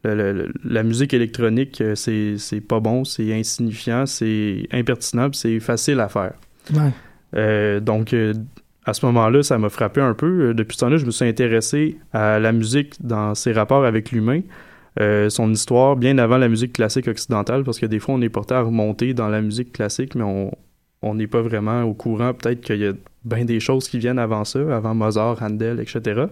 le- 0.04 0.52
la 0.64 0.84
musique 0.84 1.14
électronique, 1.14 1.82
euh, 1.82 1.96
c'est 1.96 2.36
c'est 2.38 2.62
pas 2.62 2.80
bon, 2.80 3.04
c'est 3.04 3.34
insignifiant, 3.34 4.06
c'est 4.06 4.68
impertinent, 4.72 5.32
c'est 5.34 5.60
facile 5.60 6.00
à 6.02 6.08
faire. 6.08 6.34
Ouais. 6.74 6.92
Euh, 7.36 7.80
donc, 7.80 8.14
euh, 8.14 8.34
à 8.86 8.94
ce 8.94 9.06
moment-là, 9.08 9.42
ça 9.44 9.58
m'a 9.58 9.70
frappé 9.70 10.02
un 10.02 10.14
peu. 10.14 10.54
Depuis 10.54 10.76
ce 10.76 10.82
temps-là, 10.82 10.98
je 10.98 11.06
me 11.06 11.12
suis 11.12 11.26
intéressé 11.26 11.98
à 12.14 12.40
la 12.40 12.52
musique 12.52 12.94
dans 13.02 13.34
ses 13.36 13.52
rapports 13.54 13.86
avec 13.86 14.12
l'humain, 14.12 14.42
euh, 15.02 15.30
son 15.30 15.52
histoire, 15.52 15.96
bien 15.96 16.18
avant 16.18 16.38
la 16.38 16.50
musique 16.50 16.74
classique 16.74 17.08
occidentale, 17.08 17.64
parce 17.64 17.80
que 17.80 17.86
des 17.86 18.00
fois, 18.00 18.16
on 18.16 18.22
est 18.22 18.30
porté 18.30 18.54
à 18.54 18.62
remonter 18.62 19.14
dans 19.14 19.30
la 19.30 19.42
musique 19.42 19.72
classique, 19.72 20.16
mais 20.16 20.52
on 21.02 21.16
n'est 21.16 21.28
pas 21.28 21.42
vraiment 21.42 21.84
au 21.84 21.94
courant. 21.94 22.34
Peut-être 22.34 22.62
qu'il 22.62 22.80
y 22.80 22.86
a 22.86 22.94
bien 23.24 23.46
des 23.46 23.60
choses 23.60 23.88
qui 23.88 24.00
viennent 24.00 24.20
avant 24.20 24.46
ça, 24.46 24.60
avant 24.76 24.96
Mozart, 24.96 25.42
Handel, 25.42 25.80
etc. 25.80 26.26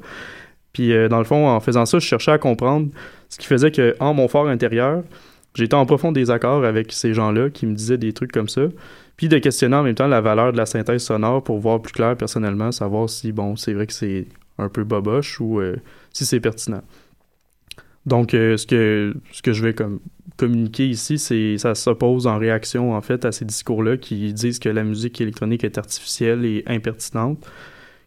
Puis, 0.74 0.94
euh, 0.94 1.08
dans 1.08 1.20
le 1.20 1.24
fond, 1.24 1.48
en 1.48 1.60
faisant 1.60 1.86
ça, 1.86 2.00
je 2.00 2.06
cherchais 2.06 2.32
à 2.32 2.38
comprendre 2.38 2.90
ce 3.30 3.38
qui 3.38 3.48
faisait 3.48 3.72
que, 3.72 3.96
en 4.00 4.14
mon 4.14 4.28
fort 4.28 4.48
intérieur, 4.48 5.04
j'étais 5.56 5.76
en 5.76 5.86
profond 5.86 6.12
désaccord 6.12 6.64
avec 6.66 6.92
ces 6.92 7.14
gens-là 7.14 7.50
qui 7.50 7.66
me 7.66 7.74
disaient 7.74 7.98
des 7.98 8.14
trucs 8.14 8.32
comme 8.32 8.50
ça 8.50 8.64
puis 9.18 9.28
de 9.28 9.40
questionner 9.40 9.76
en 9.76 9.84
même 9.84 9.96
temps 9.96 10.08
la 10.08 10.22
valeur 10.22 10.54
de 10.54 10.58
la 10.58 10.68
synthèse 10.68 11.04
sonore 11.04 11.44
pour 11.44 11.58
voir 11.58 11.82
plus 11.82 11.92
clair 11.92 12.16
personnellement, 12.16 12.72
savoir 12.72 13.10
si, 13.10 13.32
bon, 13.32 13.56
c'est 13.56 13.74
vrai 13.74 13.88
que 13.88 13.94
c'est 13.94 14.28
un 14.60 14.70
peu 14.70 14.84
boboche 14.84 15.42
ou 15.42 15.60
euh, 15.60 15.76
si 16.14 16.26
c'est 16.26 16.40
pertinent. 16.40 16.84
Donc, 18.08 18.34
euh, 18.34 18.56
ce, 18.56 18.66
que, 18.66 19.14
ce 19.34 19.42
que 19.42 19.52
je 19.52 19.62
vais 19.62 19.74
comme 19.74 20.00
communiquer 20.38 20.88
ici, 20.88 21.20
c'est 21.20 21.58
ça 21.58 21.76
s'oppose 21.76 22.26
en 22.26 22.38
réaction, 22.38 22.94
en 22.94 23.02
fait, 23.02 23.26
à 23.26 23.34
ces 23.34 23.44
discours-là 23.44 23.98
qui 23.98 24.32
disent 24.34 24.60
que 24.60 24.70
la 24.70 24.86
musique 24.86 25.20
électronique 25.20 25.66
est 25.66 25.78
artificielle 25.78 26.46
et 26.46 26.64
impertinente, 26.68 27.46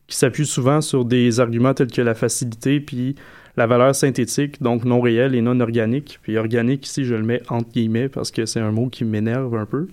qui 0.07 0.17
s'appuient 0.17 0.47
souvent 0.47 0.81
sur 0.81 1.05
des 1.05 1.39
arguments 1.39 1.75
tels 1.75 1.93
que 1.93 2.01
la 2.01 2.15
facilité, 2.15 2.81
puis 2.81 3.15
la 3.59 3.67
valeur 3.67 3.95
synthétique, 3.95 4.63
donc 4.63 4.87
non 4.87 5.03
réelle 5.03 5.35
et 5.35 5.43
non 5.43 5.61
organique. 5.61 6.19
Puis 6.23 6.39
organique, 6.39 6.87
ici, 6.87 7.05
je 7.05 7.15
le 7.15 7.23
mets 7.23 7.43
entre 7.51 7.71
guillemets 7.71 8.09
parce 8.09 8.31
que 8.31 8.47
c'est 8.47 8.61
un 8.61 8.73
mot 8.73 8.89
qui 8.89 9.05
m'énerve 9.05 9.55
un 9.55 9.67
peu. 9.67 9.89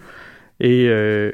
Et 0.62 0.88
euh, 0.88 1.34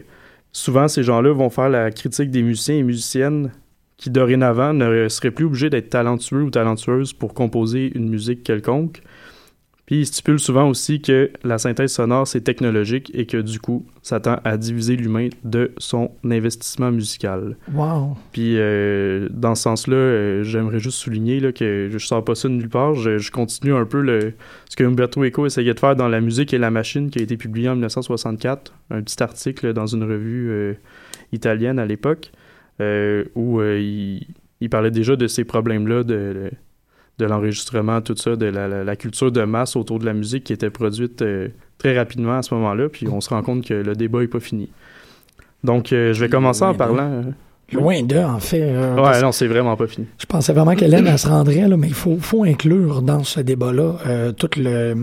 souvent, 0.52 0.88
ces 0.88 1.04
gens-là 1.04 1.32
vont 1.32 1.52
faire 1.52 1.70
la 1.70 1.92
critique 1.92 2.32
des 2.32 2.42
musiciens 2.42 2.76
et 2.76 2.84
musiciennes 2.84 3.52
qui, 3.98 4.10
dorénavant, 4.10 4.74
ne 4.74 5.08
seraient 5.08 5.32
plus 5.32 5.46
obligés 5.46 5.70
d'être 5.70 5.90
talentueux 5.90 6.44
ou 6.44 6.50
talentueuses 6.50 7.14
pour 7.14 7.34
composer 7.34 7.92
une 7.96 8.10
musique 8.10 8.44
quelconque. 8.44 9.02
Puis 9.86 10.00
ils 10.00 10.06
stipulent 10.06 10.40
souvent 10.40 10.70
aussi 10.70 11.02
que 11.02 11.32
la 11.44 11.58
synthèse 11.58 11.92
sonore, 11.92 12.26
c'est 12.26 12.42
technologique 12.42 13.12
et 13.14 13.26
que, 13.26 13.38
du 13.38 13.60
coup, 13.60 13.86
ça 14.02 14.22
tend 14.22 14.38
à 14.46 14.56
diviser 14.56 14.96
l'humain 14.96 15.28
de 15.44 15.74
son 15.78 16.12
investissement 16.24 16.90
musical. 16.90 17.58
Wow. 17.74 18.16
Puis 18.32 18.58
euh, 18.58 19.28
dans 19.30 19.56
ce 19.56 19.64
sens-là, 19.64 19.96
euh, 19.96 20.44
j'aimerais 20.44 20.80
juste 20.80 21.00
souligner 21.00 21.42
là, 21.42 21.52
que 21.52 21.90
je 21.92 21.98
sors 21.98 22.24
pas 22.24 22.34
ça 22.34 22.48
de 22.48 22.54
nulle 22.54 22.70
part. 22.70 22.94
Je, 22.94 23.18
je 23.18 23.32
continue 23.32 23.74
un 23.74 23.86
peu 23.86 24.00
le, 24.00 24.34
ce 24.70 24.78
que 24.78 24.86
Umberto 24.86 25.22
Eco 25.24 25.46
essayait 25.46 25.74
de 25.74 25.80
faire 25.80 25.98
dans 25.98 26.08
La 26.08 26.22
musique 26.22 26.54
et 26.54 26.58
la 26.58 26.72
machine, 26.72 27.10
qui 27.10 27.20
a 27.20 27.22
été 27.22 27.36
publié 27.36 27.68
en 27.68 27.74
1964. 27.74 28.74
Un 28.90 29.02
petit 29.02 29.22
article 29.22 29.74
dans 29.74 29.88
une 29.88 30.04
revue 30.04 30.50
euh, 30.50 30.74
italienne 31.34 31.78
à 31.78 31.86
l'époque, 31.86 32.32
où 32.80 33.60
euh, 33.60 33.80
il, 33.80 34.28
il 34.62 34.70
parlait 34.70 34.92
déjà 34.92 35.16
de 35.16 35.28
ces 35.28 35.44
problèmes-là, 35.44 36.04
de, 36.04 36.52
l'enregistrement, 37.20 38.02
tout 38.02 38.16
ça, 38.18 38.36
de 38.36 38.46
la, 38.48 38.68
la- 38.68 38.84
la 38.84 38.96
culture 38.96 39.32
de 39.32 39.44
masse 39.44 39.76
autour 39.76 40.00
de 40.00 40.06
la 40.06 40.14
musique 40.14 40.44
qui 40.46 40.54
était 40.54 40.70
produite 40.70 41.22
euh, 41.22 41.48
très 41.78 41.98
rapidement 41.98 42.38
à 42.38 42.42
ce 42.42 42.54
moment-là. 42.56 42.90
Puis 42.90 43.08
on 43.08 43.22
se 43.22 43.30
rend 43.30 43.42
compte 43.44 43.66
que 43.66 43.74
le 43.74 43.96
débat 43.96 44.24
est 44.24 44.28
pas 44.28 44.40
fini. 44.40 44.70
Donc, 45.64 45.94
euh, 45.94 46.12
je 46.14 46.20
vais 46.20 46.30
commencer 46.30 46.64
en 46.64 46.74
parlant... 46.74 47.10
euh, 47.12 47.22
Loin 47.72 48.04
d'eux, 48.04 48.18
en 48.20 48.40
fait. 48.40 48.62
euh, 48.62 48.96
Ouais, 48.96 49.22
non, 49.22 49.32
c'est 49.32 49.48
vraiment 49.48 49.76
pas 49.78 49.88
fini. 49.88 50.06
Je 50.20 50.26
pensais 50.26 50.52
vraiment 50.54 50.76
qu'Hélène, 50.76 51.08
elle 51.08 51.18
se 51.18 51.28
rendrait, 51.28 51.68
là, 51.68 51.76
mais 51.78 51.88
il 51.88 51.94
faut, 51.94 52.18
faut 52.20 52.44
inclure 52.44 53.02
dans 53.02 53.24
ce 53.24 53.40
débat-là 53.40 53.96
euh, 54.06 54.32
tout 54.34 54.50
le. 54.58 54.94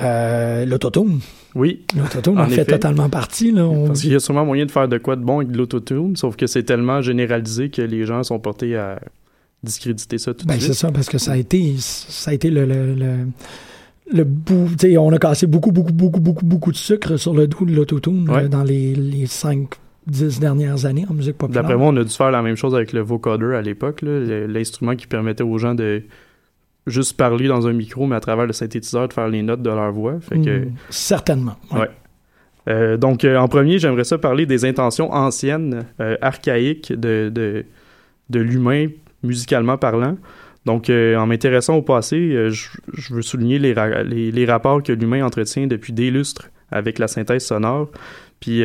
Euh, 0.00 0.64
l'autotune. 0.64 1.20
Oui, 1.54 1.82
L'autotune 1.96 2.38
En 2.38 2.42
en 2.42 2.46
fait 2.48 2.62
effet. 2.62 2.72
totalement 2.72 3.08
partie. 3.10 3.52
Là, 3.52 3.66
on 3.66 3.86
parce 3.88 3.98
dit- 3.98 4.04
qu'il 4.04 4.12
y 4.12 4.16
a 4.16 4.20
sûrement 4.20 4.44
moyen 4.46 4.64
de 4.66 4.70
faire 4.70 4.88
de 4.88 4.98
quoi 4.98 5.16
de 5.16 5.22
bon 5.22 5.38
avec 5.40 5.50
de 5.50 5.58
l'autotune, 5.58 6.16
sauf 6.16 6.36
que 6.36 6.46
c'est 6.46 6.62
tellement 6.62 7.02
généralisé 7.02 7.68
que 7.70 7.82
les 7.82 8.06
gens 8.06 8.22
sont 8.22 8.38
portés 8.38 8.76
à 8.76 9.00
discréditer 9.62 10.18
ça 10.18 10.32
tout 10.34 10.44
de 10.44 10.48
Ben, 10.48 10.54
c'est 10.54 10.66
suite. 10.66 10.74
ça, 10.74 10.90
parce 10.92 11.08
que 11.08 11.18
ça 11.18 11.32
a 11.32 11.36
été, 11.36 11.74
ça 11.78 12.30
a 12.30 12.34
été 12.34 12.50
le, 12.50 12.64
le, 12.64 12.94
le, 12.94 13.12
le 14.12 14.24
bout. 14.24 14.68
on 14.98 15.12
a 15.12 15.18
cassé 15.18 15.46
beaucoup, 15.46 15.72
beaucoup, 15.72 15.92
beaucoup, 15.92 16.20
beaucoup, 16.20 16.44
beaucoup 16.44 16.72
de 16.72 16.76
sucre 16.76 17.16
sur 17.16 17.34
le 17.34 17.46
dos 17.46 17.64
de 17.64 17.74
l'autotune 17.74 18.28
Ouais. 18.28 18.44
euh, 18.44 18.48
dans 18.48 18.64
les, 18.64 18.94
les 18.94 19.26
5, 19.26 19.68
10 20.08 20.40
dernières 20.40 20.84
années 20.86 21.04
en 21.08 21.14
musique 21.14 21.36
populaire. 21.38 21.62
D'après 21.62 21.76
moi, 21.76 21.88
on 21.88 21.96
a 21.96 22.02
dû 22.02 22.10
faire 22.10 22.30
la 22.32 22.42
même 22.42 22.56
chose 22.56 22.74
avec 22.74 22.92
le 22.92 23.00
vocoder 23.02 23.54
à 23.54 23.62
l'époque, 23.62 24.00
l'instrument 24.02 24.96
qui 24.96 25.06
permettait 25.06 25.44
aux 25.44 25.58
gens 25.58 25.74
de 25.76 26.02
juste 26.86 27.16
parler 27.16 27.48
dans 27.48 27.66
un 27.66 27.72
micro, 27.72 28.06
mais 28.06 28.16
à 28.16 28.20
travers 28.20 28.46
le 28.46 28.52
synthétiseur 28.52 29.06
de 29.08 29.12
faire 29.12 29.28
les 29.28 29.42
notes 29.42 29.62
de 29.62 29.70
leur 29.70 29.92
voix. 29.92 30.18
Fait 30.20 30.40
que, 30.40 30.64
Mm, 30.66 30.72
certainement. 30.90 31.56
ouais. 31.72 31.80
Ouais. 31.80 31.90
Euh, 32.68 32.96
donc, 32.96 33.24
euh, 33.24 33.36
en 33.38 33.48
premier, 33.48 33.78
j'aimerais 33.78 34.04
ça 34.04 34.18
parler 34.18 34.46
des 34.46 34.64
intentions 34.64 35.12
anciennes, 35.12 35.84
euh, 36.00 36.16
archaïques 36.20 36.92
de, 36.92 37.28
de, 37.32 37.64
de 38.30 38.40
l'humain, 38.40 38.86
musicalement 39.24 39.76
parlant. 39.78 40.16
Donc, 40.64 40.88
en 40.90 41.26
m'intéressant 41.26 41.74
au 41.76 41.82
passé, 41.82 42.48
je, 42.50 42.68
je 42.92 43.14
veux 43.14 43.22
souligner 43.22 43.58
les, 43.58 43.72
ra- 43.72 44.04
les, 44.04 44.30
les 44.30 44.44
rapports 44.46 44.80
que 44.80 44.92
l'humain 44.92 45.24
entretient 45.26 45.66
depuis 45.66 45.92
des 45.92 46.12
lustres 46.12 46.50
avec 46.70 47.00
la 47.00 47.08
synthèse 47.08 47.44
sonore. 47.44 47.90
Puis, 48.38 48.62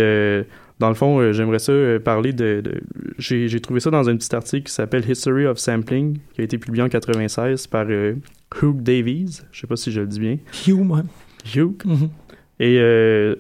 dans 0.80 0.90
le 0.90 0.96
fond, 0.96 1.20
euh, 1.20 1.32
j'aimerais 1.34 1.60
ça 1.60 1.72
euh, 1.72 2.00
parler 2.00 2.34
de... 2.34 2.62
de- 2.64 2.82
J'ai 3.18 3.60
trouvé 3.62 3.80
ça 3.80 3.90
dans 3.90 4.08
un 4.10 4.16
petit 4.16 4.34
article 4.36 4.68
qui 4.68 4.74
s'appelle 4.74 5.10
History 5.10 5.46
of 5.48 5.58
Sampling, 5.58 6.20
qui 6.34 6.42
a 6.42 6.44
été 6.44 6.58
publié 6.58 6.84
en 6.84 6.90
96 6.90 7.68
par 7.68 7.86
euh, 7.90 8.14
Hugh 8.62 8.82
Davies. 8.82 9.42
Je 9.52 9.60
sais 9.62 9.68
pas 9.68 9.76
si 9.76 9.92
je 9.92 10.02
le 10.02 10.08
dis 10.08 10.20
bien. 10.20 10.38
Hugh, 10.68 10.90
ouais. 10.92 11.02
Hugh. 11.56 11.82
Mhm. 11.86 12.10
Et 12.60 12.78
euh, 12.80 13.36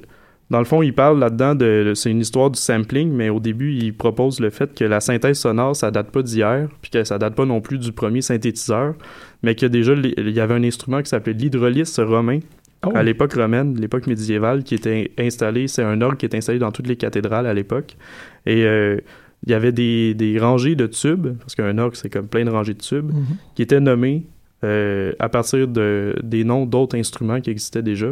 dans 0.49 0.59
le 0.59 0.65
fond, 0.65 0.81
il 0.81 0.93
parle 0.93 1.19
là-dedans 1.19 1.55
de. 1.55 1.91
C'est 1.95 2.09
une 2.09 2.21
histoire 2.21 2.49
du 2.49 2.59
sampling, 2.59 3.11
mais 3.11 3.29
au 3.29 3.39
début, 3.39 3.73
il 3.73 3.93
propose 3.93 4.39
le 4.39 4.49
fait 4.49 4.73
que 4.73 4.85
la 4.85 4.99
synthèse 5.01 5.39
sonore, 5.39 5.75
ça 5.75 5.91
date 5.91 6.09
pas 6.11 6.21
d'hier, 6.23 6.69
puis 6.81 6.89
que 6.89 7.03
ça 7.03 7.17
date 7.17 7.35
pas 7.35 7.45
non 7.45 7.59
plus 7.61 7.77
du 7.77 7.91
premier 7.91 8.21
synthétiseur, 8.21 8.95
mais 9.43 9.55
que 9.55 9.65
déjà, 9.65 9.93
il 9.93 10.29
y 10.31 10.39
avait 10.39 10.53
un 10.53 10.63
instrument 10.63 11.01
qui 11.01 11.09
s'appelait 11.09 11.33
l'hydrolyse 11.33 11.99
romain 11.99 12.39
Oh. 12.85 12.91
à 12.95 13.01
l'époque 13.03 13.33
romaine, 13.33 13.79
l'époque 13.79 14.05
médiévale, 14.07 14.63
qui 14.63 14.75
était 14.75 15.11
installé. 15.17 15.67
C'est 15.67 15.83
un 15.83 15.99
orgue 16.01 16.17
qui 16.17 16.25
est 16.27 16.35
installé 16.35 16.59
dans 16.59 16.71
toutes 16.71 16.87
les 16.87 16.95
cathédrales 16.97 17.47
à 17.47 17.53
l'époque. 17.53 17.97
Et. 18.45 18.63
euh, 18.65 18.97
il 19.45 19.51
y 19.51 19.53
avait 19.53 19.71
des, 19.71 20.15
des 20.15 20.39
rangées 20.39 20.73
de 20.75 20.87
tubes, 20.87 21.37
parce 21.37 21.53
qu'un 21.53 21.77
orgue, 21.77 21.93
c'est 21.93 22.09
comme 22.09 22.27
plein 22.27 22.43
de 22.43 22.49
rangées 22.49 22.73
de 22.73 22.79
tubes, 22.81 23.11
Mhm. 23.13 23.25
qui 23.53 23.61
étaient 23.61 23.79
nommés 23.79 24.25
euh, 24.63 25.11
à 25.19 25.29
partir 25.29 25.67
de, 25.67 26.15
des 26.23 26.43
noms 26.43 26.65
d'autres 26.65 26.97
instruments 26.97 27.39
qui 27.39 27.51
existaient 27.51 27.83
déjà. 27.83 28.07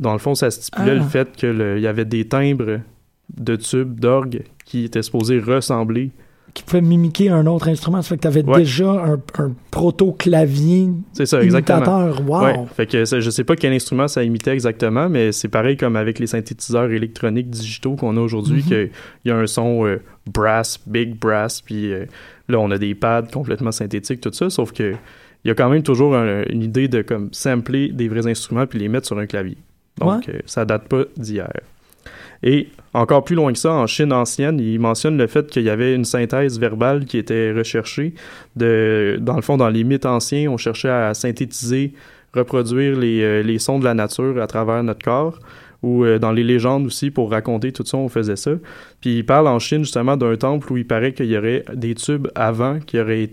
Dans 0.00 0.14
le 0.14 0.18
fond, 0.18 0.34
ça 0.34 0.50
stipulait 0.50 0.92
Ah. 0.92 0.94
le 0.94 1.02
fait 1.02 1.30
qu'il 1.36 1.78
y 1.78 1.86
avait 1.86 2.06
des 2.06 2.26
timbres 2.26 2.80
de 3.36 3.56
tubes 3.56 4.00
d'orgue 4.00 4.44
qui 4.64 4.84
étaient 4.84 5.02
supposés 5.02 5.38
ressembler 5.38 6.10
qui 6.54 6.62
pouvait 6.62 6.80
mimiquer 6.80 7.28
un 7.30 7.46
autre 7.46 7.68
instrument. 7.68 8.02
Ça 8.02 8.08
fait 8.10 8.16
que 8.16 8.22
tu 8.22 8.28
avais 8.28 8.44
Ouais. 8.44 8.58
déjà 8.58 8.90
un, 8.90 9.20
un 9.38 9.52
proto-clavier 9.70 10.88
C'est 11.12 11.26
ça, 11.26 11.42
exactement. 11.42 11.78
imitateur. 11.78 12.22
Wow! 12.28 12.44
Ouais. 12.44 12.54
Fait 12.74 12.86
que 12.86 13.04
ça- 13.04 13.20
je 13.20 13.30
sais 13.30 13.44
pas 13.44 13.56
quel 13.56 13.72
instrument 13.72 14.08
ça 14.08 14.22
imitait 14.24 14.50
exactement, 14.52 15.08
mais 15.08 15.32
c'est 15.32 15.48
pareil 15.48 15.76
comme 15.76 15.96
avec 15.96 16.18
les 16.18 16.26
synthétiseurs 16.26 16.90
électroniques 16.90 17.50
digitaux 17.50 17.94
qu'on 17.96 18.16
a 18.16 18.20
aujourd'hui, 18.20 18.62
Mhm. 18.62 18.68
qu'il 18.68 18.90
y 19.26 19.30
a 19.30 19.36
un 19.36 19.46
son 19.46 19.86
euh, 19.86 20.00
brass, 20.32 20.80
big 20.86 21.18
brass, 21.18 21.60
puis 21.60 21.92
euh, 21.92 22.06
là 22.48 22.58
on 22.58 22.70
a 22.70 22.78
des 22.78 22.94
pads 22.94 23.22
complètement 23.32 23.72
synthétiques, 23.72 24.20
tout 24.20 24.32
ça, 24.32 24.50
sauf 24.50 24.72
que 24.72 24.94
il 25.44 25.48
y 25.48 25.50
a 25.50 25.54
quand 25.54 25.70
même 25.70 25.82
toujours 25.82 26.14
un- 26.16 26.42
une 26.50 26.62
idée 26.62 26.88
de 26.88 27.02
comme 27.02 27.28
sampler 27.32 27.88
des 27.88 28.08
vrais 28.08 28.26
instruments 28.26 28.66
puis 28.66 28.78
les 28.78 28.88
mettre 28.88 29.06
sur 29.06 29.18
un 29.18 29.26
clavier. 29.26 29.56
Donc 29.98 30.28
euh, 30.28 30.38
ça 30.46 30.64
date 30.64 30.88
pas 30.88 31.04
d'hier. 31.16 31.50
Et 32.42 32.68
encore 32.94 33.24
plus 33.24 33.36
loin 33.36 33.52
que 33.52 33.58
ça, 33.58 33.72
en 33.72 33.86
Chine 33.86 34.12
ancienne, 34.12 34.58
il 34.60 34.80
mentionne 34.80 35.16
le 35.18 35.26
fait 35.26 35.46
qu'il 35.48 35.62
y 35.62 35.70
avait 35.70 35.94
une 35.94 36.04
synthèse 36.04 36.58
verbale 36.58 37.04
qui 37.04 37.18
était 37.18 37.52
recherchée. 37.52 38.14
De, 38.56 39.18
dans 39.20 39.36
le 39.36 39.42
fond, 39.42 39.56
dans 39.56 39.68
les 39.68 39.84
mythes 39.84 40.06
anciens, 40.06 40.50
on 40.50 40.56
cherchait 40.56 40.88
à 40.88 41.12
synthétiser, 41.14 41.92
reproduire 42.34 42.98
les, 42.98 43.20
euh, 43.22 43.42
les 43.42 43.58
sons 43.58 43.78
de 43.78 43.84
la 43.84 43.94
nature 43.94 44.40
à 44.40 44.46
travers 44.46 44.82
notre 44.82 45.04
corps. 45.04 45.38
Ou 45.82 46.04
euh, 46.04 46.18
dans 46.18 46.32
les 46.32 46.44
légendes 46.44 46.84
aussi, 46.86 47.10
pour 47.10 47.30
raconter 47.30 47.72
tout 47.72 47.84
ça, 47.86 47.96
on 47.96 48.08
faisait 48.10 48.36
ça. 48.36 48.50
Puis 49.00 49.18
il 49.18 49.24
parle 49.24 49.48
en 49.48 49.58
Chine 49.58 49.82
justement 49.82 50.16
d'un 50.16 50.36
temple 50.36 50.72
où 50.72 50.76
il 50.76 50.86
paraît 50.86 51.12
qu'il 51.12 51.26
y 51.26 51.38
aurait 51.38 51.64
des 51.74 51.94
tubes 51.94 52.28
avant, 52.34 52.80
qu'il 52.80 52.98
y 53.00 53.02
aurait 53.02 53.30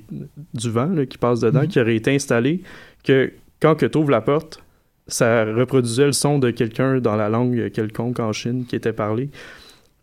du 0.53 0.69
vent 0.69 0.85
là, 0.93 1.05
qui 1.05 1.17
passe 1.17 1.41
dedans, 1.41 1.61
Mhm. 1.61 1.67
qui 1.67 1.81
aurait 1.81 1.95
été 1.95 2.15
installé, 2.15 2.61
que 3.03 3.31
quand 3.61 3.75
que 3.75 3.85
tu 3.85 3.97
ouvres 3.97 4.11
la 4.11 4.21
porte, 4.21 4.63
ça 5.07 5.45
reproduisait 5.45 6.05
le 6.05 6.11
son 6.11 6.39
de 6.39 6.51
quelqu'un 6.51 6.99
dans 6.99 7.15
la 7.15 7.29
langue 7.29 7.71
quelconque 7.71 8.19
en 8.19 8.33
Chine 8.33 8.65
qui 8.67 8.75
était 8.75 8.93
parlé, 8.93 9.29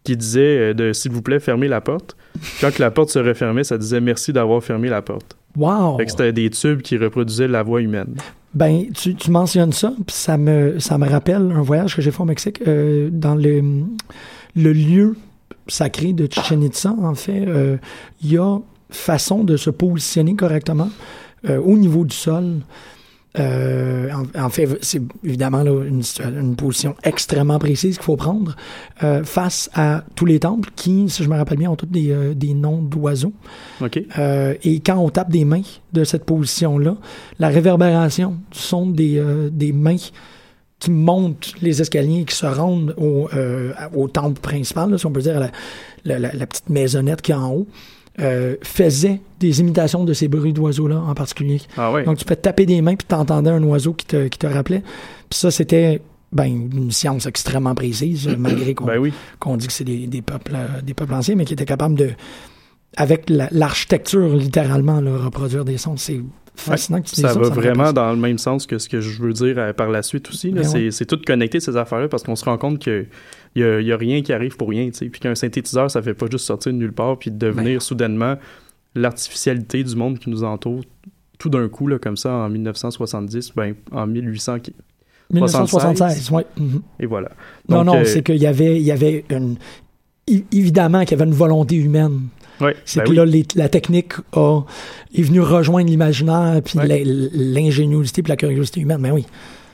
qui 0.03 0.17
disait 0.17 0.71
euh, 0.71 0.75
de 0.75 0.93
s'il 0.93 1.13
vous 1.13 1.23
plaît 1.23 1.41
fermez 1.41 1.69
la 1.69 1.81
porte. 1.81 2.17
Quand 2.61 2.79
la 2.79 2.91
porte 2.91 3.11
se 3.11 3.19
refermait, 3.19 3.65
ça 3.65 3.79
disait 3.79 4.01
merci 4.01 4.33
d'avoir 4.33 4.63
fermé 4.63 4.89
la 4.89 5.03
porte. 5.03 5.37
Wow! 5.57 5.99
Fait 5.99 6.05
que 6.07 6.11
c'était 6.11 6.33
des 6.33 6.51
tubes 6.51 6.83
qui 6.83 6.97
reproduisaient 6.97 7.49
la 7.49 7.63
voix 7.63 7.81
humaine. 7.81 8.17
Ben, 8.55 8.87
tu, 8.93 9.15
tu 9.15 9.31
mentionnes 9.31 9.73
ça, 9.73 9.93
puis 10.07 10.15
ça 10.15 10.37
me, 10.37 10.79
ça 10.79 10.97
me 10.99 11.09
rappelle 11.09 11.53
un 11.53 11.63
voyage 11.63 11.97
que 11.97 12.03
j'ai 12.03 12.11
fait 12.11 12.23
au 12.23 12.27
Mexique 12.27 12.63
euh, 12.67 13.09
dans 13.11 13.35
le, 13.35 13.63
le 14.57 14.73
lieu 14.73 15.17
sacré 15.67 16.13
de 16.13 16.29
Chichen 16.31 16.63
Itza. 16.63 16.95
En 17.03 17.15
fait, 17.15 17.47
euh, 17.47 17.77
il 18.23 18.33
y 18.33 18.39
a 18.39 18.59
façon 18.91 19.43
de 19.43 19.57
se 19.57 19.71
positionner 19.71 20.37
correctement 20.37 20.91
euh, 21.49 21.61
au 21.61 21.77
niveau 21.77 22.05
du 22.05 22.15
sol. 22.15 22.61
Euh, 23.39 24.09
en, 24.13 24.45
en 24.45 24.49
fait, 24.49 24.69
c'est 24.83 25.03
évidemment 25.25 25.63
là, 25.65 25.85
une, 25.85 26.03
une 26.39 26.55
position 26.55 26.95
extrêmement 27.03 27.59
précise 27.59 27.97
qu'il 27.97 28.05
faut 28.05 28.17
prendre 28.17 28.55
euh, 29.03 29.25
face 29.25 29.69
à 29.75 30.05
tous 30.15 30.25
les 30.25 30.39
temples 30.39 30.71
qui, 30.77 31.09
si 31.09 31.25
je 31.25 31.29
me 31.29 31.37
rappelle 31.37 31.59
bien, 31.59 31.71
ont 31.71 31.77
tous 31.77 31.87
des, 31.87 32.11
euh, 32.13 32.33
des 32.35 32.55
noms 32.55 32.81
d'oiseaux. 32.81 33.33
OK? 33.81 34.01
Euh, 34.19 34.55
et 34.63 34.79
quand 34.81 34.99
on 34.99 35.09
tape 35.11 35.31
des 35.31 35.45
mains 35.45 35.63
de 35.93 36.05
cette 36.05 36.25
position-là, 36.25 36.97
la 37.41 37.49
réverbération 37.49 38.37
du 38.53 38.59
son 38.59 38.87
des, 38.87 39.19
euh, 39.19 39.51
des 39.51 39.73
mains 39.73 39.97
qui 40.79 40.91
montent 40.91 41.55
les 41.61 41.81
escaliers 41.81 42.21
et 42.21 42.25
qui 42.25 42.37
se 42.37 42.47
rendent 42.47 42.95
au, 42.99 43.29
euh, 43.35 43.73
au 43.95 44.07
temple 44.07 44.41
principal, 44.41 44.91
là, 44.91 44.99
si 44.99 45.07
on 45.07 45.13
peut 45.13 45.23
dire, 45.23 45.41
la, 45.41 45.51
la- 46.05 46.19
la- 46.19 46.33
la 46.35 46.47
petite 46.47 46.69
maisonnette 46.69 47.23
qui 47.23 47.33
est 47.33 47.37
en 47.37 47.51
haut, 47.51 47.67
euh, 48.21 48.57
faisait 48.63 49.21
des 49.41 49.61
imitations 49.61 50.05
de 50.05 50.13
ces 50.13 50.29
bruits 50.29 50.53
d'oiseaux-là 50.53 50.99
en 50.99 51.15
particulier. 51.15 51.61
Ah. 51.77 51.93
Donc, 52.05 52.19
tu 52.19 52.25
peux 52.25 52.37
taper 52.37 52.67
des 52.67 52.81
mains 52.81 52.95
puis 52.95 53.07
t'entendais 53.07 53.51
un 53.51 53.63
oiseau 53.65 53.93
qui 53.93 54.07
te, 54.07 54.29
qui 54.29 54.39
te 54.39 54.47
rappelait. 54.47 54.83
Puis 55.29 55.39
ça, 55.39 55.51
c'était 55.51 56.01
ben, 56.33 56.47
une 56.47 56.91
science 56.91 57.27
extrêmement 57.27 57.75
précise, 57.75 58.29
malgré 58.39 58.75
qu'on 58.75 58.87
Ben 58.87 58.99
oui. 58.99 59.13
qu'on 59.39 59.57
dit 59.57 59.67
que 59.67 59.73
c'est 59.73 59.85
des, 59.85 60.07
des 60.07 60.23
peuples 60.23 60.53
euh, 60.55 60.81
des 60.83 60.95
peuples 60.95 61.15
anciens, 61.15 61.35
mais 61.35 61.45
qui 61.45 61.55
étaient 61.55 61.65
capables 61.65 61.97
de, 61.97 62.11
avec 62.97 63.29
la- 63.31 63.49
l'architecture 63.53 64.35
littéralement, 64.37 65.01
là, 65.01 65.17
reproduire 65.17 65.65
des 65.65 65.79
sons. 65.79 65.97
C'est 65.97 66.21
fascinant 66.57 67.01
que 67.03 67.09
tu 67.09 67.17
Ça 67.17 67.29
ça. 67.31 67.35
va 67.35 67.41
me 67.41 67.45
fait 67.47 67.61
vraiment 67.61 67.93
dans 67.93 68.11
le 68.13 68.17
même 68.19 68.39
sens 68.39 68.67
que 68.67 68.79
ce 68.79 68.89
que 68.89 69.01
je 69.01 69.21
veux 69.23 69.33
dire 69.33 69.59
euh, 69.59 69.73
par 69.73 69.89
la 69.91 70.03
suite 70.03 70.29
aussi. 70.29 70.51
Ben 70.51 70.63
C'est 70.65 70.85
ouais. 70.85 70.91
c'est 70.93 71.05
tout 71.07 71.19
connecté, 71.27 71.59
ces 71.61 71.77
affaires-là, 71.77 72.09
parce 72.09 72.23
qu'on 72.23 72.37
se 72.37 72.45
rend 72.45 72.57
compte 72.59 72.79
que 72.79 73.07
il 73.57 73.63
y 73.63 73.65
a, 73.65 73.81
il 73.81 73.87
y 73.87 73.93
a 73.93 73.97
rien 73.97 74.23
qui 74.23 74.33
arrive 74.33 74.57
pour 74.57 74.69
rien. 74.69 74.89
Puis 74.91 75.11
qu'un 75.21 75.35
synthétiseur, 75.35 75.91
ça 75.91 76.03
fait 76.03 76.15
pas 76.15 76.27
juste 76.31 76.45
sortir 76.47 76.73
de 76.73 76.79
nulle 76.79 76.93
part 76.93 77.19
puis 77.19 77.31
devenir 77.31 77.83
soudainement 77.83 78.37
l'artificialité 78.95 79.83
du 79.83 79.97
monde 79.97 80.19
qui 80.19 80.31
nous 80.31 80.45
entoure 80.45 80.83
tout 81.39 81.49
d'un 81.51 81.69
coup, 81.69 81.87
là, 81.89 81.99
comme 81.99 82.17
ça, 82.17 82.33
en 82.33 82.49
1970, 82.49 83.53
ben, 83.57 83.75
en 83.93 84.07
1800. 84.07 84.61
qui- 84.61 84.73
1976, 85.33 86.31
oui. 86.31 86.43
Et 87.01 87.07
voilà. 87.07 87.31
Non, 87.69 87.79
Donc, 87.79 87.87
non, 87.87 88.01
euh, 88.01 88.05
c'est 88.05 88.23
qu'il 88.23 88.37
y 88.37 88.47
avait, 88.47 88.77
il 88.77 88.83
y 88.85 88.93
avait 88.93 89.25
une. 89.31 89.57
Évidemment 90.53 91.01
qu'il 91.05 91.19
y 91.19 91.21
avait 91.21 91.29
une 91.31 91.37
volonté 91.37 91.77
humaine. 91.77 92.29
C'est 92.85 93.01
ben 93.01 93.05
que 93.05 93.11
oui. 93.11 93.17
là, 93.17 93.25
les- 93.25 93.47
la 93.57 93.69
technique 93.69 94.13
a, 94.33 94.61
est 95.17 95.23
venue 95.23 95.41
rejoindre 95.41 95.89
l'imaginaire, 95.91 96.61
puis 96.65 96.79
l'ingéniosité, 97.35 98.23
puis 98.23 98.31
la 98.31 98.37
curiosité 98.37 98.81
humaine. 98.81 98.99
Mais 99.01 99.11
oui. 99.11 99.27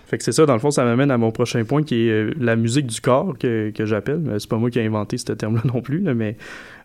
Fait 0.06 0.18
que 0.18 0.24
c'est 0.24 0.32
ça, 0.32 0.44
dans 0.44 0.54
le 0.54 0.58
fond, 0.58 0.72
ça 0.72 0.84
m'amène 0.84 1.12
à 1.12 1.18
mon 1.18 1.30
prochain 1.30 1.62
point 1.64 1.84
qui 1.84 2.08
est 2.08 2.10
euh, 2.10 2.30
la 2.40 2.56
musique 2.56 2.86
du 2.88 3.00
corps 3.00 3.38
que, 3.38 3.70
que 3.70 3.86
j'appelle. 3.86 4.20
Euh, 4.28 4.40
C'est 4.40 4.50
pas 4.50 4.56
moi 4.56 4.68
qui 4.68 4.80
ai 4.80 4.84
inventé 4.84 5.16
ce 5.18 5.30
terme-là 5.32 5.62
non 5.72 5.80
plus, 5.82 6.00
là, 6.00 6.14
mais 6.14 6.36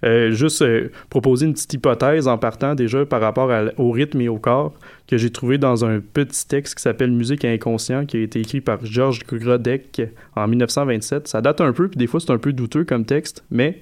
euh, 0.03 0.29
juste 0.31 0.61
euh, 0.61 0.91
proposer 1.09 1.47
une 1.47 1.53
petite 1.53 1.73
hypothèse 1.73 2.27
en 2.27 2.37
partant 2.37 2.75
déjà 2.75 3.03
par 3.03 3.21
rapport 3.21 3.49
à- 3.51 3.63
au 3.79 3.89
rythme 3.89 4.21
et 4.21 4.29
au 4.29 4.37
corps 4.37 4.73
que 5.07 5.17
j'ai 5.17 5.31
trouvé 5.31 5.57
dans 5.57 5.85
un 5.85 5.99
petit 6.01 6.47
texte 6.47 6.75
qui 6.75 6.83
s'appelle 6.83 7.11
Musique 7.11 7.43
inconscient 7.45 8.05
qui 8.05 8.17
a 8.17 8.19
été 8.21 8.39
écrit 8.41 8.61
par 8.61 8.85
Georges 8.85 9.21
Grodek 9.27 10.03
en 10.35 10.47
1927. 10.47 11.27
Ça 11.27 11.41
date 11.41 11.61
un 11.61 11.73
peu, 11.73 11.87
puis 11.87 11.97
des 11.97 12.05
fois 12.05 12.19
c'est 12.19 12.31
un 12.31 12.37
peu 12.37 12.53
douteux 12.53 12.83
comme 12.83 13.05
texte, 13.05 13.43
mais 13.49 13.79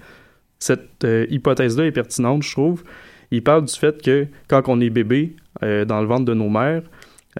cette 0.64 1.04
euh, 1.04 1.26
hypothèse-là 1.30 1.86
est 1.86 1.92
pertinente, 1.92 2.44
je 2.44 2.52
trouve. 2.52 2.84
Il 3.32 3.44
parle 3.44 3.66
du 3.66 3.74
fait 3.74 4.02
que 4.02 4.28
quand 4.48 4.62
on 4.68 4.80
est 4.80 4.90
bébé 4.90 5.36
euh, 5.64 5.84
dans 5.86 6.00
le 6.02 6.08
ventre 6.08 6.26
de 6.26 6.34
nos 6.34 6.50
mères, 6.50 6.84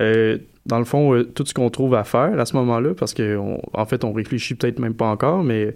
euh, 0.02 0.38
dans 0.66 0.80
le 0.80 0.86
fond, 0.86 1.24
tout 1.36 1.46
ce 1.46 1.54
qu'on 1.54 1.70
trouve 1.70 1.94
à 1.96 2.04
faire 2.04 2.38
à 2.40 2.46
ce 2.46 2.56
moment-là, 2.58 2.94
parce 2.98 3.14
qu'en 3.14 3.60
en 3.74 3.86
fait, 3.86 4.04
on 4.04 4.12
réfléchit 4.14 4.56
peut-être 4.56 4.80
même 4.80 4.94
pas 4.94 5.08
encore, 5.08 5.44
mais 5.44 5.76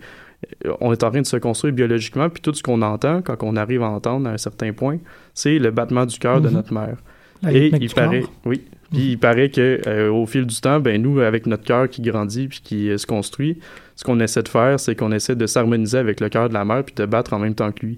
on 0.82 0.91
est 0.91 1.04
en 1.04 1.12
train 1.12 1.22
de 1.22 1.26
se 1.26 1.38
construire 1.38 1.74
biologiquement, 1.74 2.30
puis 2.30 2.41
tout 2.41 2.54
ce 2.54 2.64
qu'on 2.64 2.82
entend, 2.82 3.22
quand 3.22 3.38
on 3.43 3.56
arrive 3.56 3.82
à 3.84 3.89
entendre 3.89 4.28
à 4.30 4.34
un 4.34 4.38
certain 4.38 4.72
point, 4.74 4.98
c'est 5.34 5.60
le 5.60 5.72
battement 5.72 6.06
du 6.06 6.18
cœur 6.20 6.41
de 6.41 6.48
Mhm. 6.50 6.54
notre 6.56 6.74
mère. 6.74 6.98
La 7.43 7.54
Et 7.54 7.68
il 7.80 7.93
paraît, 7.93 8.22
corps. 8.22 8.32
oui, 8.45 8.64
puis 8.92 9.12
il 9.12 9.18
paraît 9.18 9.50
que 9.50 9.82
euh, 9.88 10.10
au 10.12 10.26
fil 10.26 10.46
du 10.46 10.56
temps, 10.62 10.80
ben 10.80 11.02
nous, 11.02 11.20
avec 11.20 11.46
notre 11.46 11.64
cœur 11.64 11.90
qui 11.90 12.02
grandit 12.02 12.48
puis 12.48 12.62
qui 12.64 12.90
euh, 12.90 12.98
se 12.98 13.06
construit, 13.06 13.58
ce 13.96 14.04
qu'on 14.04 14.20
essaie 14.20 14.44
de 14.44 14.48
faire, 14.48 14.80
c'est 14.80 14.96
qu'on 14.96 15.12
essaie 15.12 15.36
de 15.36 15.46
s'harmoniser 15.48 15.98
avec 15.98 16.20
le 16.20 16.30
cœur 16.30 16.50
de 16.50 16.54
la 16.54 16.64
mère 16.66 16.84
puis 16.84 16.96
de 16.96 17.06
battre 17.06 17.34
en 17.34 17.40
même 17.40 17.56
temps 17.56 17.72
que 17.72 17.86
lui. 17.86 17.98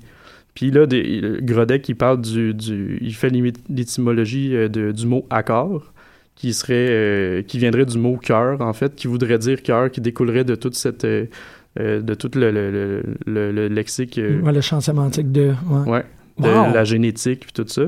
Puis 0.56 0.72
là, 0.72 0.86
des, 0.86 1.00
il- 1.00 1.46
Grodek, 1.46 1.88
il 1.90 1.96
parle 1.96 2.22
du, 2.22 2.54
du 2.54 2.98
il 3.02 3.14
fait 3.14 3.30
l'étymologie 3.70 4.56
euh, 4.56 4.68
du 4.92 5.06
mot 5.06 5.26
accord, 5.30 5.92
qui 6.36 6.54
serait, 6.54 6.88
euh, 6.90 7.42
qui 7.44 7.58
viendrait 7.60 7.86
du 7.86 7.98
mot 7.98 8.18
cœur 8.18 8.62
en 8.62 8.74
fait, 8.74 8.96
qui 8.96 9.08
voudrait 9.08 9.38
dire 9.38 9.62
cœur, 9.62 9.92
qui 9.92 10.02
découlerait 10.02 10.44
de 10.46 10.56
toute 10.56 10.76
cette, 10.76 11.06
de 11.06 12.14
tout 12.16 12.32
le, 12.36 12.52
le, 12.52 12.72
le, 12.72 13.04
le- 13.26 13.52
le 13.52 13.68
lexique. 13.68 14.20
Ouais, 14.44 14.52
le 14.52 14.62
champ 14.62 14.80
sémantique 14.82 15.32
de. 15.32 15.54
ouais. 15.70 15.92
Ouais, 15.92 16.04
de 16.40 16.48
Wow. 16.48 16.74
la 16.74 16.84
génétique 16.86 17.42
puis 17.42 17.52
tout 17.54 17.66
ça. 17.68 17.84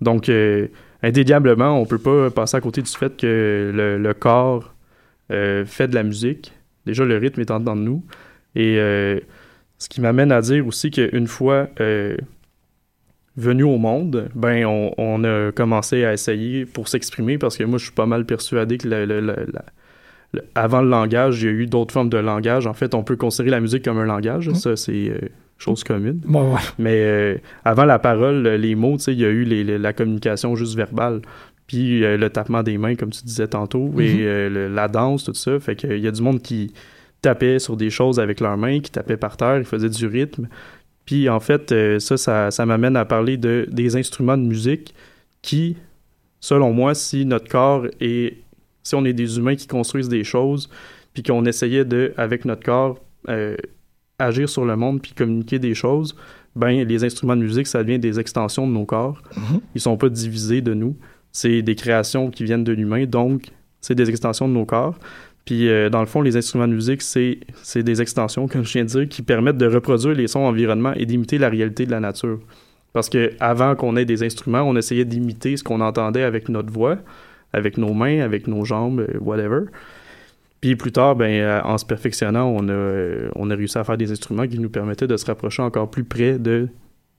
Donc, 0.00 0.28
euh, 0.28 0.68
indéniablement, 1.02 1.80
on 1.80 1.86
peut 1.86 1.98
pas 1.98 2.30
passer 2.30 2.56
à 2.56 2.60
côté 2.60 2.82
du 2.82 2.90
fait 2.90 3.16
que 3.16 3.72
le, 3.74 4.14
corps 4.14 4.74
euh, 5.30 5.64
fait 5.64 5.88
de 5.88 5.94
la 5.94 6.02
musique. 6.02 6.52
Déjà, 6.86 7.04
le 7.04 7.16
rythme 7.16 7.40
est 7.40 7.50
en 7.50 7.60
dedans 7.60 7.76
de 7.76 7.82
nous. 7.82 8.04
Et 8.54 8.78
euh, 8.78 9.18
ce 9.78 9.88
qui 9.88 10.00
m'amène 10.00 10.32
à 10.32 10.40
dire 10.40 10.66
aussi 10.66 10.90
qu'une 10.90 11.26
fois 11.26 11.68
euh, 11.80 12.16
venu 13.36 13.62
au 13.62 13.78
monde, 13.78 14.28
ben 14.34 14.64
on, 14.66 15.24
a 15.24 15.52
commencé 15.52 16.04
à 16.04 16.12
essayer 16.12 16.66
pour 16.66 16.88
s'exprimer 16.88 17.38
parce 17.38 17.56
que 17.56 17.64
moi, 17.64 17.78
je 17.78 17.84
suis 17.84 17.94
pas 17.94 18.06
mal 18.06 18.26
persuadé 18.26 18.78
que 18.78 18.88
la- 18.88 19.06
le- 19.06 19.46
avant 20.54 20.80
le 20.82 20.88
langage, 20.88 21.42
il 21.42 21.46
y 21.46 21.48
a 21.48 21.52
eu 21.52 21.66
d'autres 21.66 21.92
formes 21.92 22.08
de 22.08 22.16
langage. 22.18 22.66
En 22.66 22.72
fait, 22.74 22.94
on 22.94 23.02
peut 23.02 23.16
considérer 23.16 23.50
la 23.50 23.60
musique 23.60 23.84
comme 23.84 23.98
un 23.98 24.04
langage. 24.06 24.48
Mhm. 24.48 24.54
Ça, 24.54 24.76
c'est 24.76 25.10
euh, 25.10 25.18
chose 25.58 25.84
commune. 25.84 26.20
Ouais. 26.26 26.58
Mais 26.78 26.94
euh, 26.96 27.36
avant 27.64 27.84
la 27.84 27.98
parole, 27.98 28.42
les 28.48 28.74
mots, 28.74 28.96
il 28.96 29.14
y 29.20 29.24
a 29.24 29.28
eu 29.28 29.44
les- 29.44 29.62
les- 29.64 29.78
la 29.78 29.92
communication 29.92 30.56
juste 30.56 30.74
verbale. 30.76 31.20
Puis 31.66 32.04
euh, 32.04 32.16
le 32.16 32.28
tapement 32.30 32.62
des 32.62 32.76
mains, 32.78 32.94
comme 32.96 33.10
tu 33.10 33.22
disais 33.24 33.46
tantôt, 33.48 33.88
Mhm. 33.88 34.00
et 34.00 34.16
le- 34.48 34.68
la 34.68 34.88
danse, 34.88 35.24
tout 35.24 35.34
ça. 35.34 35.58
Fait 35.60 35.76
qu'il 35.76 35.98
y 35.98 36.08
a 36.08 36.10
du 36.10 36.22
monde 36.22 36.40
qui 36.42 36.72
tapait 37.20 37.58
sur 37.58 37.76
des 37.76 37.90
choses 37.90 38.18
avec 38.18 38.40
leurs 38.40 38.56
mains, 38.56 38.80
qui 38.80 38.90
tapait 38.90 39.16
par 39.16 39.36
terre, 39.36 39.58
ils 39.58 39.64
faisaient 39.64 39.88
du 39.90 40.06
rythme. 40.06 40.48
Puis 41.04 41.28
en 41.28 41.40
fait, 41.40 41.72
ça, 41.98 42.16
ça, 42.16 42.50
ça 42.50 42.66
m'amène 42.66 42.96
à 42.96 43.04
parler 43.04 43.36
de, 43.36 43.66
des 43.70 43.96
instruments 43.96 44.36
de 44.38 44.42
musique 44.44 44.94
qui, 45.42 45.76
selon 46.40 46.72
moi, 46.72 46.94
si 46.94 47.24
notre 47.26 47.48
corps 47.48 47.86
est... 48.00 48.38
Si 48.82 48.94
on 48.94 49.04
est 49.04 49.12
des 49.12 49.38
humains 49.38 49.56
qui 49.56 49.66
construisent 49.66 50.08
des 50.08 50.24
choses, 50.24 50.68
puis 51.14 51.22
qu'on 51.22 51.44
essayait 51.44 51.84
de, 51.84 52.12
avec 52.16 52.44
notre 52.44 52.62
corps, 52.62 52.98
euh, 53.28 53.56
agir 54.18 54.48
sur 54.48 54.64
le 54.64 54.76
monde 54.76 55.00
puis 55.02 55.12
communiquer 55.12 55.58
des 55.58 55.74
choses, 55.74 56.16
ben 56.54 56.86
les 56.86 57.04
instruments 57.04 57.36
de 57.36 57.42
musique, 57.42 57.66
ça 57.66 57.82
devient 57.82 57.98
des 57.98 58.20
extensions 58.20 58.66
de 58.66 58.72
nos 58.72 58.84
corps. 58.84 59.22
Mhm. 59.36 59.60
Ils 59.74 59.80
sont 59.80 59.96
pas 59.96 60.08
divisés 60.08 60.60
de 60.60 60.74
nous. 60.74 60.96
C'est 61.32 61.62
des 61.62 61.74
créations 61.74 62.30
qui 62.30 62.44
viennent 62.44 62.64
de 62.64 62.72
l'humain, 62.72 63.06
donc 63.06 63.48
c'est 63.80 63.94
des 63.94 64.08
extensions 64.10 64.48
de 64.48 64.52
nos 64.52 64.66
corps. 64.66 64.98
Puis 65.44 65.68
euh, 65.68 65.88
dans 65.88 66.00
le 66.00 66.06
fond, 66.06 66.20
les 66.20 66.36
instruments 66.36 66.68
de 66.68 66.74
musique, 66.74 67.02
c'est 67.02 67.82
des 67.82 68.02
extensions, 68.02 68.46
comme 68.46 68.64
je 68.64 68.72
viens 68.72 68.84
de 68.84 68.88
dire, 68.88 69.08
qui 69.08 69.22
permettent 69.22 69.58
de 69.58 69.66
reproduire 69.66 70.14
les 70.14 70.28
sons 70.28 70.40
environnements 70.40 70.92
et 70.94 71.06
d'imiter 71.06 71.38
la 71.38 71.48
réalité 71.48 71.86
de 71.86 71.90
la 71.90 72.00
nature. 72.00 72.38
Parce 72.92 73.08
que 73.08 73.32
avant 73.40 73.74
qu'on 73.74 73.96
ait 73.96 74.04
des 74.04 74.22
instruments, 74.22 74.62
on 74.62 74.76
essayait 74.76 75.06
d'imiter 75.06 75.56
ce 75.56 75.64
qu'on 75.64 75.80
entendait 75.80 76.22
avec 76.22 76.48
notre 76.48 76.70
voix, 76.70 76.98
avec 77.52 77.78
nos 77.78 77.92
mains, 77.94 78.20
avec 78.20 78.46
nos 78.48 78.64
jambes, 78.64 79.00
euh, 79.00 79.18
whatever. 79.20 79.62
Puis 80.60 80.76
plus 80.76 80.92
tard, 80.92 81.16
ben, 81.16 81.30
euh, 81.32 81.60
en 81.64 81.76
se 81.76 81.84
perfectionnant, 81.84 82.46
on 82.46 82.68
a, 82.68 82.72
euh, 82.72 83.28
on 83.34 83.50
a 83.50 83.54
réussi 83.56 83.78
à 83.78 83.84
faire 83.84 83.96
des 83.96 84.12
instruments 84.12 84.46
qui 84.46 84.58
nous 84.60 84.70
permettaient 84.70 85.08
de 85.08 85.16
se 85.16 85.26
rapprocher 85.26 85.60
encore 85.62 85.90
plus 85.90 86.04
près 86.04 86.38
de, 86.38 86.68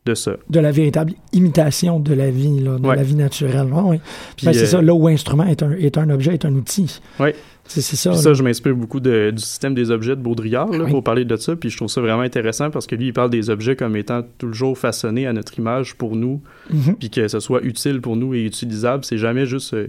de 0.05 0.13
ça. 0.15 0.37
De 0.49 0.59
la 0.61 0.71
véritable 0.71 1.13
imitation 1.33 1.99
de 1.99 2.13
la 2.13 2.31
vie, 2.31 2.61
là, 2.61 2.77
de 2.77 2.87
Ouais. 2.87 2.95
la 2.95 3.03
vie 3.03 3.15
naturelle. 3.15 3.67
Ouais, 3.71 3.81
ouais. 3.81 3.99
Puis, 4.37 4.45
Ben, 4.45 4.53
c'est 4.53 4.63
euh, 4.63 4.65
ça, 4.65 4.81
là 4.81 4.93
où 4.93 5.07
instrument 5.09 5.43
est 5.45 5.61
un, 5.61 5.71
est 5.71 5.97
un 5.97 6.09
objet, 6.09 6.33
est 6.33 6.45
un 6.45 6.53
outil. 6.55 7.01
Ouais. 7.19 7.35
C'est 7.65 7.81
ça. 7.81 8.11
Puis 8.11 8.19
ça, 8.19 8.33
je 8.33 8.43
m'inspire 8.43 8.75
beaucoup 8.75 8.99
de- 8.99 9.31
du 9.31 9.41
système 9.41 9.73
des 9.73 9.89
objets 9.91 10.17
de 10.17 10.21
Baudrillard 10.21 10.67
là, 10.69 10.83
Oui. 10.83 10.91
pour 10.91 11.01
parler 11.03 11.23
de 11.23 11.35
ça. 11.37 11.55
Puis 11.55 11.69
je 11.69 11.77
trouve 11.77 11.87
ça 11.89 12.01
vraiment 12.01 12.21
intéressant 12.21 12.69
parce 12.69 12.87
que 12.87 12.95
lui, 12.95 13.07
il 13.07 13.13
parle 13.13 13.29
des 13.29 13.49
objets 13.49 13.77
comme 13.77 13.95
étant 13.95 14.21
toujours 14.37 14.77
façonnés 14.77 15.27
à 15.27 15.33
notre 15.33 15.57
image 15.59 15.95
pour 15.95 16.15
nous, 16.17 16.41
Mhm. 16.69 16.95
puis 16.97 17.09
que 17.09 17.27
ce 17.29 17.39
soit 17.39 17.61
utile 17.63 18.01
pour 18.01 18.15
nous 18.17 18.33
et 18.33 18.43
utilisable. 18.45 19.05
C'est 19.05 19.17
jamais 19.17 19.45
juste 19.45 19.73
euh, 19.73 19.87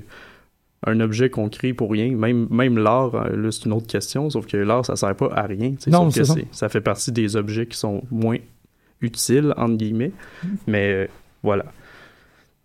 un 0.86 1.00
objet 1.00 1.30
qu'on 1.30 1.48
crée 1.48 1.72
pour 1.72 1.90
rien. 1.90 2.14
Même, 2.14 2.46
même 2.50 2.78
l'art, 2.78 3.14
euh, 3.14 3.36
là, 3.36 3.50
c'est 3.50 3.64
une 3.64 3.72
autre 3.72 3.86
question, 3.86 4.28
sauf 4.30 4.46
que 4.46 4.56
l'art, 4.56 4.84
ça 4.84 4.96
sert 4.96 5.14
pas 5.14 5.30
à 5.34 5.42
rien. 5.42 5.74
Non, 5.86 6.10
sauf 6.10 6.36
que 6.36 6.42
ça. 6.52 6.68
fait 6.68 6.80
partie 6.80 7.12
des 7.12 7.36
objets 7.36 7.66
qui 7.66 7.76
sont 7.76 8.02
moins 8.10 8.38
utiles, 9.00 9.52
entre 9.56 9.76
guillemets. 9.76 10.12
Mais 10.66 10.92
euh, 10.92 11.06
voilà. 11.42 11.64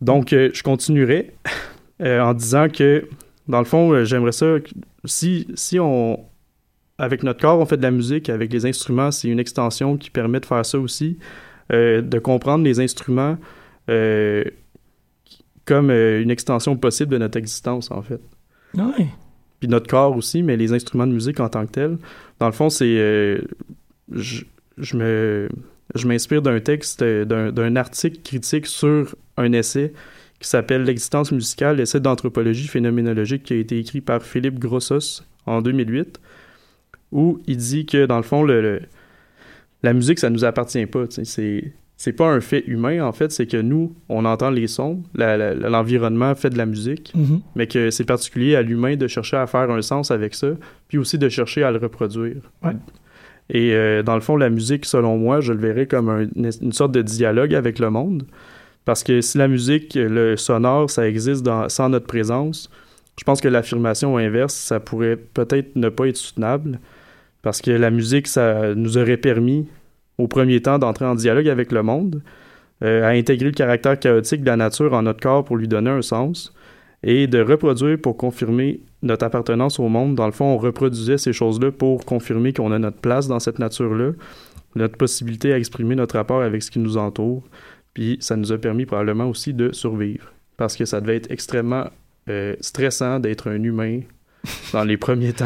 Donc, 0.01 0.34
euh, 0.34 0.49
je 0.53 0.63
continuerai 0.63 1.32
euh, 2.01 2.22
en 2.22 2.34
disant 2.34 2.67
que, 2.70 3.07
dans 3.47 3.59
le 3.59 3.65
fond, 3.65 4.03
j'aimerais 4.05 4.32
ça, 4.32 4.59
que- 4.59 4.72
si, 5.05 5.47
si 5.55 5.80
on, 5.80 6.20
avec 6.97 7.24
notre 7.24 7.39
corps, 7.41 7.59
on 7.59 7.65
fait 7.65 7.78
de 7.78 7.84
la 7.84 7.91
musique, 7.91 8.30
avec 8.30 8.51
les 8.51 8.65
instruments, 8.65 9.11
c'est 9.11 9.30
une 9.30 9.39
extension 9.39 9.97
qui 9.97 10.09
permet 10.09 10.39
de 10.39 10.45
faire 10.45 10.65
ça 10.65 10.78
aussi, 10.80 11.17
de 11.72 12.20
comprendre 12.20 12.63
les 12.65 12.80
instruments 12.82 13.38
comme 15.70 15.89
euh, 15.91 16.22
une 16.22 16.32
extension 16.32 16.76
possible 16.76 17.11
de 17.13 17.17
notre 17.20 17.38
existence, 17.38 17.91
en 17.91 18.01
fait. 18.01 18.20
Ouais. 18.76 19.07
Puis 19.59 19.70
notre 19.70 19.88
corps 19.88 20.15
aussi, 20.17 20.41
mais 20.43 20.57
les 20.57 20.74
instruments 20.74 21.07
de 21.07 21.13
musique 21.13 21.39
en 21.39 21.47
tant 21.49 21.65
que 21.65 21.72
tels. 21.72 21.97
Dans 22.39 22.47
le 22.47 22.51
fond, 22.53 22.70
c'est... 22.70 22.86
euh, 22.97 23.39
je, 24.11 24.43
je 24.78 24.97
me... 24.97 25.49
Je 25.95 26.07
m'inspire 26.07 26.41
d'un 26.43 26.59
texte, 26.59 27.01
euh, 27.01 27.51
d'un 27.51 27.76
article 27.76 28.20
critique 28.24 28.67
sur 28.67 29.15
un 29.38 29.51
essai 29.53 29.91
qui 30.39 30.47
s'appelle 30.47 30.84
L'existence 30.84 31.32
musicale, 31.32 31.80
essai 31.80 31.99
d'anthropologie 31.99 32.67
phénoménologique 32.67 33.41
qui 33.43 33.53
a 33.53 33.57
été 33.57 33.80
écrit 33.80 33.99
par 34.01 34.22
Philippe 34.22 34.59
Grossos 34.59 35.24
en 35.47 35.61
2008, 35.63 36.20
où 37.11 37.39
il 37.47 37.57
dit 37.57 37.86
que, 37.88 38.05
dans 38.05 38.17
le 38.17 38.24
fond, 38.24 38.43
le, 38.43 38.61
le- 38.61 38.82
la 39.82 39.93
musique, 39.93 40.20
ça 40.20 40.30
nous 40.30 40.45
appartient 40.45 40.86
pas. 40.86 41.05
C'est 41.09 41.74
c'est 42.02 42.14
pas 42.14 42.28
un 42.32 42.39
fait 42.39 42.64
humain, 42.66 43.04
en 43.06 43.12
fait, 43.12 43.30
c'est 43.30 43.45
que 43.45 43.58
nous, 43.58 43.93
on 44.08 44.24
entend 44.24 44.50
les 44.52 44.68
sons, 44.68 45.04
l'environnement 45.16 46.34
fait 46.36 46.50
de 46.50 46.58
la 46.58 46.66
musique, 46.66 47.12
Mhm. 47.16 47.41
mais 47.56 47.68
que 47.68 47.89
c'est 47.91 48.06
particulier 48.06 48.56
à 48.56 48.62
l'humain 48.62 48.95
de 48.95 49.08
chercher 49.08 49.38
à 49.38 49.47
faire 49.47 49.70
un 49.70 49.82
sens 49.82 50.10
avec 50.12 50.34
ça, 50.34 50.47
puis 50.88 50.97
aussi 50.97 51.18
de 51.18 51.30
chercher 51.30 51.64
à 51.64 51.72
le 51.72 51.78
reproduire. 51.78 52.38
Ouais. 52.64 52.72
Et 53.50 53.74
euh, 53.74 54.04
dans 54.04 54.16
le 54.16 54.22
fond, 54.22 54.38
la 54.38 54.50
musique, 54.50 54.86
selon 54.86 55.18
moi, 55.18 55.41
je 55.41 55.54
le 55.54 55.60
verrais 55.60 55.88
comme 55.88 56.10
un- 56.10 56.28
une 56.36 56.72
sorte 56.72 56.91
de 56.91 57.02
dialogue 57.02 57.54
avec 57.54 57.80
le 57.80 57.89
monde, 57.89 58.24
parce 58.86 59.04
que 59.04 59.22
si 59.22 59.38
la 59.38 59.47
musique, 59.47 59.95
le 59.95 60.38
sonore, 60.38 60.89
ça 60.89 61.08
existe 61.08 61.43
dans- 61.43 61.68
sans 61.68 61.89
notre 61.89 62.08
présence, 62.08 62.70
je 63.20 63.24
pense 63.24 63.41
que 63.41 63.47
l'affirmation 63.50 64.18
inverse, 64.18 64.54
ça 64.56 64.80
pourrait 64.80 65.18
peut-être 65.18 65.76
ne 65.76 65.89
pas 65.89 66.08
être 66.08 66.16
soutenable, 66.18 66.80
parce 67.41 67.62
que 67.62 67.72
la 67.72 67.89
musique, 67.89 68.28
ça 68.28 68.74
nous 68.76 68.97
aurait 68.97 69.18
permis, 69.18 69.68
au 70.20 70.28
premier 70.28 70.61
temps, 70.61 70.78
d'entrer 70.78 71.05
en 71.05 71.15
dialogue 71.15 71.47
avec 71.47 71.72
le 71.72 71.82
monde, 71.82 72.22
euh, 72.84 73.03
à 73.03 73.09
intégrer 73.09 73.47
le 73.47 73.55
caractère 73.55 73.97
chaotique 73.97 74.41
de 74.41 74.45
la 74.45 74.57
nature 74.57 74.93
en 74.93 75.01
notre 75.01 75.22
corps 75.22 75.43
pour 75.43 75.57
lui 75.57 75.67
donner 75.67 75.89
un 75.89 76.01
sens, 76.01 76.53
et 77.01 77.28
de 77.28 77.41
reproduire 77.41 77.97
pour 77.97 78.17
confirmer 78.17 78.82
notre 79.01 79.26
appartenance 79.26 79.80
au 79.80 79.88
monde. 79.88 80.15
Dans 80.15 80.26
le 80.26 80.34
fond, 80.34 80.45
on 80.45 80.57
reproduisait 80.57 81.17
ces 81.17 81.32
choses-là 81.32 81.72
pour 81.72 82.03
confirmer 82.05 82.51
qu'on 82.51 82.74
a 82.74 82.80
notre 82.80 82.97
place 82.97 83.30
dans 83.30 83.39
cette 83.39 83.57
nature-là, 83.57 84.11
notre 84.76 84.97
possibilité 84.97 85.53
à 85.53 85.57
exprimer 85.57 85.95
notre 85.95 86.15
rapport 86.15 86.41
avec 86.41 86.61
ce 86.61 86.70
qui 86.70 86.80
nous 86.80 86.97
entoure, 86.97 87.43
puis 87.93 88.17
ça 88.20 88.36
nous 88.36 88.51
a 88.51 88.57
permis 88.57 88.86
probablement 88.86 89.30
aussi 89.30 89.53
de 89.53 89.72
survivre, 89.72 90.34
parce 90.57 90.76
que 90.76 90.84
ça 90.84 90.99
devait 90.99 91.15
être 91.15 91.32
extrêmement 91.32 91.86
euh, 92.30 92.55
stressant 92.59 93.20
d'être 93.22 93.49
un 93.49 93.63
humain 93.63 94.01
dans 94.73 94.83
les 94.83 94.97
premiers 94.97 95.33
temps. 95.33 95.45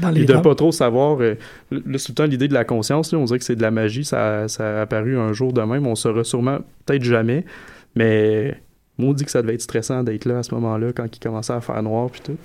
Dans 0.00 0.10
les 0.10 0.24
de 0.24 0.32
temps. 0.32 0.42
pas 0.42 0.54
trop 0.54 0.72
savoir. 0.72 1.20
euh, 1.20 1.34
là, 1.70 1.98
c'est 1.98 2.06
tout 2.06 2.12
le 2.12 2.14
temps 2.14 2.24
l'idée 2.24 2.48
de 2.48 2.54
la 2.54 2.64
conscience. 2.64 3.12
Là, 3.12 3.18
on 3.18 3.24
dirait 3.24 3.38
que 3.38 3.44
c'est 3.44 3.56
de 3.56 3.62
la 3.62 3.70
magie. 3.70 4.04
Ça, 4.04 4.48
ça 4.48 4.78
a 4.78 4.82
apparu 4.82 5.18
un 5.18 5.32
jour 5.32 5.52
de 5.52 5.60
même. 5.62 5.86
On 5.86 5.94
saura 5.94 6.24
sûrement, 6.24 6.58
peut-être 6.86 7.02
jamais. 7.04 7.44
Mais 7.94 8.60
dit 8.98 9.24
que 9.24 9.30
ça 9.30 9.42
devait 9.42 9.54
être 9.54 9.62
stressant 9.62 10.02
d'être 10.02 10.24
là 10.24 10.38
à 10.38 10.42
ce 10.42 10.54
moment-là 10.54 10.92
quand 10.92 11.06
il 11.14 11.20
commençait 11.20 11.52
à 11.52 11.60
faire 11.60 11.82
noir 11.82 12.10
puis 12.10 12.20
tout. 12.20 12.36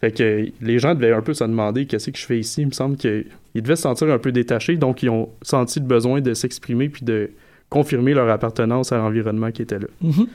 Fait 0.00 0.12
que 0.12 0.46
les 0.60 0.78
gens 0.78 0.94
devaient 0.94 1.12
un 1.12 1.22
peu 1.22 1.32
se 1.32 1.44
demander 1.44 1.86
qu'est-ce 1.86 2.10
que 2.10 2.18
je 2.18 2.26
fais 2.26 2.38
ici? 2.38 2.62
Il 2.62 2.66
me 2.66 2.72
semble 2.72 2.96
qu'ils 2.96 3.24
devaient 3.54 3.76
se 3.76 3.82
sentir 3.82 4.10
un 4.10 4.18
peu 4.18 4.32
détachés. 4.32 4.76
Donc, 4.76 5.02
ils 5.02 5.08
ont 5.08 5.30
senti 5.42 5.80
le 5.80 5.86
besoin 5.86 6.20
de 6.20 6.34
s'exprimer 6.34 6.88
puis 6.90 7.04
de 7.04 7.30
confirmer 7.70 8.12
leur 8.12 8.28
appartenance 8.28 8.92
à 8.92 8.98
l'environnement 8.98 9.50
qui 9.50 9.62
était 9.62 9.78
là. 9.78 9.86
Mhm. 10.02 10.26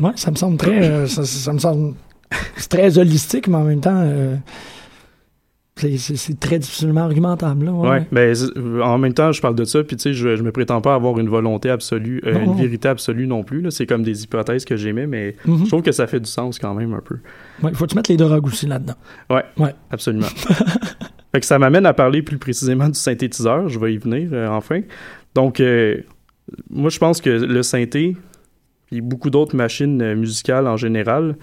Ouais, 0.00 0.10
ça 0.16 0.30
me 0.30 0.36
semble 0.36 0.56
très. 0.58 0.82
euh, 0.90 1.06
ça, 1.06 1.24
ça 1.24 1.52
me 1.52 1.58
semble. 1.58 1.94
C'est 2.56 2.68
très 2.68 2.98
holistique, 2.98 3.48
mais 3.48 3.56
en 3.56 3.64
même 3.64 3.80
temps. 3.80 4.00
euh, 4.04 4.36
c'est- 5.76 6.40
très 6.40 6.58
difficilement 6.58 7.02
argumentable. 7.02 7.66
Là, 7.66 7.72
ouais, 7.72 8.34
c'est- 8.34 8.58
en 8.82 8.96
même 8.96 9.12
temps, 9.12 9.30
je 9.32 9.42
parle 9.42 9.54
de 9.54 9.64
ça, 9.64 9.84
puis 9.84 9.96
tu 9.96 10.04
sais, 10.04 10.14
je, 10.14 10.34
je 10.36 10.42
me 10.42 10.50
prétends 10.50 10.80
pas 10.80 10.94
avoir 10.94 11.18
une 11.18 11.28
volonté 11.28 11.68
absolue, 11.68 12.22
euh, 12.26 12.44
une 12.44 12.54
vérité 12.56 12.88
absolue 12.88 13.26
non 13.26 13.42
plus. 13.42 13.70
C'est 13.70 13.84
comme 13.86 14.02
des 14.02 14.24
hypothèses 14.24 14.64
que 14.64 14.76
j'aimais, 14.76 15.06
mais 15.06 15.36
Mhm. 15.44 15.64
je 15.64 15.68
trouve 15.68 15.82
que 15.82 15.92
ça 15.92 16.06
fait 16.06 16.20
du 16.20 16.30
sens 16.30 16.58
quand 16.58 16.72
même 16.74 16.94
un 16.94 17.00
peu. 17.02 17.16
Ouais, 17.62 17.70
Il 17.72 17.76
faut 17.76 17.84
que 17.84 17.90
tu 17.90 17.96
mettes 17.96 18.08
les 18.08 18.16
drogues 18.16 18.46
aussi 18.46 18.66
là-dedans? 18.66 18.94
Ouais, 19.28 19.44
Ouais. 19.58 19.74
absolument. 19.90 20.26
fait 21.32 21.40
que 21.40 21.46
ça 21.46 21.58
m'amène 21.58 21.84
à 21.84 21.92
parler 21.92 22.22
plus 22.22 22.38
précisément 22.38 22.88
du 22.88 22.98
synthétiseur. 22.98 23.68
Je 23.68 23.78
vais 23.78 23.92
y 23.92 23.98
venir 23.98 24.30
euh, 24.32 24.48
enfin. 24.48 24.80
Donc, 25.34 25.62
moi, 26.70 26.88
je 26.88 26.98
pense 26.98 27.20
que 27.20 27.28
le 27.28 27.62
synthé, 27.62 28.16
puis 28.86 29.02
beaucoup 29.02 29.28
d'autres 29.28 29.54
machines 29.56 30.14
musicales 30.14 30.66
en 30.66 30.78
général, 30.78 31.36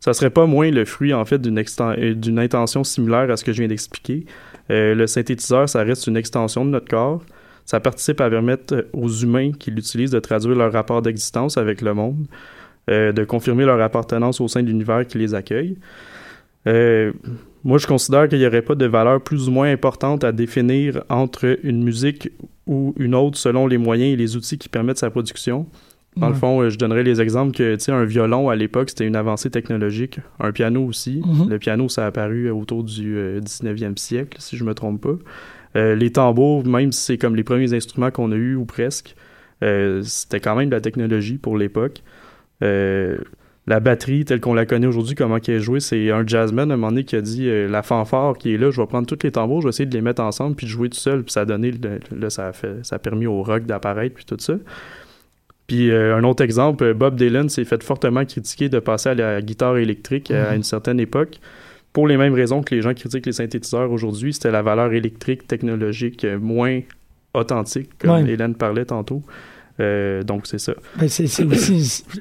ça 0.00 0.14
serait 0.14 0.30
pas 0.30 0.46
moins 0.46 0.70
le 0.70 0.84
fruit, 0.84 1.12
en 1.14 1.24
fait, 1.24 1.40
d'une 1.40 1.58
euh, 1.58 2.42
intention 2.42 2.84
similaire 2.84 3.30
à 3.30 3.36
ce 3.36 3.44
que 3.44 3.52
je 3.52 3.58
viens 3.58 3.68
d'expliquer. 3.68 4.26
Euh, 4.70 4.94
le 4.94 5.06
synthétiseur, 5.06 5.68
ça 5.68 5.82
reste 5.82 6.06
une 6.06 6.16
extension 6.16 6.64
de 6.64 6.70
notre 6.70 6.88
corps. 6.88 7.22
Ça 7.64 7.80
participe 7.80 8.20
à 8.20 8.30
permettre 8.30 8.74
euh, 8.74 8.82
aux 8.92 9.08
humains 9.08 9.52
qui 9.52 9.70
l'utilisent 9.70 10.10
de 10.10 10.20
traduire 10.20 10.56
leur 10.56 10.72
rapport 10.72 11.02
d'existence 11.02 11.56
avec 11.56 11.80
le 11.80 11.94
monde, 11.94 12.26
de 12.88 13.24
confirmer 13.24 13.64
leur 13.64 13.80
appartenance 13.80 14.40
au 14.40 14.46
sein 14.46 14.62
de 14.62 14.68
l'univers 14.68 15.04
qui 15.08 15.18
les 15.18 15.34
accueille. 15.34 15.76
Moi, 16.64 17.78
je 17.78 17.86
considère 17.88 18.28
qu'il 18.28 18.38
n'y 18.38 18.46
aurait 18.46 18.62
pas 18.62 18.76
de 18.76 18.86
valeur 18.86 19.20
plus 19.20 19.48
ou 19.48 19.50
moins 19.50 19.68
importante 19.68 20.22
à 20.22 20.30
définir 20.30 21.02
entre 21.08 21.58
une 21.64 21.82
musique 21.82 22.30
ou 22.68 22.94
une 22.96 23.12
autre 23.16 23.38
selon 23.38 23.66
les 23.66 23.76
moyens 23.76 24.12
et 24.12 24.16
les 24.16 24.36
outils 24.36 24.56
qui 24.56 24.68
permettent 24.68 24.98
sa 24.98 25.10
production. 25.10 25.66
Dans 26.16 26.28
le 26.28 26.34
fond, 26.34 26.62
euh, 26.62 26.70
je 26.70 26.78
donnerais 26.78 27.02
les 27.02 27.20
exemples 27.20 27.54
que, 27.54 27.74
tu 27.76 27.84
sais, 27.84 27.92
un 27.92 28.04
violon 28.04 28.48
à 28.48 28.56
l'époque, 28.56 28.88
c'était 28.90 29.06
une 29.06 29.16
avancée 29.16 29.50
technologique. 29.50 30.18
Un 30.40 30.50
piano 30.52 30.82
aussi. 30.84 31.20
Mhm. 31.24 31.50
Le 31.50 31.58
piano, 31.58 31.88
ça 31.90 32.04
a 32.04 32.06
apparu 32.08 32.46
euh, 32.46 32.54
autour 32.54 32.84
du 32.84 33.16
euh, 33.18 33.40
19e 33.40 33.96
siècle, 33.98 34.36
si 34.40 34.56
je 34.56 34.64
me 34.64 34.72
trompe 34.74 35.02
pas. 35.02 35.16
Euh, 35.76 35.94
les 35.94 36.10
tambours, 36.12 36.66
même 36.66 36.90
si 36.92 37.02
c'est 37.02 37.18
comme 37.18 37.36
les 37.36 37.44
premiers 37.44 37.74
instruments 37.74 38.10
qu'on 38.10 38.32
a 38.32 38.36
eus 38.36 38.54
ou 38.56 38.64
presque, 38.64 39.14
euh, 39.62 40.00
c'était 40.04 40.40
quand 40.40 40.56
même 40.56 40.70
de 40.70 40.74
la 40.74 40.80
technologie 40.80 41.36
pour 41.36 41.58
l'époque. 41.58 42.02
Euh, 42.62 43.18
la 43.66 43.80
batterie, 43.80 44.24
telle 44.24 44.40
qu'on 44.40 44.54
la 44.54 44.64
connaît 44.64 44.86
aujourd'hui, 44.86 45.16
comment 45.16 45.40
qu'elle 45.40 45.56
est 45.56 45.60
jouée, 45.60 45.80
c'est 45.80 46.10
un 46.10 46.24
jazzman 46.26 46.70
à 46.70 46.74
un 46.74 46.76
moment 46.76 46.90
donné 46.92 47.04
qui 47.04 47.16
a 47.16 47.20
dit 47.20 47.48
euh, 47.48 47.68
la 47.68 47.82
fanfare 47.82 48.38
qui 48.38 48.54
est 48.54 48.58
là, 48.58 48.70
je 48.70 48.80
vais 48.80 48.86
prendre 48.86 49.06
tous 49.08 49.18
les 49.24 49.32
tambours, 49.32 49.60
je 49.60 49.66
vais 49.66 49.70
essayer 49.70 49.86
de 49.86 49.94
les 49.94 50.00
mettre 50.02 50.22
ensemble 50.22 50.54
puis 50.54 50.66
de 50.66 50.70
jouer 50.70 50.88
tout 50.88 50.96
seul, 50.98 51.24
puis 51.24 51.32
ça 51.32 51.40
a 51.40 51.44
donné, 51.44 51.72
le- 51.72 51.98
là, 52.18 52.30
ça 52.30 52.46
a, 52.46 52.52
fait, 52.52 52.76
ça 52.84 52.96
a 52.96 52.98
permis 53.00 53.26
au 53.26 53.42
rock 53.42 53.64
d'apparaître 53.66 54.14
puis 54.14 54.24
tout 54.24 54.36
ça. 54.38 54.54
Puis 55.66 55.90
euh, 55.90 56.16
un 56.16 56.22
autre 56.24 56.42
exemple, 56.44 56.84
euh, 56.84 56.94
Bob 56.94 57.16
Dylan 57.16 57.48
s'est 57.48 57.64
fait 57.64 57.82
fortement 57.82 58.24
critiquer 58.24 58.68
de 58.68 58.78
passer 58.78 59.08
à 59.10 59.14
la 59.14 59.42
guitare 59.42 59.76
électrique 59.78 60.30
euh, 60.30 60.46
à 60.46 60.50
Mhm. 60.50 60.56
une 60.58 60.62
certaine 60.62 61.00
époque. 61.00 61.38
Pour 61.92 62.06
les 62.06 62.16
mêmes 62.16 62.34
raisons 62.34 62.62
que 62.62 62.74
les 62.74 62.82
gens 62.82 62.92
critiquent 62.94 63.26
les 63.26 63.32
synthétiseurs 63.32 63.90
aujourd'hui, 63.90 64.32
c'était 64.34 64.50
la 64.50 64.62
valeur 64.62 64.92
électrique, 64.92 65.46
technologique, 65.48 66.26
moins 66.40 66.80
authentique, 67.34 67.90
comme 67.98 68.10
Ouais. 68.24 68.30
Hélène 68.30 68.54
parlait 68.54 68.84
tantôt. 68.84 69.22
Euh, 69.80 70.22
donc 70.22 70.46
c'est 70.46 70.58
ça. 70.58 70.74
Ben, 70.98 71.08
c'est 71.08 71.24
aussi. 71.44 72.04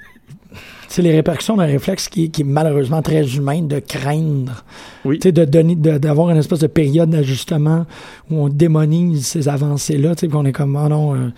C'est 0.88 1.02
les 1.02 1.12
répercussions 1.12 1.58
d'un 1.58 1.66
réflexe 1.66 2.08
qui, 2.08 2.32
qui 2.32 2.42
est 2.44 2.46
malheureusement 2.46 3.02
très 3.02 3.36
humain 3.36 3.62
de 3.64 3.80
craindre. 3.80 4.64
Oui. 5.04 5.20
Tu 5.20 5.28
sais, 5.28 5.32
de 5.34 5.44
donner, 5.44 5.76
d'avoir 5.76 6.30
une 6.30 6.38
espèce 6.38 6.60
de 6.60 6.68
période 6.68 7.10
d'ajustement 7.10 7.86
où 8.30 8.38
on 8.46 8.48
démonise 8.48 9.26
ces 9.26 9.50
avancées-là, 9.50 10.16
tu 10.16 10.22
sais, 10.22 10.28
puis 10.30 10.38
on 10.38 10.46
est 10.46 10.54
comme, 10.54 10.78
oh 10.78 10.88
non, 10.88 11.16
euh, 11.16 11.30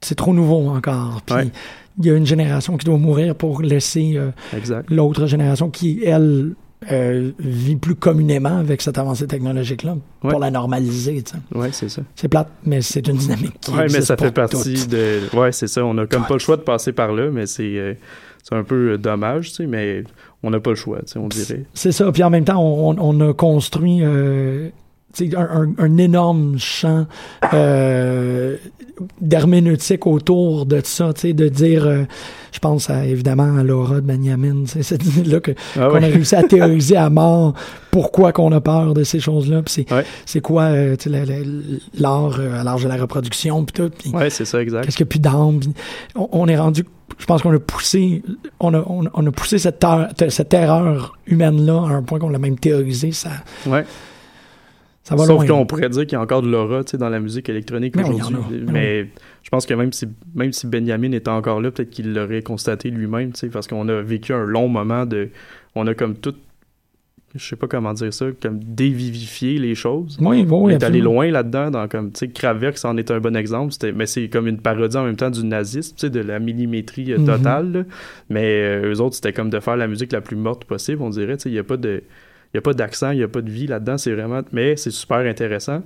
c'est 0.00 0.14
trop 0.14 0.32
nouveau 0.34 0.68
encore. 0.68 1.22
Puis 1.24 1.34
Ouais. 1.34 1.48
il 1.98 2.06
y 2.06 2.10
a 2.10 2.14
une 2.16 2.26
génération 2.26 2.76
qui 2.76 2.84
doit 2.86 2.98
mourir 2.98 3.34
pour 3.34 3.62
laisser 3.62 4.14
euh, 4.16 4.30
l'autre 4.88 5.26
génération 5.26 5.70
qui, 5.70 6.02
elle, 6.04 6.54
euh, 6.92 7.30
vit 7.38 7.76
plus 7.76 7.94
communément 7.94 8.58
avec 8.58 8.82
cette 8.82 8.98
avancée 8.98 9.26
technologique-là 9.26 9.96
Ouais. 10.22 10.30
pour 10.30 10.38
la 10.38 10.50
normaliser. 10.50 11.24
Ouais, 11.54 11.70
c'est 11.72 11.88
ça. 11.88 12.02
C'est 12.14 12.28
plate, 12.28 12.50
mais 12.64 12.82
c'est 12.82 13.08
une 13.08 13.16
dynamique 13.16 13.58
qui 13.60 13.70
Ouais, 13.72 13.86
mais 13.90 14.02
ça 14.02 14.16
fait 14.16 14.30
partie 14.30 14.74
toutes. 14.74 14.90
de. 14.90 15.20
Ouais, 15.34 15.52
c'est 15.52 15.66
ça. 15.68 15.84
On 15.84 15.96
a 15.98 16.06
comme 16.06 16.24
pas 16.26 16.34
le 16.34 16.38
choix 16.40 16.56
de 16.58 16.62
passer 16.62 16.92
par 16.92 17.12
là, 17.12 17.30
mais 17.32 17.46
c'est 17.46 17.76
euh, 17.78 17.94
c'est 18.42 18.54
un 18.54 18.62
peu 18.62 18.92
euh, 18.92 18.98
dommage, 18.98 19.48
tu 19.50 19.54
sais, 19.56 19.66
mais 19.66 20.04
on 20.42 20.50
n'a 20.50 20.60
pas 20.60 20.70
le 20.70 20.76
choix, 20.76 20.98
tu 21.00 21.12
sais, 21.14 21.18
on 21.18 21.28
dirait. 21.28 21.64
C'est 21.74 21.92
ça. 21.92 22.12
Puis 22.12 22.22
en 22.22 22.30
même 22.30 22.44
temps, 22.44 22.62
on, 22.62 22.94
on 23.00 23.28
a 23.28 23.32
construit 23.32 24.02
un, 25.36 25.40
un- 25.62 25.74
un 25.78 25.96
énorme 25.98 26.58
champ 26.58 27.06
euh, 27.54 28.56
d'herméneutique 29.20 30.06
autour 30.06 30.66
de 30.66 30.80
ça, 30.84 31.12
de 31.12 31.48
dire, 31.48 31.86
euh, 31.86 32.04
je 32.52 32.58
pense 32.58 32.88
à, 32.90 33.04
évidemment 33.04 33.56
à 33.56 33.62
Laura 33.62 33.96
de 33.96 34.00
Benjamin, 34.00 34.64
cette 34.66 35.04
idée-là 35.04 35.40
que 35.40 35.52
Ah 35.76 35.88
qu'on 35.88 35.96
a 35.96 36.00
ouais. 36.00 36.06
réussi 36.08 36.34
à 36.34 36.42
théoriser 36.42 36.96
à 36.96 37.10
mort 37.10 37.54
pourquoi 37.90 38.32
qu'on 38.32 38.52
a 38.52 38.60
peur 38.60 38.94
de 38.94 39.04
ces 39.04 39.20
choses-là, 39.20 39.62
puis 39.62 39.86
c'est 39.86 39.92
Ouais. 39.92 40.40
quoi 40.40 40.62
euh, 40.64 40.96
l'art 41.98 42.36
euh, 42.38 42.60
à 42.60 42.64
l'âge 42.64 42.84
de 42.84 42.88
la 42.88 42.96
reproduction, 42.96 43.64
puis 43.64 43.74
tout, 43.74 44.16
Ouais, 44.16 44.30
c'est 44.30 44.44
ça, 44.44 44.60
exact. 44.62 44.84
qu'est-ce 44.84 44.96
qu'il 44.96 45.04
y 45.06 45.08
a 45.08 45.10
plus 45.10 45.20
d'âme, 45.20 45.60
puis 45.60 45.70
on, 46.14 46.28
on 46.32 46.46
est 46.48 46.56
rendu, 46.58 46.84
je 47.18 47.26
pense 47.26 47.42
qu'on 47.42 47.54
a 47.54 47.58
poussé, 47.58 48.22
on 48.60 48.72
a, 48.74 48.78
on, 48.78 49.04
on 49.12 49.26
a 49.26 49.30
poussé 49.30 49.58
cette, 49.58 49.78
ter- 49.78 50.08
cette 50.30 50.52
erreur 50.54 51.16
humaine-là 51.26 51.84
à 51.88 51.92
un 51.92 52.02
point 52.02 52.18
qu'on 52.18 52.28
l'a 52.30 52.38
même 52.38 52.58
théorisé, 52.58 53.12
ça, 53.12 53.30
Ouais. 53.66 53.84
Ça 55.06 55.14
va 55.14 55.24
Sauf 55.24 55.46
qu'on 55.46 55.66
pourrait 55.66 55.88
dire 55.88 56.02
qu'il 56.02 56.14
y 56.14 56.16
a 56.16 56.20
encore 56.20 56.42
de 56.42 56.48
l'aura, 56.48 56.82
tu 56.82 56.90
sais, 56.90 56.98
dans 56.98 57.08
la 57.08 57.20
musique 57.20 57.48
électronique 57.48 57.96
aujourd'hui. 57.96 58.64
Mais 58.66 58.72
Mais 58.72 59.08
je 59.44 59.50
pense 59.50 59.64
que 59.64 59.72
même 59.72 59.92
si, 59.92 60.08
même 60.34 60.52
si 60.52 60.66
Benjamin 60.66 61.12
était 61.12 61.30
encore 61.30 61.60
là, 61.60 61.70
peut-être 61.70 61.90
qu'il 61.90 62.12
l'aurait 62.12 62.42
constaté 62.42 62.90
lui-même, 62.90 63.32
tu 63.32 63.38
sais, 63.38 63.48
parce 63.48 63.68
qu'on 63.68 63.88
a 63.88 64.02
vécu 64.02 64.32
un 64.32 64.44
long 64.44 64.66
moment 64.66 65.06
de. 65.06 65.28
On 65.76 65.86
a 65.86 65.94
comme 65.94 66.16
tout. 66.16 66.34
Je 67.36 67.44
sais 67.44 67.54
pas 67.54 67.68
comment 67.68 67.92
dire 67.92 68.12
ça, 68.12 68.26
comme 68.42 68.58
dévivifié 68.64 69.58
les 69.60 69.76
choses. 69.76 70.16
Oui, 70.20 70.38
oui, 70.40 70.46
on 70.50 70.68
est 70.70 70.82
allé 70.82 71.00
loin 71.00 71.30
là-dedans, 71.30 71.70
dans 71.70 71.86
comme, 71.86 72.10
tu 72.10 72.28
sais, 72.34 72.86
en 72.86 72.96
est 72.96 73.10
un 73.12 73.20
bon 73.20 73.36
exemple, 73.36 73.74
mais 73.94 74.06
c'est 74.06 74.28
comme 74.28 74.48
une 74.48 74.58
parodie 74.58 74.96
en 74.96 75.04
même 75.04 75.16
temps 75.16 75.30
du 75.30 75.44
nazisme, 75.44 75.94
tu 75.96 76.00
sais, 76.00 76.10
de 76.10 76.20
la 76.20 76.40
millimétrie 76.40 77.12
euh, 77.12 77.18
Mhm. 77.18 77.26
totale, 77.26 77.72
là. 77.72 77.82
mais 78.30 78.44
euh, 78.62 78.92
eux 78.92 79.00
autres, 79.00 79.14
c'était 79.16 79.32
comme 79.34 79.50
de 79.50 79.60
faire 79.60 79.76
la 79.76 79.86
musique 79.86 80.10
la 80.12 80.20
plus 80.20 80.36
morte 80.36 80.64
possible, 80.64 81.00
on 81.02 81.10
dirait, 81.10 81.36
tu 81.36 81.44
sais, 81.44 81.50
il 81.50 81.54
y 81.54 81.58
a 81.60 81.64
pas 81.64 81.76
de... 81.76 82.02
Il 82.52 82.56
n'y 82.56 82.58
a 82.58 82.62
pas 82.62 82.72
d'accent, 82.74 83.10
il 83.10 83.18
n'y 83.18 83.22
a 83.24 83.28
pas 83.28 83.42
de 83.42 83.50
vie 83.50 83.66
là-dedans, 83.66 83.98
c'est 83.98 84.12
vraiment... 84.12 84.40
Mais 84.52 84.76
c'est 84.76 84.90
super 84.90 85.18
intéressant. 85.18 85.82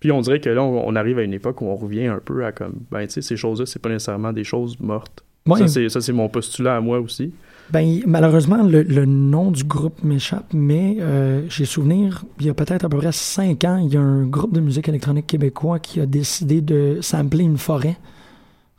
Puis 0.00 0.12
on 0.12 0.20
dirait 0.20 0.40
que 0.40 0.48
là, 0.50 0.62
on, 0.62 0.86
on 0.88 0.96
arrive 0.96 1.18
à 1.18 1.22
une 1.22 1.34
époque 1.34 1.60
où 1.62 1.66
on 1.66 1.76
revient 1.76 2.06
un 2.06 2.20
peu 2.24 2.44
à 2.44 2.52
comme... 2.52 2.74
Ben, 2.90 3.06
tu 3.06 3.14
sais, 3.14 3.22
ces 3.22 3.36
choses-là, 3.36 3.66
c'est 3.66 3.80
pas 3.82 3.88
nécessairement 3.88 4.32
des 4.32 4.44
choses 4.44 4.78
mortes. 4.80 5.22
Ouais. 5.46 5.58
Ça, 5.60 5.68
c'est- 5.68 5.88
Ça, 5.88 6.00
c'est 6.00 6.12
mon 6.12 6.28
postulat 6.28 6.76
à 6.76 6.80
moi 6.80 7.00
aussi. 7.00 7.32
Ben, 7.70 8.00
malheureusement, 8.06 8.62
le, 8.62 8.82
le 8.82 9.04
nom 9.04 9.50
du 9.50 9.62
groupe 9.64 10.02
m'échappe, 10.02 10.46
mais 10.54 10.96
euh, 11.00 11.42
j'ai 11.50 11.66
souvenir, 11.66 12.24
il 12.40 12.46
y 12.46 12.48
a 12.50 12.54
peut-être 12.54 12.84
à 12.86 12.88
peu 12.88 12.96
près 12.96 13.12
cinq 13.12 13.64
ans, 13.64 13.76
il 13.76 13.92
y 13.92 13.96
a 13.96 14.00
un 14.00 14.24
groupe 14.24 14.54
de 14.54 14.60
musique 14.60 14.88
électronique 14.88 15.26
québécois 15.26 15.78
qui 15.78 16.00
a 16.00 16.06
décidé 16.06 16.62
de 16.62 16.98
sampler 17.02 17.44
une 17.44 17.58
forêt. 17.58 17.96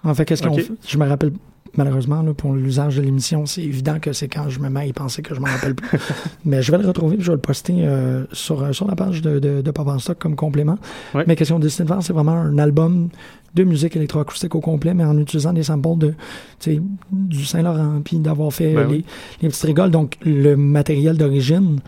En 0.03 0.13
fait, 0.15 0.25
qu'est-ce 0.25 0.41
qu'on 0.41 0.53
Ok. 0.53 0.61
fait? 0.61 0.71
Je 0.87 0.97
me 0.97 1.05
rappelle, 1.07 1.33
malheureusement, 1.77 2.21
là, 2.21 2.33
pour 2.33 2.53
l'usage 2.53 2.97
de 2.97 3.01
l'émission, 3.01 3.45
c'est 3.45 3.63
évident 3.63 3.99
que 3.99 4.13
c'est 4.13 4.27
quand 4.27 4.49
je 4.49 4.59
me 4.59 4.69
mets 4.69 4.81
à 4.81 4.85
y 4.85 4.93
penser 4.93 5.21
que 5.21 5.35
je 5.35 5.39
m'en 5.39 5.47
rappelle 5.47 5.75
plus. 5.75 5.97
mais 6.45 6.61
je 6.61 6.71
vais 6.71 6.77
le 6.77 6.87
retrouver 6.87 7.17
je 7.19 7.27
vais 7.27 7.35
le 7.35 7.41
poster 7.41 7.75
euh, 7.79 8.25
sur, 8.31 8.61
euh, 8.63 8.73
sur 8.73 8.87
la 8.87 8.95
page 8.95 9.21
de, 9.21 9.39
de, 9.39 9.61
de 9.61 9.71
Pop 9.71 9.87
en 9.87 9.99
Stock 9.99 10.17
comme 10.19 10.35
complément. 10.35 10.77
Ouais. 11.13 11.23
Mais 11.27 11.35
question 11.35 11.59
de 11.59 11.63
décider 11.63 11.83
de 11.83 11.89
faire, 11.89 12.03
c'est 12.03 12.13
vraiment 12.13 12.33
un 12.33 12.57
album 12.57 13.09
de 13.55 13.63
musique 13.63 13.95
électroacoustique 13.95 14.53
au 14.55 14.59
complet, 14.59 14.93
mais 14.93 15.03
en 15.03 15.17
utilisant 15.17 15.53
des 15.53 15.63
samples 15.63 15.97
de, 15.97 16.13
du 17.11 17.45
Saint-Laurent, 17.45 18.01
puis 18.03 18.19
d'avoir 18.19 18.53
fait 18.53 18.73
Ben 18.73 18.87
les, 18.87 18.97
oui. 18.97 19.05
les 19.41 19.49
petites 19.49 19.63
rigoles. 19.63 19.91
Donc, 19.91 20.17
le 20.23 20.55
matériel 20.55 21.17
d'origine 21.17 21.79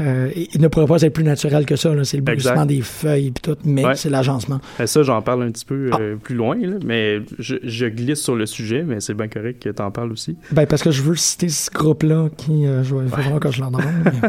euh, 0.00 0.30
il 0.52 0.60
ne 0.60 0.68
pourrait 0.68 0.86
pas 0.86 1.00
être 1.02 1.12
plus 1.12 1.24
naturel 1.24 1.64
que 1.66 1.76
ça. 1.76 1.92
C'est 2.04 2.16
le 2.18 2.22
bruissement 2.22 2.66
des 2.66 2.80
feuilles, 2.82 3.30
puis 3.30 3.42
tout, 3.42 3.56
mais 3.64 3.84
Ouais. 3.84 3.94
c'est 3.94 4.10
l'agencement. 4.10 4.60
Et 4.80 4.86
ça, 4.86 5.02
j'en 5.02 5.22
parle 5.22 5.42
un 5.44 5.50
petit 5.50 5.64
peu 5.64 5.90
Ah. 5.92 5.98
euh, 6.00 6.16
plus 6.16 6.34
loin, 6.34 6.56
là, 6.56 6.76
mais 6.84 7.20
je, 7.38 7.56
je 7.62 7.86
glisse 7.86 8.20
sur 8.22 8.34
le 8.36 8.46
sujet, 8.46 8.82
mais 8.82 9.00
c'est 9.00 9.14
bien 9.14 9.28
correct 9.28 9.62
que 9.62 9.70
t'en 9.70 9.90
parles 9.90 10.12
aussi. 10.12 10.36
Ben, 10.52 10.66
parce 10.66 10.82
que 10.82 10.90
je 10.90 11.02
veux 11.02 11.16
citer 11.16 11.48
ce 11.48 11.70
groupe-là 11.70 12.28
qui, 12.36 12.66
euh, 12.66 12.82
je 12.82 12.94
vais, 12.94 13.04
vraiment 13.06 13.38
que 13.38 13.50
je 13.50 13.60
l'en 13.60 13.70
demande. 13.70 13.84
mais- 14.04 14.28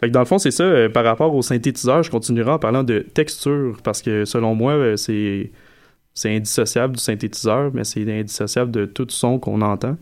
Fait 0.00 0.08
que 0.08 0.12
dans 0.12 0.20
le 0.20 0.26
fond, 0.26 0.38
c'est 0.38 0.50
ça. 0.50 0.62
euh, 0.64 0.88
par 0.88 1.04
rapport 1.04 1.34
au 1.34 1.40
synthétiseur, 1.42 2.02
je 2.02 2.10
continuerai 2.10 2.50
en 2.50 2.58
parlant 2.58 2.82
de 2.84 2.98
texture, 3.00 3.78
parce 3.82 4.02
que 4.02 4.24
selon 4.24 4.54
moi, 4.54 4.96
c'est 4.96 5.50
c'est 6.18 6.34
indissociable 6.34 6.96
du 6.96 7.02
synthétiseur, 7.02 7.70
mais 7.74 7.84
c'est 7.84 8.00
indissociable 8.20 8.70
de 8.70 8.86
tout 8.86 9.06
son 9.10 9.38
qu'on 9.38 9.60
entend. 9.60 9.96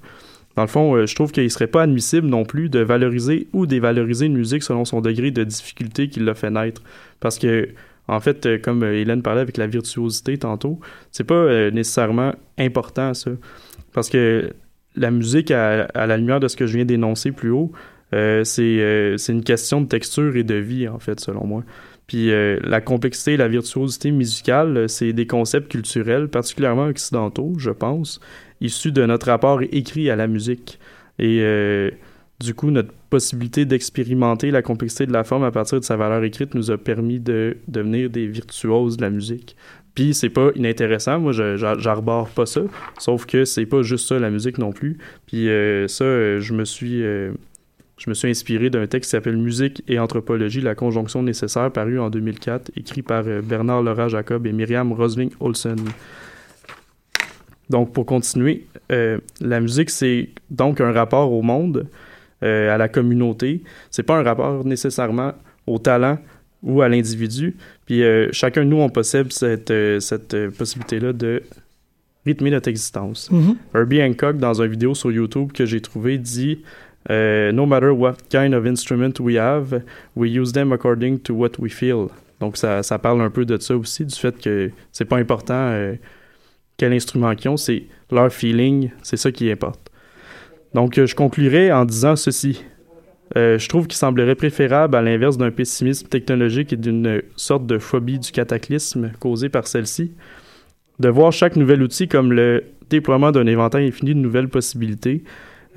Dans 0.56 0.62
le 0.62 0.68
fond, 0.68 0.94
euh, 0.94 1.06
je 1.06 1.14
trouve 1.14 1.32
qu'il 1.32 1.50
serait 1.50 1.66
pas 1.66 1.82
admissible 1.82 2.28
non 2.28 2.44
plus 2.44 2.68
de 2.68 2.80
valoriser 2.80 3.48
ou 3.52 3.66
dévaloriser 3.66 4.26
une 4.26 4.36
musique 4.36 4.62
selon 4.62 4.84
son 4.84 5.00
degré 5.00 5.30
de 5.30 5.42
difficulté 5.44 6.08
qui 6.08 6.20
l'a 6.20 6.34
fait 6.34 6.50
naître. 6.50 6.82
Parce 7.20 7.38
que, 7.38 7.68
en 8.06 8.20
fait, 8.20 8.46
euh, 8.46 8.58
comme 8.58 8.82
euh, 8.84 8.94
Hélène 8.94 9.22
parlait 9.22 9.40
avec 9.40 9.56
la 9.56 9.66
virtuosité 9.66 10.38
tantôt, 10.38 10.78
c'est 11.10 11.24
pas 11.24 11.70
nécessairement 11.70 12.34
important, 12.58 13.14
ça. 13.14 13.32
Parce 13.92 14.08
que 14.08 14.52
la 14.96 15.10
musique, 15.10 15.50
à, 15.50 15.88
la 15.94 16.16
lumière 16.16 16.40
de 16.40 16.48
ce 16.48 16.56
que 16.56 16.66
je 16.66 16.76
viens 16.76 16.84
d'énoncer 16.84 17.32
plus 17.32 17.50
haut, 17.50 17.72
c'est 18.12 19.16
une 19.28 19.42
question 19.42 19.80
de 19.80 19.88
texture 19.88 20.36
et 20.36 20.44
de 20.44 20.54
vie, 20.54 20.86
en 20.86 21.00
fait, 21.00 21.18
selon 21.18 21.46
moi. 21.46 21.64
Puis 22.06 22.30
la 22.30 22.80
complexité 22.80 23.32
et 23.32 23.36
la 23.36 23.48
virtuosité 23.48 24.12
musicale, 24.12 24.88
c'est 24.88 25.12
des 25.12 25.26
concepts 25.26 25.68
culturels, 25.68 26.28
particulièrement 26.28 26.86
occidentaux, 26.86 27.54
je 27.58 27.70
pense, 27.70 28.20
issus 28.64 28.92
de 28.92 29.04
notre 29.04 29.26
rapport 29.26 29.60
écrit 29.62 30.10
à 30.10 30.16
la 30.16 30.26
musique. 30.26 30.80
Et 31.18 31.40
euh, 31.42 31.90
du 32.40 32.54
coup, 32.54 32.70
notre 32.70 32.92
possibilité 33.10 33.64
d'expérimenter 33.64 34.50
la 34.50 34.62
complexité 34.62 35.06
de 35.06 35.12
la 35.12 35.22
forme 35.22 35.44
à 35.44 35.52
partir 35.52 35.78
de 35.78 35.84
sa 35.84 35.96
valeur 35.96 36.24
écrite 36.24 36.54
nous 36.54 36.70
a 36.70 36.78
permis 36.78 37.20
de 37.20 37.58
devenir 37.68 38.10
des 38.10 38.26
virtuoses 38.26 38.96
de 38.96 39.02
la 39.02 39.10
musique. 39.10 39.54
Puis 39.94 40.12
c'est 40.12 40.30
pas 40.30 40.50
inintéressant, 40.56 41.20
moi 41.20 41.30
j'arbore 41.30 42.28
pas 42.28 42.46
ça, 42.46 42.62
sauf 42.98 43.26
que 43.26 43.44
c'est 43.44 43.66
pas 43.66 43.82
juste 43.82 44.08
ça 44.08 44.18
la 44.18 44.30
musique 44.30 44.58
non 44.58 44.72
plus. 44.72 44.98
Puis 45.26 45.48
euh, 45.48 45.86
ça, 45.86 46.02
euh, 46.02 46.40
je 46.40 46.52
me 46.52 46.64
suis 46.64 47.04
inspiré 48.24 48.70
d'un 48.70 48.88
texte 48.88 49.10
qui 49.10 49.16
s'appelle 49.16 49.36
Musique 49.36 49.84
et 49.86 50.00
anthropologie, 50.00 50.60
la 50.60 50.74
conjonction 50.74 51.22
nécessaire, 51.22 51.70
paru 51.70 52.00
en 52.00 52.10
2004, 52.10 52.72
écrit 52.76 53.02
par 53.02 53.22
Bernard 53.44 53.82
Laurent 53.82 54.08
Jacob 54.08 54.44
et 54.48 54.52
Myriam 54.52 54.92
Rosling 54.92 55.30
Olsen. 55.38 55.76
Donc, 57.70 57.92
pour 57.92 58.06
continuer, 58.06 58.66
euh, 58.92 59.18
la 59.40 59.60
musique, 59.60 59.90
c'est 59.90 60.28
donc 60.50 60.80
un 60.80 60.92
rapport 60.92 61.32
au 61.32 61.42
monde, 61.42 61.86
euh, 62.42 62.74
à 62.74 62.78
la 62.78 62.88
communauté. 62.88 63.62
C'est 63.90 64.02
pas 64.02 64.16
un 64.18 64.22
rapport 64.22 64.64
nécessairement 64.64 65.32
au 65.66 65.78
talent 65.78 66.18
ou 66.62 66.82
à 66.82 66.88
l'individu. 66.88 67.56
Puis 67.86 68.02
euh, 68.02 68.28
chacun 68.32 68.64
de 68.64 68.70
nous, 68.70 68.80
on 68.80 68.88
possède 68.88 69.32
cette, 69.32 69.72
cette 70.00 70.50
possibilité-là 70.50 71.12
de 71.12 71.42
rythmer 72.26 72.50
notre 72.50 72.68
existence. 72.68 73.30
Mhm. 73.30 73.56
Herbie 73.74 74.02
Hancock, 74.02 74.38
dans 74.38 74.60
une 74.60 74.70
vidéo 74.70 74.94
sur 74.94 75.12
YouTube 75.12 75.52
que 75.52 75.66
j'ai 75.66 75.80
trouvé, 75.80 76.18
dit 76.18 76.62
No 77.08 77.66
matter 77.66 77.90
what 77.90 78.16
kind 78.30 78.54
of 78.54 78.64
instrument 78.66 79.20
we 79.20 79.36
have, 79.36 79.82
we 80.16 80.30
use 80.30 80.52
them 80.52 80.72
according 80.72 81.18
to 81.20 81.34
what 81.34 81.52
we 81.58 81.70
feel. 81.70 82.06
Donc, 82.40 82.56
ça, 82.56 82.82
ça 82.82 82.98
parle 82.98 83.20
un 83.22 83.30
peu 83.30 83.44
de 83.44 83.58
ça 83.58 83.76
aussi, 83.76 84.04
du 84.04 84.14
fait 84.14 84.38
que 84.38 84.70
c'est 84.90 85.04
pas 85.04 85.16
important 85.16 85.94
quel 86.76 86.92
instrument 86.92 87.34
qu'ils 87.34 87.50
ont, 87.50 87.56
c'est 87.56 87.84
leur 88.10 88.32
feeling, 88.32 88.90
c'est 89.02 89.16
ça 89.16 89.32
qui 89.32 89.50
importe. 89.50 89.90
Donc, 90.74 90.98
euh, 90.98 91.06
je 91.06 91.14
conclurai 91.14 91.72
en 91.72 91.84
disant 91.84 92.16
ceci. 92.16 92.64
Euh, 93.36 93.58
je 93.58 93.68
trouve 93.68 93.86
qu'il 93.86 93.96
semblerait 93.96 94.34
préférable, 94.34 94.96
à 94.96 95.02
l'inverse 95.02 95.38
d'un 95.38 95.50
pessimisme 95.50 96.08
technologique 96.08 96.72
et 96.72 96.76
d'une 96.76 97.22
sorte 97.36 97.66
de 97.66 97.78
phobie 97.78 98.18
du 98.18 98.30
cataclysme 98.32 99.12
causé 99.18 99.48
par 99.48 99.66
celle-ci, 99.66 100.12
de 101.00 101.08
voir 101.08 101.32
chaque 101.32 101.56
nouvel 101.56 101.82
outil 101.82 102.06
comme 102.06 102.32
le 102.32 102.64
déploiement 102.90 103.32
d'un 103.32 103.46
éventail 103.46 103.86
infini 103.86 104.14
de 104.14 104.20
nouvelles 104.20 104.48
possibilités. 104.48 105.24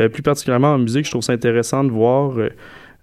Euh, 0.01 0.09
plus 0.09 0.21
particulièrement 0.21 0.73
en 0.73 0.77
musique, 0.77 1.05
je 1.05 1.11
trouve 1.11 1.23
ça 1.23 1.33
intéressant 1.33 1.83
de 1.83 1.89
voir 1.89 2.33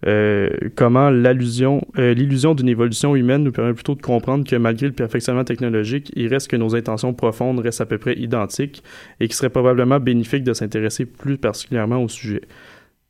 euh, 0.07 0.51
comment 0.75 1.09
l'allusion, 1.09 1.87
euh, 1.99 2.13
l'illusion 2.13 2.55
d'une 2.55 2.69
évolution 2.69 3.17
humaine 3.17 3.43
nous 3.43 3.53
permet 3.53 3.73
plutôt 3.73 3.95
de 3.95 4.03
comprendre 4.03 4.47
que 4.47 4.57
malgré 4.57 4.87
le 4.87 4.93
perfectionnement 4.93 5.45
technologique, 5.45 6.13
il 6.15 6.29
reste 6.29 6.49
que 6.49 6.57
nos 6.57 6.75
intentions 6.75 7.15
profondes 7.15 7.61
restent 7.61 7.81
à 7.81 7.87
peu 7.87 7.99
près 7.99 8.15
identiques 8.19 8.83
et 9.21 9.27
qu'il 9.27 9.35
serait 9.35 9.51
probablement 9.51 10.01
bénéfique 10.01 10.45
de 10.45 10.53
s'intéresser 10.53 11.07
plus 11.07 11.39
particulièrement 11.39 12.03
au 12.03 12.09
sujet. 12.09 12.43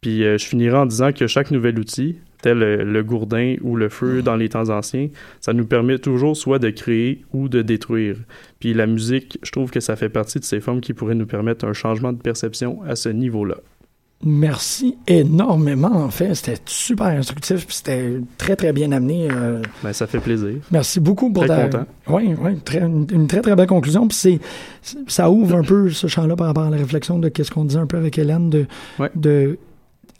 Puis 0.01 0.25
euh, 0.25 0.39
je 0.39 0.47
finirai 0.47 0.77
en 0.77 0.87
disant 0.87 1.13
que 1.13 1.27
chaque 1.27 1.51
nouvel 1.51 1.79
outil, 1.79 2.19
tel 2.43 2.59
le 2.59 3.03
gourdin 3.03 3.57
ou 3.63 3.75
le 3.75 3.89
feu 3.89 4.23
dans 4.23 4.37
les 4.37 4.51
temps 4.51 4.69
anciens, 4.69 5.09
ça 5.41 5.53
nous 5.53 5.67
permet 5.67 5.99
toujours 5.99 6.37
soit 6.37 6.59
de 6.59 6.71
créer 6.71 7.23
ou 7.33 7.49
de 7.49 7.63
détruire. 7.63 8.17
Puis 8.61 8.75
la 8.75 8.87
musique, 8.87 9.39
je 9.43 9.51
trouve 9.51 9.71
que 9.71 9.81
ça 9.81 9.97
fait 9.97 10.11
partie 10.11 10.39
de 10.39 10.45
ces 10.45 10.61
formes 10.61 10.83
qui 10.83 10.93
pourraient 10.93 11.15
nous 11.15 11.27
permettre 11.27 11.65
un 11.65 11.73
changement 11.73 12.13
de 12.13 12.21
perception 12.21 12.83
à 12.83 12.97
ce 12.97 13.09
niveau-là. 13.09 13.57
Merci 14.27 14.97
énormément, 15.07 15.93
en 15.95 16.09
fait. 16.11 16.35
C'était 16.35 16.59
super 16.65 17.07
instructif, 17.09 17.67
puis 17.67 17.77
c'était 17.77 18.21
très, 18.39 18.57
très 18.57 18.73
bien 18.73 18.91
amené. 18.93 19.29
euh, 19.31 19.61
Ben, 19.83 19.93
ça 19.93 20.07
fait 20.07 20.19
plaisir. 20.19 20.55
Merci 20.71 20.99
beaucoup 20.99 21.31
pour 21.31 21.45
Très 21.45 21.69
ta... 21.71 21.79
content. 21.79 21.87
Oui, 22.09 22.35
oui, 22.41 22.57
très, 22.65 22.81
une, 22.81 23.27
très, 23.27 23.41
très 23.43 23.55
belle 23.55 23.67
conclusion. 23.67 24.09
Puis 24.09 24.17
c'est, 24.17 24.41
c'est- 24.83 24.99
ça 25.09 25.31
ouvre 25.31 25.57
un 25.57 25.63
peu 25.63 25.91
ce 25.91 26.07
champ-là 26.07 26.37
par 26.37 26.47
rapport 26.47 26.65
à 26.65 26.71
la 26.71 26.77
réflexion 26.79 27.19
de 27.19 27.29
qu'est-ce 27.29 27.51
qu'on 27.51 27.65
disait 27.65 27.81
un 27.81 27.87
peu 27.87 27.99
avec 27.99 28.17
Hélène, 28.19 28.49
de, 28.51 28.67
Ouais. 28.99 29.11
de 29.15 29.59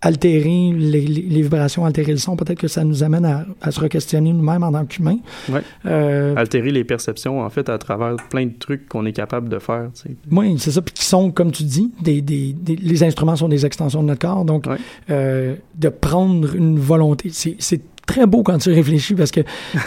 altérer 0.07 0.71
les, 0.77 1.01
vibrations, 1.43 1.85
altérer 1.85 2.13
le 2.13 2.19
son, 2.19 2.37
peut-être 2.37 2.59
que 2.61 2.69
ça 2.69 2.85
nous 2.85 3.03
amène 3.03 3.25
à, 3.25 3.47
à 3.63 3.71
se 3.71 3.81
re-questionner 3.81 4.33
nous-mêmes 4.33 4.63
en 4.63 4.71
tant 4.71 4.85
qu'humains. 4.85 5.19
Ouais. 5.51 5.63
Euh, 5.87 6.35
Altérer 6.37 6.71
les 6.71 6.85
perceptions, 6.85 7.41
en 7.41 7.49
fait, 7.51 7.69
à 7.69 7.79
travers 7.79 8.17
plein 8.29 8.47
de 8.47 8.53
trucs 8.59 8.87
qu'on 8.89 9.07
est 9.07 9.13
capable 9.13 9.49
de 9.49 9.59
faire. 9.59 9.89
tu 9.95 10.03
sais. 10.03 10.17
Oui, 10.31 10.57
c'est 10.59 10.71
ça. 10.73 10.83
Puis 10.83 10.93
qui 10.95 11.05
sont, 11.05 11.31
comme 11.31 11.51
tu 11.53 11.63
dis, 11.65 11.91
des, 12.03 12.21
des, 12.21 12.53
des- 12.53 12.77
les 12.77 13.03
instruments 13.03 13.37
sont 13.37 13.49
des 13.49 13.65
extensions 13.65 14.03
de 14.03 14.09
notre 14.09 14.21
corps. 14.21 14.45
Donc, 14.45 14.67
Ouais. 14.67 14.77
euh, 15.11 15.55
de 15.77 15.89
prendre 15.89 16.55
une 16.55 16.79
volonté, 16.79 17.31
c'est 17.33 17.81
très 18.07 18.27
beau 18.27 18.43
quand 18.43 18.59
tu 18.59 18.71
réfléchis 18.73 19.15
parce 19.15 19.31
que, 19.31 19.41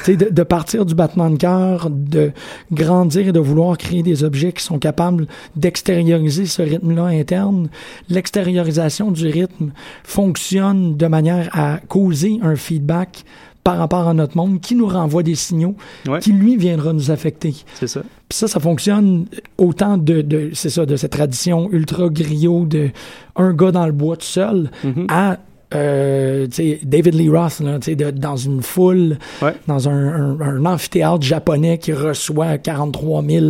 de, 0.07 0.30
de 0.32 0.43
partir 0.43 0.86
du 0.86 0.95
battement 0.95 1.30
de 1.30 1.38
cœur, 1.38 1.89
de 1.89 2.32
grandir 2.72 3.28
et 3.28 3.32
de 3.32 3.39
vouloir 3.39 3.78
créer 3.78 4.03
des 4.03 4.24
objets 4.24 4.51
qui 4.51 4.63
sont 4.63 4.80
capables 4.80 5.28
d'extérioriser 5.55 6.45
ce 6.45 6.61
rythme-là 6.61 7.05
interne. 7.05 7.70
L'extériorisation 8.09 9.11
du 9.11 9.28
rythme 9.28 9.72
fonctionne 10.03 10.97
de 10.97 11.07
manière 11.07 11.49
à 11.53 11.78
causer 11.88 12.39
un 12.41 12.55
feedback 12.55 13.24
par 13.63 13.78
rapport 13.78 14.07
à 14.07 14.13
notre 14.13 14.38
monde 14.38 14.61
qui 14.61 14.76
nous 14.76 14.88
renvoie 14.88 15.24
des 15.24 15.36
signaux 15.36 15.76
Ouais. 16.07 16.20
qui, 16.20 16.32
lui, 16.32 16.55
viendra 16.55 16.93
nous 16.93 17.11
affecter. 17.11 17.53
C'est 17.76 17.88
ça. 17.88 18.01
Puis 18.30 18.38
ça, 18.39 18.47
ça 18.47 18.59
fonctionne 18.61 19.26
autant 19.57 19.97
de, 19.97 20.22
de 20.22 20.51
c'est 20.53 20.70
ça, 20.70 20.86
de 20.86 20.95
cette 20.95 21.11
tradition 21.11 21.70
ultra 21.72 22.07
griot 22.09 22.65
de 22.65 22.89
un 23.36 23.53
gars 23.53 23.72
dans 23.72 23.86
le 23.86 23.91
bois 23.91 24.15
tout 24.18 24.26
seul 24.26 24.72
Mhm. 24.84 25.07
à 25.09 25.38
euh, 25.74 26.47
David 26.84 27.15
Lee 27.15 27.30
Roth, 27.30 27.59
là, 27.59 27.78
de- 27.80 28.11
dans 28.11 28.36
une 28.38 28.61
foule, 28.61 29.18
Ouais. 29.41 29.53
dans 29.68 29.89
un, 29.89 30.38
un- 30.38 30.39
un 30.41 30.65
amphithéâtre 30.65 31.24
japonais 31.24 31.78
qui 31.78 31.93
reçoit 31.93 32.57
43 32.57 33.24
000 33.24 33.45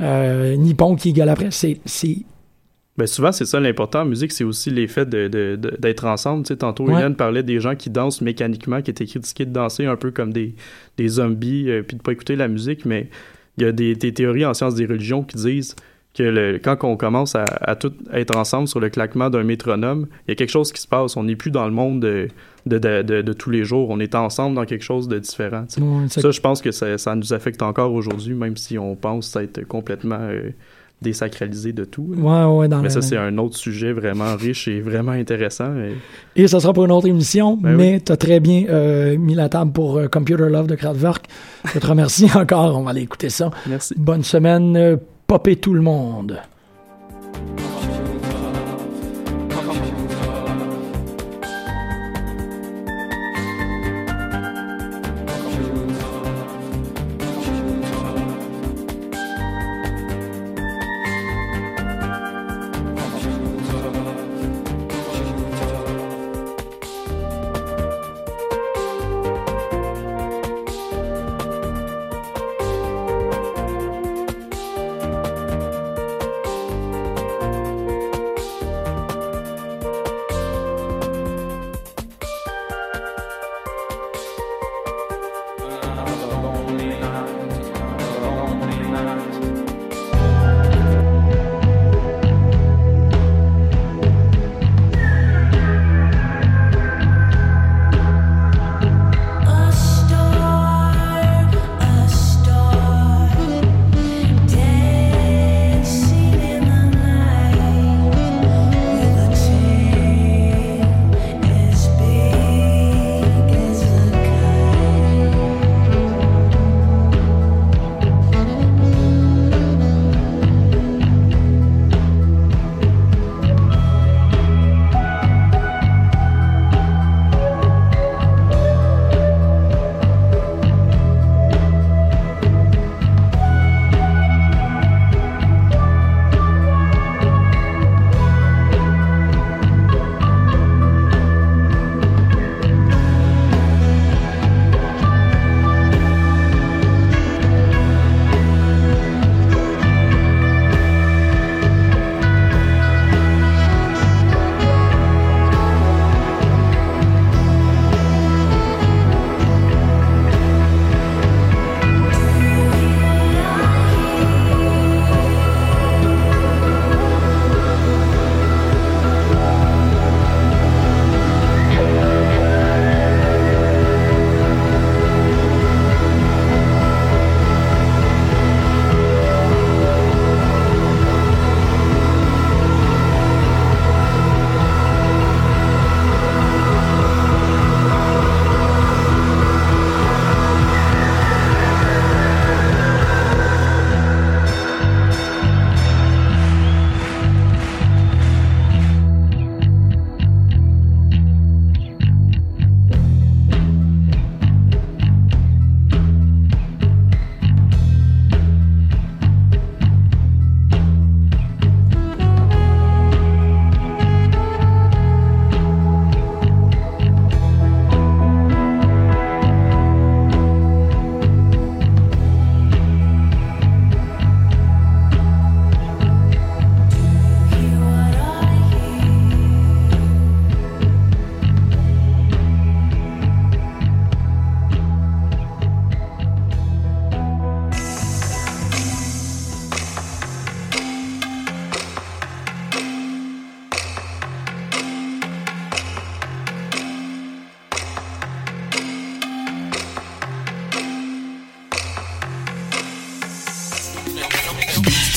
euh, 0.00 0.56
nippons 0.56 0.94
qui 0.96 1.12
gueulent 1.12 1.28
après. 1.28 1.48
C'est, 1.50 1.78
Ben 2.96 3.06
souvent, 3.06 3.30
c'est 3.32 3.44
ça 3.44 3.60
l'important 3.60 4.00
en 4.02 4.04
musique, 4.06 4.32
c'est 4.32 4.44
aussi 4.44 4.70
l'effet 4.70 5.06
de, 5.06 5.28
de- 5.28 5.56
de- 5.56 5.76
d'être 5.78 6.04
ensemble. 6.04 6.42
Tu 6.44 6.48
sais, 6.48 6.56
tantôt, 6.56 6.84
Ouais. 6.86 6.94
Hélène 6.98 7.14
parlait 7.14 7.42
des 7.44 7.60
gens 7.60 7.76
qui 7.76 7.90
dansent 7.90 8.20
mécaniquement, 8.20 8.82
qui 8.82 8.90
étaient 8.90 9.06
critiqués 9.06 9.46
de 9.46 9.52
danser 9.52 9.86
un 9.86 9.96
peu 9.96 10.10
comme 10.10 10.32
des, 10.32 10.54
des 10.96 11.08
zombies, 11.08 11.70
euh, 11.70 11.82
puis 11.82 11.96
de 11.96 12.02
pas 12.02 12.12
écouter 12.12 12.34
la 12.36 12.48
musique, 12.48 12.84
mais 12.84 13.08
il 13.56 13.62
y 13.64 13.66
a 13.66 13.72
des, 13.72 13.94
des 13.94 14.12
théories 14.12 14.44
en 14.44 14.52
sciences 14.54 14.74
des 14.74 14.86
religions 14.86 15.22
qui 15.22 15.36
disent 15.36 15.76
que 16.14 16.22
le- 16.24 16.58
quand 16.58 16.82
on 16.84 16.96
commence 16.96 17.34
à, 17.36 17.44
à 17.60 17.76
tout 17.76 17.92
être 18.12 18.36
ensemble 18.36 18.66
sur 18.66 18.80
le 18.80 18.88
claquement 18.88 19.30
d'un 19.30 19.44
métronome, 19.44 20.06
il 20.26 20.30
y 20.30 20.32
a 20.32 20.34
quelque 20.34 20.50
chose 20.50 20.72
qui 20.72 20.80
se 20.82 20.88
passe. 20.88 21.16
On 21.16 21.24
n'est 21.24 21.36
plus 21.36 21.50
dans 21.52 21.64
le 21.66 21.70
monde 21.72 22.00
de, 22.00 22.28
de, 22.66 22.78
de- 22.78 23.02
de- 23.02 23.22
de 23.22 23.32
tous 23.32 23.50
les 23.50 23.64
jours. 23.64 23.88
On 23.90 24.00
est 24.00 24.14
ensemble 24.14 24.56
dans 24.56 24.64
quelque 24.64 24.82
chose 24.84 25.06
de 25.06 25.18
différent. 25.18 25.64
Ça, 25.68 26.30
je 26.30 26.40
pense 26.40 26.60
que 26.60 26.72
ça, 26.72 26.98
ça 26.98 27.14
nous 27.14 27.32
affecte 27.32 27.62
encore 27.62 27.92
aujourd'hui, 27.92 28.34
même 28.34 28.56
si 28.56 28.78
on 28.78 28.96
pense 28.96 29.36
être 29.36 29.62
complètement 29.66 30.18
euh, 30.20 30.50
désacralisé 31.02 31.72
de 31.72 31.84
tout. 31.84 32.12
là. 32.16 32.48
ouais, 32.50 32.58
ouais, 32.58 32.68
dans 32.68 32.78
Mais 32.78 32.84
le- 32.84 32.88
ça, 32.90 33.02
c'est 33.02 33.16
un 33.16 33.38
autre 33.38 33.56
sujet 33.56 33.92
vraiment 33.92 34.34
riche 34.34 34.66
et 34.66 34.80
vraiment 34.80 35.12
intéressant. 35.12 35.72
Et... 35.76 36.42
Et 36.42 36.48
ça 36.48 36.58
sera 36.58 36.72
pour 36.72 36.84
une 36.84 36.90
autre 36.92 37.06
émission, 37.06 37.56
Ben 37.56 37.76
mais 37.76 38.00
tu 38.04 38.10
as 38.10 38.16
très 38.16 38.40
bien 38.40 38.64
euh, 38.68 39.16
mis 39.16 39.34
la 39.36 39.48
table 39.48 39.70
pour 39.70 39.98
euh, 39.98 40.08
Computer 40.08 40.48
Love 40.48 40.66
de 40.66 40.74
Kraftwerk. 40.74 41.26
Je 41.72 41.78
te 41.78 41.86
remercie 41.86 42.26
encore. 42.34 42.76
On 42.76 42.82
va 42.82 42.90
aller 42.90 43.02
écouter 43.02 43.28
ça. 43.30 43.50
Merci. 43.68 43.94
Bonne 43.96 44.24
semaine. 44.24 44.98
Popez 45.28 45.56
tout 45.56 45.74
le 45.74 45.82
monde. 45.82 46.40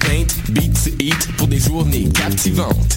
paint, 0.00 0.26
beats, 0.50 0.90
eat 0.98 1.28
pour 1.36 1.48
des 1.48 1.58
journées 1.58 2.08
captivantes. 2.08 2.96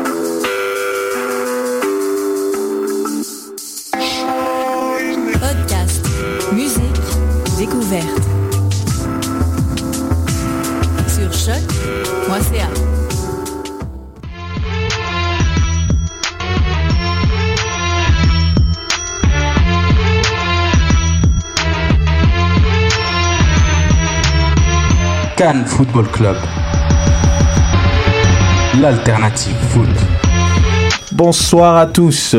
Football 25.41 26.05
Club. 26.11 26.35
L'alternative 28.79 29.55
foot. 29.69 29.89
Bonsoir 31.11 31.77
à 31.77 31.87
tous. 31.87 32.35